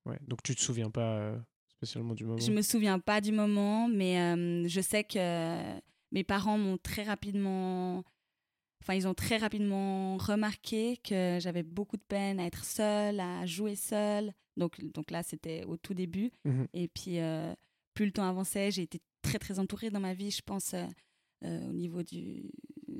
Ouais. 0.04 0.18
Donc 0.26 0.42
tu 0.42 0.54
te 0.54 0.60
souviens 0.60 0.90
pas 0.90 1.16
euh, 1.18 1.38
spécialement 1.68 2.14
du 2.14 2.24
moment? 2.24 2.38
Je 2.38 2.50
me 2.52 2.62
souviens 2.62 2.98
pas 2.98 3.20
du 3.20 3.32
moment, 3.32 3.88
mais 3.88 4.20
euh, 4.20 4.68
je 4.68 4.80
sais 4.80 5.04
que 5.04 5.80
mes 6.12 6.24
parents 6.24 6.58
m'ont 6.58 6.78
très 6.78 7.02
rapidement. 7.02 8.04
Enfin, 8.82 8.94
ils 8.94 9.08
ont 9.08 9.14
très 9.14 9.38
rapidement 9.38 10.16
remarqué 10.16 10.98
que 10.98 11.38
j'avais 11.40 11.64
beaucoup 11.64 11.96
de 11.96 12.04
peine 12.06 12.38
à 12.38 12.44
être 12.46 12.64
seule, 12.64 13.18
à 13.18 13.44
jouer 13.46 13.74
seule. 13.74 14.32
Donc, 14.56 14.80
donc 14.92 15.10
là, 15.10 15.22
c'était 15.22 15.64
au 15.64 15.76
tout 15.76 15.92
début. 15.94 16.30
Mhm. 16.44 16.68
Et 16.72 16.86
puis, 16.88 17.18
euh, 17.18 17.52
plus 17.94 18.06
le 18.06 18.12
temps 18.12 18.28
avançait, 18.28 18.70
j'ai 18.70 18.82
été 18.82 19.00
très, 19.22 19.38
très 19.38 19.58
entourée 19.58 19.90
dans 19.90 19.98
ma 20.00 20.14
vie, 20.14 20.30
je 20.30 20.42
pense, 20.42 20.72
euh, 20.74 20.84
euh, 21.44 21.68
au 21.68 21.72
niveau 21.72 22.02
du... 22.02 22.44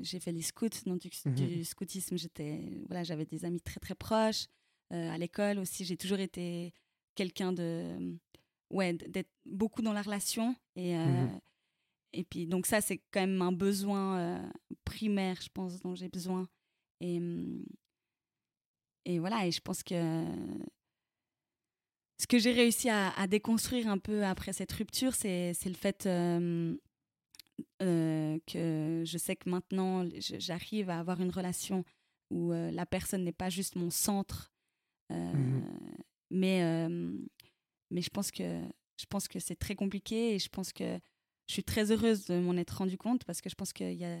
J'ai 0.01 0.19
fait 0.19 0.31
les 0.33 0.41
scouts, 0.41 0.67
donc 0.85 0.99
du, 0.99 1.09
Mhm. 1.25 1.33
du 1.35 1.63
scoutisme, 1.63 2.17
j'étais... 2.17 2.59
Voilà, 2.87 3.03
j'avais 3.03 3.25
des 3.25 3.45
amis 3.45 3.61
très, 3.61 3.79
très 3.79 3.95
proches. 3.95 4.47
Euh, 4.93 5.09
à 5.11 5.17
l'école 5.17 5.59
aussi, 5.59 5.83
j'ai 5.85 5.97
toujours 5.97 6.19
été 6.19 6.73
quelqu'un 7.15 7.51
de... 7.53 8.17
Ouais, 8.69 8.93
d'être 8.93 9.31
beaucoup 9.45 9.81
dans 9.81 9.93
la 9.93 10.01
relation. 10.01 10.55
Et, 10.75 10.95
euh, 10.97 11.03
Mhm. 11.05 11.39
et 12.13 12.23
puis, 12.23 12.47
donc 12.47 12.65
ça, 12.65 12.81
c'est 12.81 12.97
quand 13.11 13.21
même 13.21 13.41
un 13.41 13.51
besoin 13.53 14.17
euh, 14.19 14.49
primaire, 14.85 15.39
je 15.41 15.49
pense, 15.53 15.79
dont 15.81 15.95
j'ai 15.95 16.09
besoin. 16.09 16.47
Et, 16.99 17.17
hum, 17.17 17.63
et 19.05 19.19
voilà, 19.19 19.45
et 19.47 19.51
je 19.51 19.61
pense 19.61 19.83
que 19.83 20.25
ce 22.19 22.27
que 22.27 22.39
j'ai 22.39 22.51
réussi 22.51 22.89
à, 22.89 23.11
à 23.11 23.27
déconstruire 23.27 23.87
un 23.87 23.99
peu 23.99 24.25
après 24.25 24.51
cette 24.51 24.71
rupture, 24.71 25.13
c'est 25.15 25.53
c'est 25.53 25.69
le 25.69 25.75
fait 25.75 26.05
euh, 26.07 26.75
que 27.81 29.03
je 29.05 29.17
sais 29.17 29.35
que 29.35 29.49
maintenant, 29.49 30.05
j'arrive 30.19 30.89
à 30.89 30.99
avoir 30.99 31.21
une 31.21 31.29
relation 31.31 31.83
où 32.31 32.51
la 32.51 32.85
personne 32.85 33.23
n'est 33.23 33.31
pas 33.31 33.49
juste 33.49 33.75
mon 33.75 33.89
centre, 33.89 34.51
euh, 35.11 35.33
Mhm. 35.33 35.63
mais, 36.31 36.63
euh, 36.63 37.17
mais 37.91 38.01
je 38.01 38.09
pense 38.09 38.31
que, 38.31 38.61
je 38.99 39.05
pense 39.07 39.27
que 39.27 39.39
c'est 39.39 39.55
très 39.55 39.75
compliqué 39.75 40.35
et 40.35 40.39
je 40.39 40.49
pense 40.49 40.73
que 40.73 40.99
je 41.47 41.53
suis 41.53 41.63
très 41.63 41.91
heureuse 41.91 42.25
de 42.25 42.39
m'en 42.39 42.57
être 42.57 42.77
rendu 42.77 42.97
compte 42.97 43.23
parce 43.23 43.41
que 43.41 43.49
je 43.49 43.55
pense 43.55 43.71
qu'il 43.73 43.93
y 43.93 44.03
a, 44.05 44.19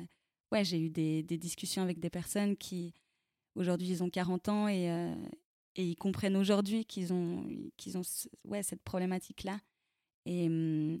ouais, 0.51 0.63
j'ai 0.63 0.79
eu 0.79 0.89
des, 0.89 1.23
des 1.23 1.37
discussions 1.37 1.81
avec 1.81 1.99
des 1.99 2.09
personnes 2.09 2.55
qui, 2.55 2.93
aujourd'hui, 3.55 3.89
ils 3.89 4.03
ont 4.03 4.09
40 4.09 4.47
ans 4.49 4.67
et, 4.67 4.89
euh, 4.89 5.15
et 5.75 5.85
ils 5.85 5.95
comprennent 5.97 6.37
aujourd'hui 6.37 6.85
qu'ils 6.85 7.11
ont, 7.13 7.45
qu'ils 7.75 7.97
ont 7.97 8.03
ouais, 8.45 8.63
cette 8.63 8.83
problématique-là. 8.83 9.59
Et, 10.25 10.47
hum, 10.47 10.99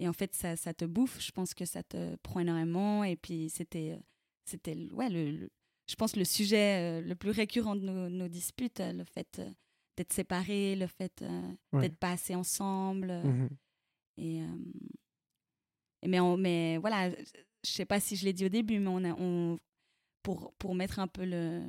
et 0.00 0.08
en 0.08 0.12
fait, 0.12 0.34
ça, 0.34 0.56
ça 0.56 0.74
te 0.74 0.84
bouffe. 0.84 1.20
Je 1.20 1.30
pense 1.32 1.54
que 1.54 1.64
ça 1.64 1.82
te 1.82 2.16
prend 2.16 2.40
énormément. 2.40 3.04
Et 3.04 3.16
puis, 3.16 3.50
c'était, 3.50 3.92
euh, 3.92 4.00
c'était 4.44 4.76
ouais, 4.92 5.08
le- 5.10 5.50
je 5.88 5.94
pense, 5.96 6.16
le 6.16 6.24
sujet 6.24 7.00
euh, 7.00 7.00
le 7.00 7.14
plus 7.14 7.30
récurrent 7.30 7.74
de 7.76 7.80
nos, 7.82 8.08
nos 8.08 8.28
disputes, 8.28 8.80
euh, 8.80 8.92
le 8.92 9.04
fait 9.04 9.38
euh, 9.38 9.50
d'être 9.96 10.12
séparés, 10.12 10.76
le 10.76 10.86
fait 10.86 11.24
Ouais. 11.72 11.80
d'être 11.82 11.96
pas 11.96 12.12
assez 12.12 12.34
ensemble. 12.34 13.12
Mhm. 13.24 13.48
et, 14.18 14.38
et 16.02 16.08
mais, 16.08 16.20
on- 16.20 16.36
mais 16.36 16.76
voilà, 16.78 17.10
je 17.10 17.70
sais 17.70 17.84
pas 17.86 18.00
si 18.00 18.16
je 18.16 18.24
l'ai 18.24 18.32
dit 18.32 18.44
au 18.46 18.48
début, 18.50 18.78
mais 18.78 18.88
on 18.88 19.04
a, 19.04 19.12
on, 19.18 19.58
pour, 20.22 20.52
pour 20.58 20.74
mettre 20.74 20.98
un 20.98 21.08
peu 21.08 21.24
le. 21.24 21.62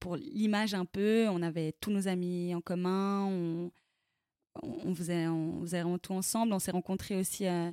Pour 0.00 0.16
l'image 0.16 0.74
un 0.74 0.84
peu, 0.84 1.28
on 1.28 1.42
avait 1.42 1.72
tous 1.80 1.92
nos 1.92 2.08
amis 2.08 2.52
en 2.56 2.60
commun, 2.60 3.24
on, 3.26 3.70
on, 4.62 4.94
faisait, 4.96 5.28
on 5.28 5.60
faisait 5.60 5.80
vraiment 5.82 5.98
tout 5.98 6.12
ensemble. 6.14 6.52
On 6.52 6.58
s'est 6.58 6.72
rencontrés 6.72 7.16
aussi 7.16 7.46
euh, 7.46 7.70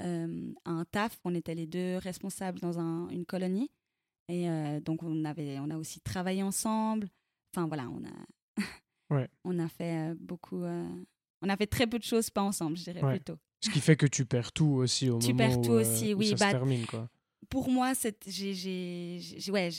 à 0.00 0.70
un 0.70 0.84
taf, 0.84 1.18
on 1.24 1.34
était 1.34 1.54
les 1.54 1.66
deux 1.66 1.96
responsables 1.96 2.58
dans 2.60 2.78
un- 2.78 3.08
une 3.08 3.24
colonie. 3.24 3.70
Et 4.30 4.48
euh, 4.48 4.80
donc, 4.80 5.02
on, 5.02 5.24
avait, 5.24 5.58
on 5.58 5.70
a 5.70 5.76
aussi 5.76 6.00
travaillé 6.00 6.42
ensemble. 6.42 7.08
Enfin, 7.54 7.66
voilà, 7.66 7.88
on 7.90 8.02
a, 8.04 8.56
Ouais. 9.10 9.28
on 9.44 9.58
a 9.58 9.68
fait 9.68 10.10
euh, 10.10 10.14
beaucoup. 10.18 10.62
euh, 10.62 10.88
on 11.42 11.48
a 11.48 11.56
fait 11.56 11.66
très 11.66 11.86
peu 11.86 11.98
de 11.98 12.04
choses 12.04 12.30
pas 12.30 12.42
ensemble, 12.42 12.76
je 12.76 12.84
dirais 12.84 13.02
Ouais. 13.02 13.16
plutôt. 13.16 13.36
Ce 13.62 13.70
qui 13.70 13.80
fait 13.80 13.96
que 13.96 14.06
tu 14.06 14.24
perds 14.24 14.52
tout 14.52 14.66
aussi 14.66 15.10
au 15.10 15.18
Tu 15.18 15.34
moment 15.34 15.48
perds 15.48 15.58
où, 15.58 15.62
tout 15.62 15.72
euh, 15.72 15.80
aussi, 15.80 16.14
où 16.14 16.18
oui, 16.18 16.28
ça 16.28 16.36
bah, 16.36 16.46
se 16.46 16.50
termine. 16.52 16.86
Quoi. 16.86 17.08
Pour 17.48 17.68
moi, 17.70 17.92
j'ai 18.26 19.50
ouais, 19.50 19.70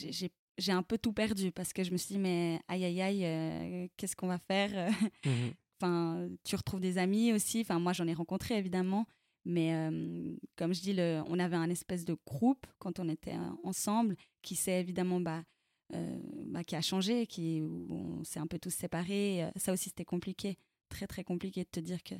un 0.68 0.82
peu 0.82 0.98
tout 0.98 1.12
perdu 1.12 1.50
parce 1.50 1.72
que 1.72 1.82
je 1.82 1.90
me 1.90 1.96
suis 1.96 2.14
dit, 2.14 2.20
mais 2.20 2.60
aïe, 2.68 2.84
aïe, 2.84 3.00
aïe, 3.02 3.24
euh, 3.24 3.88
qu'est-ce 3.96 4.14
qu'on 4.14 4.28
va 4.28 4.38
faire? 4.38 4.90
Mhm. 5.24 5.32
Enfin, 5.80 6.28
tu 6.44 6.54
retrouves 6.54 6.78
des 6.78 6.96
amis 6.96 7.32
aussi. 7.32 7.62
Enfin, 7.62 7.80
moi, 7.80 7.92
j'en 7.92 8.06
ai 8.06 8.14
rencontré 8.14 8.56
évidemment, 8.56 9.04
mais 9.44 9.74
euh, 9.74 10.36
comme 10.56 10.72
je 10.74 10.80
dis, 10.80 10.92
le, 10.92 11.22
on 11.26 11.38
avait 11.38 11.56
un 11.56 11.70
espèce 11.70 12.04
de 12.04 12.16
groupe 12.26 12.66
quand 12.78 12.98
on 13.00 13.08
était 13.08 13.36
ensemble 13.64 14.16
qui 14.42 14.54
s'est 14.54 14.80
évidemment 14.80 15.20
bah, 15.20 15.42
euh, 15.94 16.18
bah, 16.46 16.62
qui 16.64 16.76
a 16.76 16.80
changé, 16.82 17.26
qui 17.26 17.60
où 17.62 17.86
on 17.90 18.24
s'est 18.24 18.38
un 18.40 18.46
peu 18.46 18.58
tous 18.58 18.70
séparés. 18.70 19.50
Ça 19.56 19.72
aussi, 19.72 19.88
c'était 19.90 20.04
compliqué, 20.04 20.56
très 20.88 21.06
très 21.06 21.24
compliqué 21.24 21.64
de 21.64 21.68
te 21.70 21.80
dire 21.80 22.02
que 22.02 22.14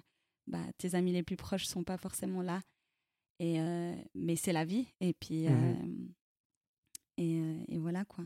bah, 0.47 0.65
tes 0.79 0.95
amis 0.95 1.13
les 1.13 1.23
plus 1.23 1.37
proches 1.37 1.67
sont 1.67 1.85
pas 1.85 1.97
forcément 1.97 2.43
là. 2.43 2.61
Et 3.39 3.61
euh, 3.61 3.95
mais 4.15 4.37
c'est 4.37 4.53
la 4.53 4.65
vie. 4.65 4.87
Et 5.01 5.15
puis 5.15 5.47
euh, 5.49 5.75
et, 7.17 7.41
et 7.69 7.79
voilà 7.79 8.05
quoi. 8.05 8.25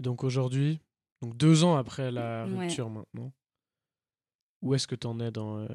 Donc 0.00 0.24
aujourd'hui, 0.24 0.80
donc 1.22 1.36
deux 1.36 1.64
ans 1.64 1.76
après 1.76 2.10
la 2.10 2.46
Ouais. 2.46 2.66
rupture 2.66 2.88
maintenant, 2.90 3.32
où 4.62 4.74
est-ce 4.74 4.86
que 4.86 4.94
tu 4.94 5.06
en 5.06 5.18
es 5.20 5.30
dans. 5.30 5.66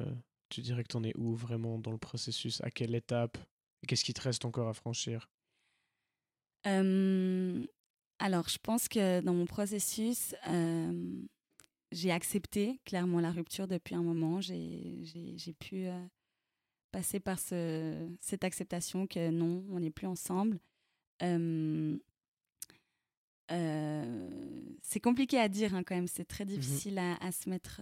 Tu 0.54 0.62
dirais 0.62 0.84
que 0.84 0.88
tu 0.88 0.96
en 0.96 1.02
es 1.02 1.12
où 1.16 1.34
vraiment 1.34 1.78
dans 1.78 1.90
le 1.90 1.98
processus? 1.98 2.60
À 2.62 2.70
quelle 2.70 2.94
étape? 2.94 3.38
Qu'est-ce 3.88 4.04
qui 4.04 4.14
te 4.14 4.20
reste 4.20 4.44
encore 4.44 4.68
à 4.68 4.72
franchir? 4.72 5.28
Euh, 6.68 7.66
alors, 8.20 8.48
je 8.48 8.58
pense 8.58 8.88
que 8.88 9.20
dans 9.20 9.34
mon 9.34 9.46
processus, 9.46 10.36
euh, 10.48 11.22
j'ai 11.90 12.12
accepté 12.12 12.80
clairement 12.84 13.18
la 13.18 13.32
rupture 13.32 13.66
depuis 13.66 13.96
un 13.96 14.02
moment. 14.02 14.40
J'ai 14.40 15.56
pu 15.58 15.86
euh, 15.86 16.06
passer 16.92 17.18
par 17.18 17.40
ce, 17.40 18.08
cette 18.20 18.44
acceptation 18.44 19.08
que 19.08 19.30
non, 19.30 19.64
on 19.70 19.80
n'est 19.80 19.90
plus 19.90 20.06
ensemble. 20.06 20.60
C'est 24.82 25.00
compliqué 25.02 25.38
à 25.40 25.48
dire 25.48 25.74
hein, 25.74 25.82
quand 25.82 25.96
même, 25.96 26.06
c'est 26.06 26.24
très 26.24 26.44
difficile 26.44 26.98
à, 26.98 27.16
à 27.16 27.32
se 27.32 27.50
mettre. 27.50 27.80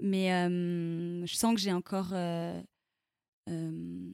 Mais 0.00 0.32
euh, 0.32 1.24
je 1.26 1.34
sens 1.34 1.54
que 1.54 1.60
j'ai 1.60 1.72
encore. 1.72 2.10
euh, 2.12 2.60
euh, 3.48 4.12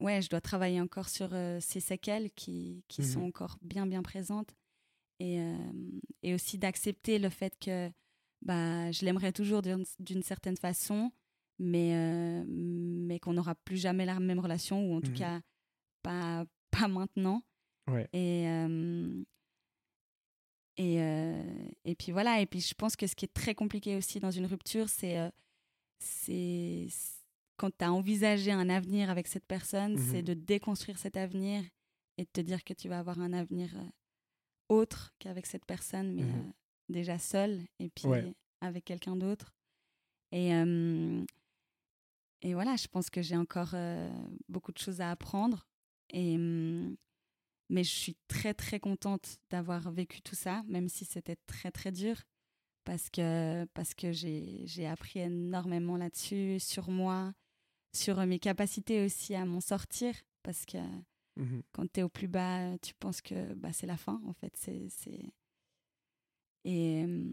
ouais, 0.00 0.22
je 0.22 0.28
dois 0.28 0.40
travailler 0.40 0.80
encore 0.80 1.08
sur 1.08 1.30
ces 1.60 1.80
séquelles 1.80 2.30
qui, 2.32 2.84
qui 2.88 3.02
Mhm. 3.02 3.08
sont 3.08 3.22
encore 3.22 3.58
bien, 3.62 3.86
bien 3.86 4.02
présentes. 4.02 4.54
Et, 5.20 5.38
et 6.24 6.34
aussi 6.34 6.58
d'accepter 6.58 7.20
le 7.20 7.28
fait 7.28 7.56
que 7.60 7.90
bah, 8.44 8.90
je 8.90 9.04
l'aimerais 9.04 9.30
toujours 9.32 9.62
d'une 9.62 10.22
certaine 10.24 10.56
façon, 10.56 11.12
mais, 11.60 12.44
mais 12.46 13.20
qu'on 13.20 13.34
n'aura 13.34 13.54
plus 13.54 13.76
jamais 13.76 14.04
la 14.04 14.18
même 14.18 14.40
relation, 14.40 14.84
ou 14.90 14.96
en 14.96 15.00
tout 15.00 15.10
Mhm. 15.12 15.16
cas 15.16 15.40
pas, 16.02 16.44
pas 16.72 16.88
maintenant. 16.88 17.42
Ouais. 17.88 18.08
Et, 18.12 18.46
et, 20.76 21.00
euh, 21.02 21.42
et 21.84 21.94
puis 21.94 22.12
voilà, 22.12 22.40
et 22.40 22.46
puis 22.46 22.60
je 22.60 22.74
pense 22.74 22.96
que 22.96 23.06
ce 23.06 23.14
qui 23.14 23.24
est 23.26 23.34
très 23.34 23.54
compliqué 23.54 23.96
aussi 23.96 24.20
dans 24.20 24.30
une 24.30 24.46
rupture, 24.46 24.88
c'est 24.88 25.18
euh, 25.18 25.30
c'est 25.98 26.86
quand 27.56 27.70
tu 27.76 27.84
as 27.84 27.92
envisagé 27.92 28.50
un 28.50 28.68
avenir 28.68 29.10
avec 29.10 29.26
cette 29.28 29.46
personne, 29.46 29.92
Mhm. 29.92 29.98
c'est 30.10 30.22
de 30.22 30.34
déconstruire 30.34 30.98
cet 30.98 31.16
avenir 31.16 31.62
et 32.18 32.24
de 32.24 32.28
te 32.32 32.40
dire 32.40 32.64
que 32.64 32.72
tu 32.74 32.88
vas 32.88 32.98
avoir 32.98 33.20
un 33.20 33.32
avenir 33.32 33.70
euh, 33.76 33.84
autre 34.68 35.14
qu'avec 35.18 35.46
cette 35.46 35.64
personne, 35.66 36.14
mais 36.14 36.22
euh, 36.22 36.50
déjà 36.88 37.18
seul 37.18 37.60
et 37.78 37.90
puis 37.90 38.08
Ouais. 38.08 38.32
avec 38.60 38.84
quelqu'un 38.84 39.16
d'autre. 39.16 39.54
Et, 40.32 40.54
euh, 40.54 41.24
et 42.42 42.54
voilà, 42.54 42.74
je 42.76 42.88
pense 42.88 43.10
que 43.10 43.22
j'ai 43.22 43.36
encore 43.36 43.70
euh, 43.74 44.10
beaucoup 44.48 44.72
de 44.72 44.78
choses 44.78 45.00
à 45.00 45.10
apprendre. 45.10 45.66
Et, 46.10 46.36
mais 47.68 47.84
je 47.84 47.90
suis 47.90 48.16
très, 48.28 48.54
très 48.54 48.80
contente 48.80 49.38
d'avoir 49.50 49.90
vécu 49.90 50.20
tout 50.22 50.34
ça, 50.34 50.62
même 50.66 50.88
si 50.88 51.04
c'était 51.04 51.36
très, 51.46 51.70
très 51.70 51.92
dur, 51.92 52.16
parce 52.84 53.10
que, 53.10 53.64
parce 53.74 53.94
que 53.94 54.12
j'ai 54.12 54.86
appris 54.86 55.20
énormément 55.20 55.96
là-dessus, 55.96 56.58
sur 56.60 56.90
moi, 56.90 57.32
sur 57.94 58.24
mes 58.26 58.38
capacités 58.38 59.04
aussi 59.04 59.34
à 59.34 59.44
m'en 59.44 59.60
sortir, 59.60 60.14
parce 60.42 60.64
que 60.66 60.78
Mhm. 61.36 61.62
quand 61.72 61.90
tu 61.90 62.00
es 62.00 62.02
au 62.02 62.10
plus 62.10 62.28
bas, 62.28 62.76
tu 62.78 62.92
penses 62.94 63.22
que 63.22 63.54
bah, 63.54 63.72
c'est 63.72 63.86
la 63.86 63.96
fin, 63.96 64.20
en 64.26 64.34
fait. 64.34 64.52
C'est. 64.54 64.88
Et 66.64 67.04
euh, 67.04 67.24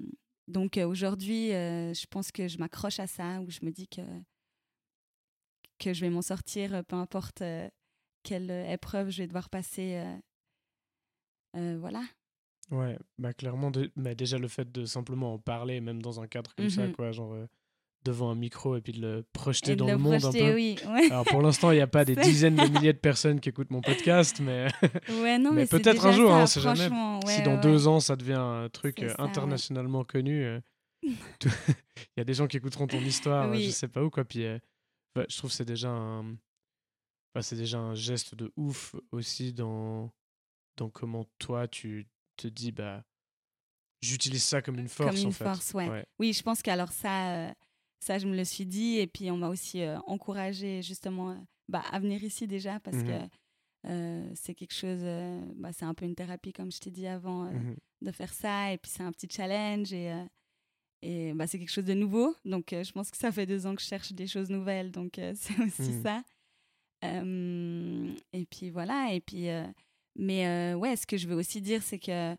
donc 0.47 0.77
euh, 0.77 0.87
aujourd'hui, 0.87 1.53
euh, 1.53 1.93
je 1.93 2.05
pense 2.07 2.31
que 2.31 2.47
je 2.47 2.57
m'accroche 2.59 2.99
à 2.99 3.07
ça, 3.07 3.41
où 3.41 3.49
je 3.49 3.59
me 3.63 3.71
dis 3.71 3.87
que, 3.87 4.01
que 5.79 5.93
je 5.93 6.01
vais 6.01 6.09
m'en 6.09 6.21
sortir, 6.21 6.83
peu 6.85 6.95
importe 6.95 7.41
euh, 7.41 7.69
quelle 8.29 8.51
épreuve 8.69 9.09
je 9.09 9.23
vais 9.23 9.27
devoir 9.27 9.49
passer. 9.49 9.95
euh, 9.95 10.17
euh, 11.57 11.77
voilà. 11.79 12.03
Ouais, 12.71 12.97
bah 13.17 13.33
clairement, 13.33 13.71
mais 13.95 14.13
déjà 14.13 14.37
le 14.37 14.47
fait 14.47 14.71
de 14.71 14.85
simplement 14.85 15.33
en 15.33 15.39
parler, 15.39 15.81
même 15.81 16.01
dans 16.01 16.21
un 16.21 16.27
cadre 16.27 16.53
comme 16.55 16.69
ça, 16.69 16.85
Mhm. 16.85 16.93
quoi, 16.93 17.11
genre 17.11 17.33
euh, 17.33 17.47
devant 18.05 18.29
un 18.29 18.35
micro 18.35 18.75
et 18.77 18.81
puis 18.81 18.93
de 18.93 19.01
le 19.01 19.25
projeter 19.33 19.71
Et 19.71 19.75
dans 19.75 19.87
le 19.87 19.93
le 19.93 19.97
monde 19.97 20.23
un 20.23 20.31
peu. 20.31 20.53
oui. 20.53 20.77
Ouais. 20.87 21.11
Alors 21.11 21.25
pour 21.25 21.41
l'instant, 21.41 21.71
il 21.71 21.75
n'y 21.75 21.81
a 21.81 21.87
pas 21.87 22.05
des 22.05 22.13
C'est- 22.13 22.21
dizaines 22.21 22.55
de 22.55 22.67
milliers 22.67 22.93
de 22.93 22.99
personnes 22.99 23.39
qui 23.39 23.49
écoutent 23.49 23.71
mon 23.71 23.81
podcast, 23.81 24.39
mais 24.39 24.67
Ouais, 25.23 25.39
non, 25.39 25.49
Mais 25.51 25.61
mais, 25.61 25.65
c'est 25.65 25.81
peut-être 25.81 26.05
un 26.05 26.11
jour, 26.11 26.29
ça, 26.29 26.41
hein, 26.41 26.45
sait 26.45 26.61
jamais. 26.61 26.75
franchement, 26.87 27.19
si 27.25 27.39
ouais, 27.39 27.41
dans 27.43 27.55
ouais, 27.55 27.61
deux 27.61 27.87
ans 27.87 27.99
ça 27.99 28.15
devient 28.15 28.33
un 28.39 28.69
truc 28.69 28.97
C'est 28.99 29.05
euh, 29.05 29.09
ça, 29.15 29.23
ouais. 29.23 29.27
internationalement 29.29 30.03
connu, 30.03 30.43
euh, 30.45 30.59
il 31.03 31.11
y 32.17 32.21
a 32.21 32.23
des 32.23 32.33
gens 32.35 32.45
qui 32.47 32.57
écouteront 32.57 32.85
ton 32.87 32.99
histoire, 32.99 33.49
Oui. 33.49 33.63
je 33.65 33.71
sais 33.71 33.87
pas 33.87 34.03
où, 34.03 34.09
quoi. 34.11 34.23
Puis 34.25 34.45
euh, 34.45 34.59
bah, 35.15 35.25
je 35.27 35.35
trouve 35.37 35.49
que 35.49 35.55
c'est 35.55 35.65
déjà 35.65 35.89
un. 35.89 36.35
C'est 37.41 37.55
déjà 37.55 37.79
un 37.79 37.95
geste 37.95 38.35
de 38.35 38.51
ouf 38.57 38.95
aussi 39.11 39.53
dans, 39.53 40.11
dans 40.77 40.89
comment 40.89 41.25
toi 41.39 41.67
tu 41.67 42.07
te 42.35 42.47
dis, 42.47 42.71
bah, 42.71 43.03
j'utilise 44.01 44.43
ça 44.43 44.61
comme 44.61 44.79
une 44.79 44.87
force 44.89 45.09
Comme 45.11 45.21
une 45.21 45.27
en 45.27 45.31
fait. 45.31 45.43
force, 45.43 45.73
ouais. 45.73 46.05
Oui, 46.19 46.33
je 46.33 46.41
pense 46.43 46.61
qu'alors 46.61 46.91
ça, 46.91 47.35
euh, 47.49 47.53
ça, 47.99 48.17
je 48.17 48.27
me 48.27 48.35
le 48.35 48.45
suis 48.45 48.65
dit. 48.65 48.97
Et 48.97 49.07
puis, 49.07 49.29
on 49.31 49.37
m'a 49.37 49.49
aussi 49.49 49.81
euh, 49.81 49.99
encouragé 50.07 50.81
justement 50.81 51.31
euh, 51.31 51.35
bah, 51.67 51.83
à 51.91 51.99
venir 51.99 52.23
ici 52.23 52.47
déjà 52.47 52.79
parce 52.79 53.03
que 53.03 53.11
euh, 53.87 54.31
c'est 54.35 54.55
quelque 54.55 54.73
chose, 54.73 55.01
bah, 55.55 55.71
c'est 55.73 55.85
un 55.85 55.93
peu 55.93 56.05
une 56.05 56.15
thérapie, 56.15 56.51
comme 56.53 56.71
je 56.71 56.79
t'ai 56.79 56.91
dit 56.91 57.07
avant, 57.07 57.43
Mhm. 57.51 57.75
de 58.01 58.11
faire 58.11 58.33
ça. 58.33 58.71
Et 58.73 58.77
puis, 58.77 58.91
c'est 58.91 59.03
un 59.03 59.11
petit 59.11 59.27
challenge 59.29 59.93
et, 59.93 60.13
et 61.01 61.33
bah, 61.33 61.47
c'est 61.47 61.59
quelque 61.59 61.71
chose 61.71 61.85
de 61.85 61.93
nouveau. 61.93 62.35
Donc, 62.45 62.67
je 62.71 62.91
pense 62.91 63.11
que 63.11 63.17
ça 63.17 63.31
fait 63.31 63.45
deux 63.45 63.65
ans 63.67 63.75
que 63.75 63.81
je 63.81 63.87
cherche 63.87 64.11
des 64.13 64.27
choses 64.27 64.49
nouvelles. 64.49 64.91
Donc, 64.91 65.13
c'est 65.35 65.59
aussi 65.61 65.91
Mhm. 65.93 66.03
ça. 66.03 66.23
Et 67.01 68.45
puis, 68.49 68.69
voilà. 68.69 69.13
Et 69.13 69.21
puis, 69.21 69.47
mais 70.15 70.73
ouais, 70.73 70.95
ce 70.95 71.07
que 71.07 71.17
je 71.17 71.27
veux 71.27 71.35
aussi 71.35 71.61
dire, 71.61 71.81
c'est 71.83 71.99
que 71.99 72.35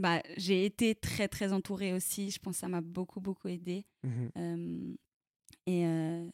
bah, 0.00 0.22
j'ai 0.36 0.64
été 0.64 0.94
très, 0.94 1.28
très 1.28 1.52
entourée 1.52 1.92
aussi. 1.92 2.30
Je 2.30 2.38
pense 2.38 2.56
que 2.56 2.60
ça 2.60 2.68
m'a 2.68 2.80
beaucoup, 2.80 3.20
beaucoup 3.20 3.48
aidée. 3.48 3.84
Euh, 4.36 4.94
et, 5.66 5.86
euh, 5.86 6.28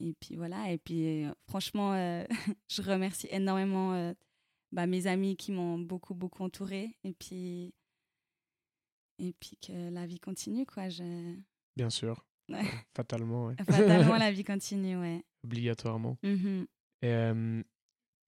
et 0.00 0.12
puis 0.14 0.36
voilà, 0.36 0.72
et 0.72 0.78
puis 0.78 1.24
euh, 1.24 1.32
franchement, 1.48 1.92
je 2.70 2.82
remercie 2.82 3.28
énormément 3.30 4.14
bah, 4.72 4.86
mes 4.86 5.06
amis 5.06 5.36
qui 5.36 5.52
m'ont 5.52 5.78
beaucoup, 5.78 6.14
beaucoup 6.14 6.42
entourée. 6.42 6.96
Et 7.04 7.12
puis, 7.14 7.72
et 9.18 9.32
puis 9.34 9.56
que 9.64 9.90
la 9.90 10.06
vie 10.06 10.18
continue, 10.18 10.66
quoi. 10.66 10.88
Je... 10.88 11.36
Bien 11.76 11.90
sûr. 11.90 12.24
Fatalement, 12.96 13.46
ouais. 13.46 13.56
Fatalement, 13.64 14.16
la 14.16 14.30
vie 14.32 14.44
continue, 14.44 14.96
ouais. 14.98 15.24
Obligatoirement. 15.44 16.18
Et, 16.22 16.36
euh, 17.04 17.62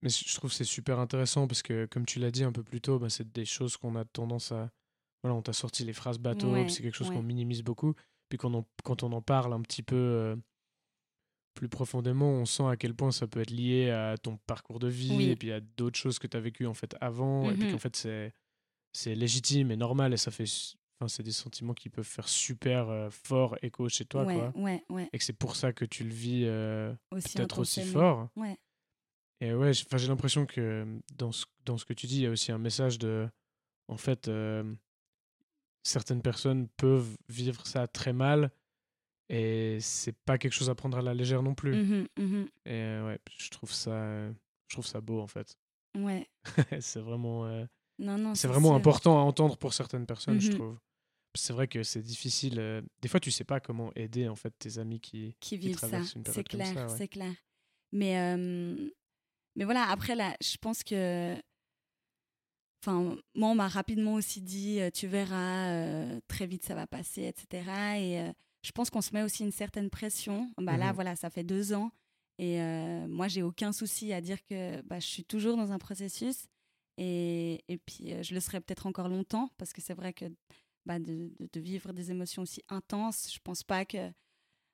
mais 0.01 0.09
je 0.09 0.35
trouve 0.35 0.49
que 0.51 0.55
c'est 0.55 0.63
super 0.63 0.99
intéressant 0.99 1.47
parce 1.47 1.61
que, 1.61 1.85
comme 1.85 2.05
tu 2.05 2.19
l'as 2.19 2.31
dit 2.31 2.43
un 2.43 2.51
peu 2.51 2.63
plus 2.63 2.81
tôt, 2.81 2.99
bah, 2.99 3.09
c'est 3.09 3.31
des 3.31 3.45
choses 3.45 3.77
qu'on 3.77 3.95
a 3.95 4.05
tendance 4.05 4.51
à. 4.51 4.69
Voilà, 5.23 5.35
on 5.35 5.41
t'a 5.41 5.51
sorti 5.53 5.83
les 5.83 5.91
phrases 5.93 6.17
bateau, 6.19 6.53
Ouais, 6.53 6.69
c'est 6.69 6.81
quelque 6.81 6.95
chose 6.95 7.09
ouais. 7.09 7.15
qu'on 7.15 7.23
minimise 7.23 7.61
beaucoup. 7.63 7.93
Puis 8.29 8.37
quand 8.37 8.53
on, 8.55 8.65
quand 8.83 9.03
on 9.03 9.11
en 9.11 9.21
parle 9.21 9.51
un 9.53 9.61
petit 9.61 9.83
peu 9.83 9.95
euh, 9.97 10.35
plus 11.55 11.67
profondément, 11.67 12.29
on 12.31 12.45
sent 12.45 12.63
à 12.67 12.77
quel 12.77 12.93
point 12.95 13.11
ça 13.11 13.27
peut 13.27 13.41
être 13.41 13.49
lié 13.51 13.89
à 13.89 14.17
ton 14.17 14.37
parcours 14.47 14.79
de 14.79 14.87
vie 14.87 15.15
Oui. 15.17 15.29
et 15.29 15.35
puis 15.35 15.51
à 15.51 15.59
d'autres 15.59 15.97
choses 15.99 16.19
que 16.19 16.27
tu 16.27 16.37
as 16.37 16.39
vécues 16.39 16.67
en 16.67 16.73
fait 16.73 16.95
avant. 17.01 17.49
Et 17.51 17.55
puis 17.55 17.65
Mhm. 17.65 17.71
qu'en 17.73 17.79
fait, 17.79 17.95
c'est, 17.97 18.33
c'est 18.93 19.15
légitime 19.15 19.71
et 19.71 19.75
normal 19.75 20.13
et 20.13 20.17
ça 20.17 20.31
fait. 20.31 20.45
Enfin, 20.99 21.07
c'est 21.07 21.23
des 21.23 21.31
sentiments 21.31 21.73
qui 21.73 21.87
peuvent 21.89 22.03
faire 22.05 22.27
super 22.27 22.89
euh, 22.89 23.09
fort 23.09 23.55
écho 23.61 23.87
chez 23.87 24.03
toi, 24.03 24.25
ouais, 24.25 24.33
quoi. 24.35 24.51
ouais, 24.55 24.83
ouais. 24.89 25.09
Et 25.13 25.17
que 25.17 25.23
c'est 25.23 25.31
pour 25.31 25.55
ça 25.55 25.71
que 25.71 25.85
tu 25.85 26.03
le 26.03 26.13
vis 26.13 26.43
euh, 26.45 26.93
peut-être 27.09 27.59
aussi 27.59 27.81
fort. 27.83 28.27
Et 29.41 29.53
ouais, 29.53 29.71
j'ai 29.73 30.07
l'impression 30.09 30.45
que 30.45 30.59
euh, 30.59 30.99
dans 31.17 31.31
ce, 31.31 31.45
dans 31.63 31.77
ce 31.77 31.85
que 31.85 31.93
tu 31.93 32.05
dis, 32.05 32.17
il 32.17 32.21
y 32.23 32.27
a 32.27 32.29
aussi 32.29 32.51
un 32.51 32.57
message 32.57 32.99
de. 32.99 33.29
En 33.87 33.95
fait, 33.95 34.27
euh, 34.27 34.75
certaines 35.83 36.21
personnes 36.21 36.67
peuvent 36.75 37.15
vivre 37.29 37.65
ça 37.65 37.87
très 37.87 38.11
mal 38.13 38.51
et 39.29 39.79
c'est 39.79 40.11
pas 40.25 40.37
quelque 40.37 40.53
chose 40.53 40.69
à 40.69 40.75
prendre 40.75 40.97
à 40.97 41.01
la 41.01 41.13
légère 41.13 41.41
non 41.43 41.55
plus. 41.55 41.75
Mhm, 41.75 42.07
mhm. 42.17 42.49
Et 42.65 42.99
ouais, 43.05 43.19
je 43.37 43.49
trouve 43.49 43.71
ça, 43.71 44.27
je 44.67 44.75
trouve 44.75 44.85
ça 44.85 44.99
beau 44.99 45.21
en 45.21 45.27
fait. 45.27 45.57
Ouais. 45.95 46.29
c'est 46.81 46.99
vraiment, 46.99 47.45
Non, 47.99 48.17
non, 48.17 48.35
c'est 48.35 48.49
vraiment 48.49 48.75
important 48.75 49.17
à 49.17 49.21
entendre 49.21 49.57
pour 49.57 49.73
certaines 49.73 50.05
personnes, 50.05 50.41
je 50.41 50.49
Mhm. 50.49 50.55
trouve. 50.55 50.77
C'est 51.35 51.53
vrai 51.53 51.67
que 51.67 51.83
c'est 51.83 52.01
difficile. 52.01 52.59
euh, 52.59 52.81
des 53.01 53.07
fois, 53.07 53.19
tu 53.19 53.29
sais 53.31 53.43
pas 53.43 53.59
comment 53.59 53.91
aider 53.95 54.27
en 54.27 54.35
fait 54.35 54.51
tes 54.57 54.77
amis 54.79 54.99
qui. 54.99 55.35
qui 55.39 55.57
vivent 55.57 55.77
ça. 55.77 55.87
traversent 55.87 56.15
une 56.15 56.25
C'est 56.25 56.43
clair, 56.43 56.73
ça, 56.73 56.87
ouais. 56.87 56.97
c'est 56.97 57.07
clair. 57.07 57.33
Mais, 57.91 58.19
euh, 58.19 58.89
mais 59.55 59.63
voilà, 59.65 59.83
après, 59.89 60.15
là, 60.15 60.35
je 60.41 60.57
pense 60.57 60.83
que. 60.83 61.35
Enfin, 62.81 63.17
moi, 63.35 63.49
on 63.49 63.55
m'a 63.55 63.67
rapidement 63.67 64.13
aussi 64.13 64.41
dit 64.41 64.79
euh, 64.79 64.89
tu 64.89 65.07
verras, 65.07 65.67
euh, 65.69 66.19
très 66.27 66.47
vite 66.47 66.63
ça 66.65 66.75
va 66.75 66.87
passer, 66.87 67.23
etc. 67.23 67.69
Et 67.99 68.31
je 68.63 68.71
pense 68.71 68.89
qu'on 68.89 69.01
se 69.01 69.13
met 69.13 69.21
aussi 69.21 69.43
une 69.43 69.51
certaine 69.51 69.89
pression. 69.89 70.49
Bah, 70.57 70.77
Là, 70.77 70.89
Mhm. 70.89 70.95
voilà, 70.95 71.15
ça 71.15 71.29
fait 71.29 71.43
deux 71.43 71.73
ans. 71.73 71.91
Et 72.41 72.57
moi, 73.09 73.27
j'ai 73.27 73.43
aucun 73.43 73.73
souci 73.73 74.13
à 74.13 74.21
dire 74.21 74.41
que 74.45 74.81
bah, 74.83 74.99
je 75.01 75.05
suis 75.07 75.25
toujours 75.25 75.57
dans 75.57 75.73
un 75.73 75.77
processus. 75.77 76.45
Et, 76.97 77.63
et 77.67 77.77
puis, 77.77 78.13
je 78.23 78.33
le 78.33 78.39
serai 78.39 78.61
peut-être 78.61 78.85
encore 78.87 79.09
longtemps, 79.09 79.49
parce 79.57 79.73
que 79.73 79.81
c'est 79.81 79.93
vrai 79.93 80.13
que 80.13 80.25
bah, 80.89 80.97
de, 80.99 81.31
de- 81.39 81.49
de 81.53 81.59
vivre 81.59 81.93
des 81.93 82.09
émotions 82.09 82.41
aussi 82.41 82.63
intenses, 82.67 83.31
je 83.31 83.39
pense 83.43 83.61
pas 83.63 83.85
que 83.85 84.11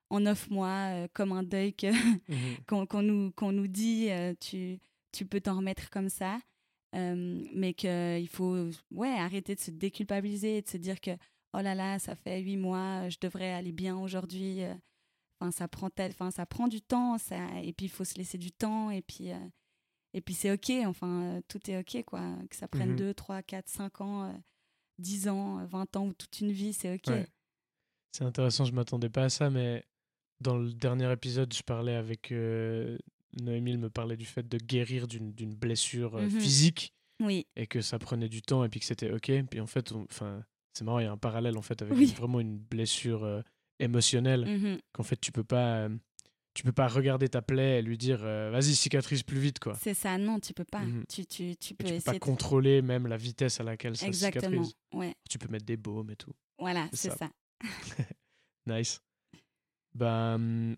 en 0.10 0.22
neuf 0.22 0.50
mois, 0.50 0.94
euh, 0.94 1.08
comme 1.14 1.32
un 1.34 1.44
deuil 1.44 1.74
Mhm. 2.30 2.58
qu'on 2.90 3.02
nous, 3.02 3.32
qu'on 3.34 3.52
nous 3.52 3.68
dit, 3.68 4.10
euh, 4.12 4.34
tu, 4.40 4.80
tu 5.12 5.26
peux 5.26 5.42
t'en 5.42 5.58
remettre 5.58 5.90
comme 5.90 6.10
ça. 6.10 6.40
Euh, 6.96 7.44
mais 7.54 7.74
qu'il 7.74 8.30
faut 8.30 8.70
ouais, 8.92 9.10
arrêter 9.20 9.56
de 9.56 9.60
se 9.60 9.72
déculpabiliser 9.72 10.58
et 10.58 10.62
de 10.62 10.70
se 10.70 10.78
dire 10.78 11.02
que 11.02 11.12
oh 11.54 11.60
là 11.62 11.76
là, 11.76 12.00
ça 12.00 12.16
fait 12.16 12.40
huit 12.42 12.56
mois, 12.58 13.10
je 13.10 13.18
devrais 13.20 13.52
aller 13.52 13.74
bien 13.74 13.98
aujourd'hui. 13.98 14.64
euh. 14.64 14.74
Enfin, 15.42 15.52
ça 15.52 15.68
prend 15.68 15.90
tel, 15.90 16.12
enfin, 16.12 16.32
ça 16.32 16.46
prend 16.46 16.70
du 16.70 16.82
temps, 16.82 17.18
ça, 17.18 17.36
et 17.62 17.74
puis 17.74 17.88
il 17.88 17.90
faut 17.90 18.06
se 18.06 18.16
laisser 18.16 18.38
du 18.38 18.54
temps, 18.54 18.90
et 18.90 19.02
puis, 19.02 19.32
euh, 19.34 19.50
et 20.14 20.22
puis 20.22 20.34
c'est 20.34 20.52
ok, 20.52 20.72
enfin, 20.88 21.24
euh, 21.24 21.42
tout 21.50 21.60
est 21.70 21.78
ok, 21.78 22.06
quoi. 22.06 22.22
Que 22.50 22.56
ça 22.56 22.70
prenne 22.70 22.92
Mhm. 22.92 22.96
2, 22.96 23.14
3, 23.14 23.42
4, 23.44 23.68
5 23.68 24.00
ans, 24.00 24.24
euh, 24.30 24.34
10 25.00 25.28
ans, 25.28 25.60
euh, 25.60 25.66
20 25.66 25.96
ans 25.98 26.08
ou 26.08 26.14
toute 26.14 26.40
une 26.40 26.52
vie, 26.52 26.74
c'est 26.74 26.94
ok. 26.96 27.08
Ouais. 27.08 27.28
C'est 28.12 28.24
intéressant, 28.24 28.66
je 28.66 28.72
m'attendais 28.72 29.10
pas 29.10 29.26
à 29.26 29.30
ça, 29.30 29.50
mais 29.50 29.84
dans 30.42 30.58
le 30.58 30.72
dernier 30.74 31.12
épisode, 31.12 31.54
je 31.54 31.64
parlais 31.64 31.96
avec 31.96 32.32
euh, 32.32 32.98
Noémie, 33.42 33.72
elle 33.72 33.78
me 33.78 33.90
parlait 33.90 34.16
du 34.18 34.26
fait 34.26 34.48
de 34.48 34.58
guérir 34.58 35.08
d'une 35.08 35.32
blessure 35.56 36.16
euh, 36.16 36.24
Mhm. 36.30 36.40
physique 36.40 36.94
Oui, 37.22 37.46
et 37.56 37.68
que 37.68 37.82
ça 37.82 38.00
prenait 38.00 38.30
du 38.30 38.42
temps 38.42 38.64
et 38.64 38.70
puis 38.70 38.80
que 38.80 38.86
c'était 38.86 39.12
ok. 39.12 39.32
Puis 39.50 39.60
en 39.60 39.68
fait, 39.68 39.92
enfin, 39.92 40.44
c'est 40.74 40.84
marrant, 40.86 41.00
il 41.00 41.04
y 41.04 41.08
a 41.08 41.12
un 41.12 41.18
parallèle 41.18 41.58
en 41.58 41.62
fait 41.62 41.82
avec 41.82 41.98
Oui. 41.98 42.06
une- 42.10 42.16
vraiment 42.16 42.40
une 42.40 42.58
blessure 42.58 43.24
euh, 43.26 43.42
émotionnelle 43.80 44.46
mhm, 44.46 44.80
qu'en 44.94 45.04
fait 45.04 45.20
tu 45.20 45.32
peux 45.34 45.44
pas, 45.44 45.80
euh, 45.86 45.90
tu 46.56 46.64
peux 46.64 46.72
pas 46.72 46.88
regarder 46.88 47.30
ta 47.30 47.44
plaie 47.44 47.78
et 47.78 47.82
lui 47.84 47.98
dire 48.00 48.22
euh, 48.24 48.50
vas-y 48.50 48.74
cicatrise 48.74 49.22
plus 49.22 49.38
vite 49.40 49.60
quoi. 49.60 49.76
c'est 49.76 49.94
ça, 49.94 50.18
non, 50.18 50.40
tu 50.40 50.54
peux 50.54 50.64
pas. 50.66 50.82
Mhm. 50.82 51.06
Tu, 51.08 51.26
tu, 51.28 51.56
tu 51.58 51.76
peux 51.76 51.84
tu 51.84 51.90
peux 51.92 51.96
essayer 51.98 52.02
pas 52.02 52.14
de- 52.14 52.18
contrôler 52.20 52.82
même 52.82 53.06
la 53.08 53.18
vitesse 53.18 53.60
à 53.60 53.64
laquelle 53.64 53.96
ça 53.96 54.08
Exactement, 54.08 54.64
cicatrise. 54.64 54.76
ouais. 54.94 55.14
Tu 55.30 55.38
peux 55.38 55.50
mettre 55.50 55.66
des 55.66 55.78
baumes 55.78 56.10
et 56.10 56.16
tout. 56.16 56.34
Voilà, 56.58 56.88
C'est 56.94 57.12
ça. 57.12 57.18
ça. 57.18 57.30
Nice. 58.68 59.00
Ben, 59.94 60.76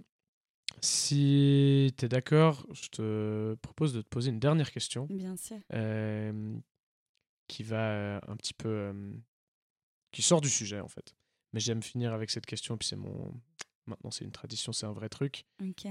si 0.81 1.93
tu 1.97 2.05
es 2.05 2.09
d'accord, 2.09 2.67
je 2.73 2.87
te 2.89 3.55
propose 3.61 3.93
de 3.93 4.01
te 4.01 4.07
poser 4.09 4.29
une 4.31 4.39
dernière 4.39 4.71
question 4.71 5.05
Bien 5.09 5.35
sûr. 5.37 5.57
euh, 5.73 6.55
qui 7.47 7.63
va 7.63 7.91
euh, 7.91 8.19
un 8.27 8.35
petit 8.35 8.53
peu. 8.53 8.67
euh, 8.69 9.13
qui 10.11 10.21
sort 10.21 10.41
du 10.41 10.49
sujet 10.49 10.79
en 10.79 10.87
fait. 10.87 11.15
Mais 11.53 11.59
j'aime 11.59 11.81
finir 11.81 12.13
avec 12.13 12.29
cette 12.29 12.45
question, 12.45 12.77
puis 12.77 12.87
c'est 12.87 12.95
mon. 12.97 13.33
Maintenant, 13.87 14.11
c'est 14.11 14.25
une 14.25 14.31
tradition, 14.31 14.73
c'est 14.73 14.85
un 14.85 14.91
vrai 14.91 15.09
truc. 15.09 15.45
Ok. 15.61 15.87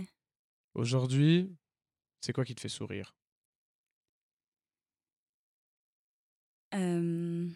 Aujourd'hui, 0.74 1.56
c'est 2.20 2.32
quoi 2.32 2.44
qui 2.44 2.54
te 2.54 2.60
fait 2.60 2.68
sourire? 2.68 3.16
Euh, 6.74 7.48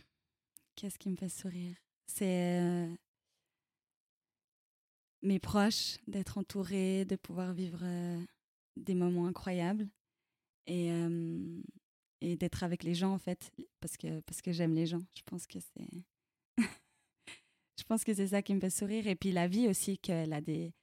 Qu'est-ce 0.77 0.99
qui 0.99 1.11
me 1.11 1.17
fait 1.17 1.29
sourire? 1.29 1.77
C'est 2.07 2.61
euh, 2.61 2.95
mes 5.23 5.39
proches, 5.39 5.99
d'être 6.07 6.39
entourée, 6.39 7.05
de 7.05 7.17
pouvoir 7.17 7.53
vivre 7.53 7.81
euh, 7.83 8.21
des 8.77 8.95
moments 8.95 9.27
incroyables 9.27 9.89
et, 10.67 10.91
et 12.21 12.37
d'être 12.37 12.63
avec 12.63 12.85
les 12.85 12.95
gens 12.95 13.13
en 13.13 13.19
fait, 13.19 13.51
parce 13.81 13.97
que, 13.97 14.21
parce 14.21 14.41
que 14.41 14.53
j'aime 14.53 14.75
les 14.75 14.87
gens. 14.87 15.03
Je 15.15 15.23
pense 15.27 15.47
que 15.47 15.59
c'est. 15.59 16.05
Je 17.81 17.85
pense 17.85 18.05
que 18.05 18.13
c'est 18.13 18.29
ça 18.29 18.43
qui 18.43 18.55
me 18.55 18.61
fait 18.61 18.69
sourire. 18.71 19.07
Et 19.07 19.15
puis 19.17 19.33
la 19.33 19.49
vie 19.49 19.67
aussi, 19.69 19.99
qu'elle 19.99 20.33
a 20.35 20.41
des. 20.43 20.75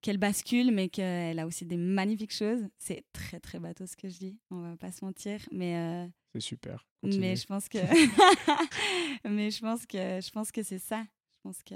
qu'elle 0.00 0.16
bascule, 0.18 0.70
mais 0.72 0.88
qu'elle 0.88 1.38
a 1.38 1.46
aussi 1.46 1.66
des 1.66 1.76
magnifiques 1.76 2.32
choses. 2.32 2.66
C'est 2.78 3.04
très 3.12 3.38
très 3.38 3.60
bateau 3.60 3.86
ce 3.86 3.94
que 3.96 4.08
je 4.08 4.18
dis, 4.18 4.38
on 4.50 4.62
va 4.62 4.76
pas 4.76 4.90
se 4.92 5.04
mentir. 5.04 5.40
Mais. 5.52 5.76
euh, 5.76 6.08
C'est 6.32 6.40
super. 6.40 6.86
mais 7.02 7.36
je 7.36 7.46
pense 7.46 7.68
que 7.68 7.78
mais 9.28 9.50
je 9.50 9.60
pense 9.60 9.84
que 9.86 9.98
je 10.20 10.30
pense 10.30 10.50
que 10.50 10.62
c'est 10.62 10.78
ça 10.78 11.04
je 11.34 11.38
pense 11.42 11.62
que 11.62 11.74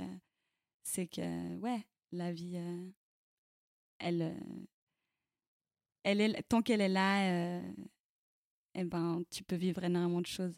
c'est 0.83 1.07
que 1.07 1.57
ouais 1.59 1.85
la 2.13 2.33
vie 2.33 2.57
euh, 2.57 2.91
elle 3.99 4.23
euh, 4.23 4.65
elle 6.03 6.21
est 6.23 6.43
tant 6.49 6.63
qu'elle 6.63 6.81
est 6.81 6.89
là 6.89 7.61
eh 8.75 8.85
ben 8.85 9.23
tu 9.31 9.45
peux 9.45 9.57
vivre 9.57 9.85
énormément 9.85 10.21
de 10.23 10.27
choses 10.27 10.57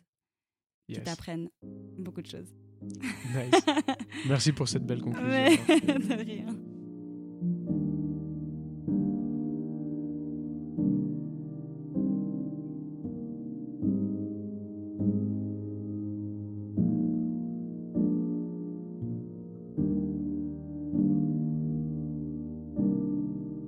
qui 0.86 0.94
t'apprennent 1.04 1.50
beaucoup 1.98 2.22
de 2.22 2.26
choses 2.28 2.54
Merci 4.28 4.52
pour 4.52 4.68
cette 4.68 4.84
belle 4.84 5.00
conclusion. 5.00 5.30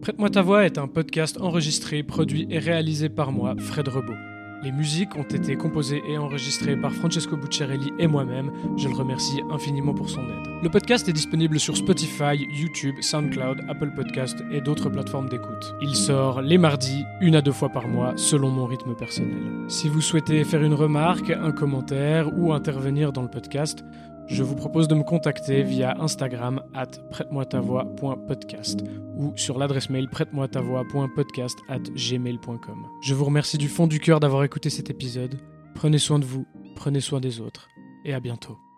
Prête-moi 0.03 0.31
ta 0.31 0.43
voix 0.43 0.65
est 0.65 0.79
un 0.79 0.89
podcast 0.89 1.39
enregistré, 1.41 2.03
produit 2.03 2.49
et 2.51 2.59
réalisé 2.59 3.09
par 3.09 3.31
moi, 3.31 3.55
Fred 3.57 3.87
Rebaud. 3.87 4.32
Les 4.63 4.71
musiques 4.71 5.17
ont 5.17 5.25
été 5.25 5.57
composées 5.57 6.05
et 6.07 6.17
enregistrées 6.19 6.77
par 6.77 6.93
Francesco 6.93 7.37
Bucciarelli 7.37 7.93
et 7.99 8.07
moi-même. 8.07 8.53
Je 8.77 8.89
le 8.89 8.95
remercie 8.95 9.41
infiniment 9.51 9.93
pour 9.93 10.09
son 10.09 10.21
aide. 10.21 10.47
Le 10.63 10.69
podcast 10.69 11.09
est 11.09 11.13
disponible 11.13 11.59
sur 11.59 11.77
Spotify, 11.77 12.37
YouTube, 12.37 12.95
SoundCloud, 13.01 13.63
Apple 13.69 13.91
Podcast 13.91 14.45
et 14.53 14.61
d'autres 14.61 14.89
plateformes 14.89 15.29
d'écoute. 15.29 15.75
Il 15.83 15.97
sort 15.97 16.43
les 16.43 16.59
mardis, 16.59 17.05
une 17.21 17.35
à 17.35 17.43
deux 17.43 17.51
fois 17.51 17.71
par 17.71 17.89
mois, 17.89 18.13
selon 18.15 18.51
mon 18.51 18.67
rythme 18.67 18.95
personnel. 18.95 19.43
Si 19.67 19.89
vous 19.89 20.01
souhaitez 20.01 20.45
faire 20.45 20.63
une 20.63 20.75
remarque, 20.75 21.31
un 21.31 21.51
commentaire 21.51 22.31
ou 22.39 22.53
intervenir 22.53 23.13
dans 23.13 23.23
le 23.23 23.31
podcast, 23.31 23.85
je 24.29 24.43
vous 24.43 24.55
propose 24.55 24.89
de 24.89 24.95
me 24.95 25.03
contacter 25.03 25.63
via 25.63 25.95
Instagram 26.01 26.63
at 26.75 26.87
prête-moi-ta-voix.podcast 27.11 28.81
ou 29.17 29.33
sur 29.37 29.59
l'adresse 29.59 29.91
mail 29.91 30.09
prête-moi-ta-voix.podcast 30.09 31.59
at 31.69 31.83
gmail.com. 31.95 32.87
Je 33.03 33.15
vous 33.15 33.25
remercie 33.25 33.59
du 33.59 33.69
fond 33.69 33.87
du 33.87 34.01
cœur 34.01 34.21
d'avoir 34.21 34.45
écouté 34.45 34.71
cet 34.71 34.91
épisode. 34.91 35.39
Prenez 35.75 35.99
soin 35.99 36.19
de 36.19 36.25
vous, 36.25 36.47
prenez 36.77 37.01
soin 37.01 37.21
des 37.21 37.41
autres 37.41 37.69
et 38.05 38.15
à 38.15 38.21
bientôt. 38.21 38.72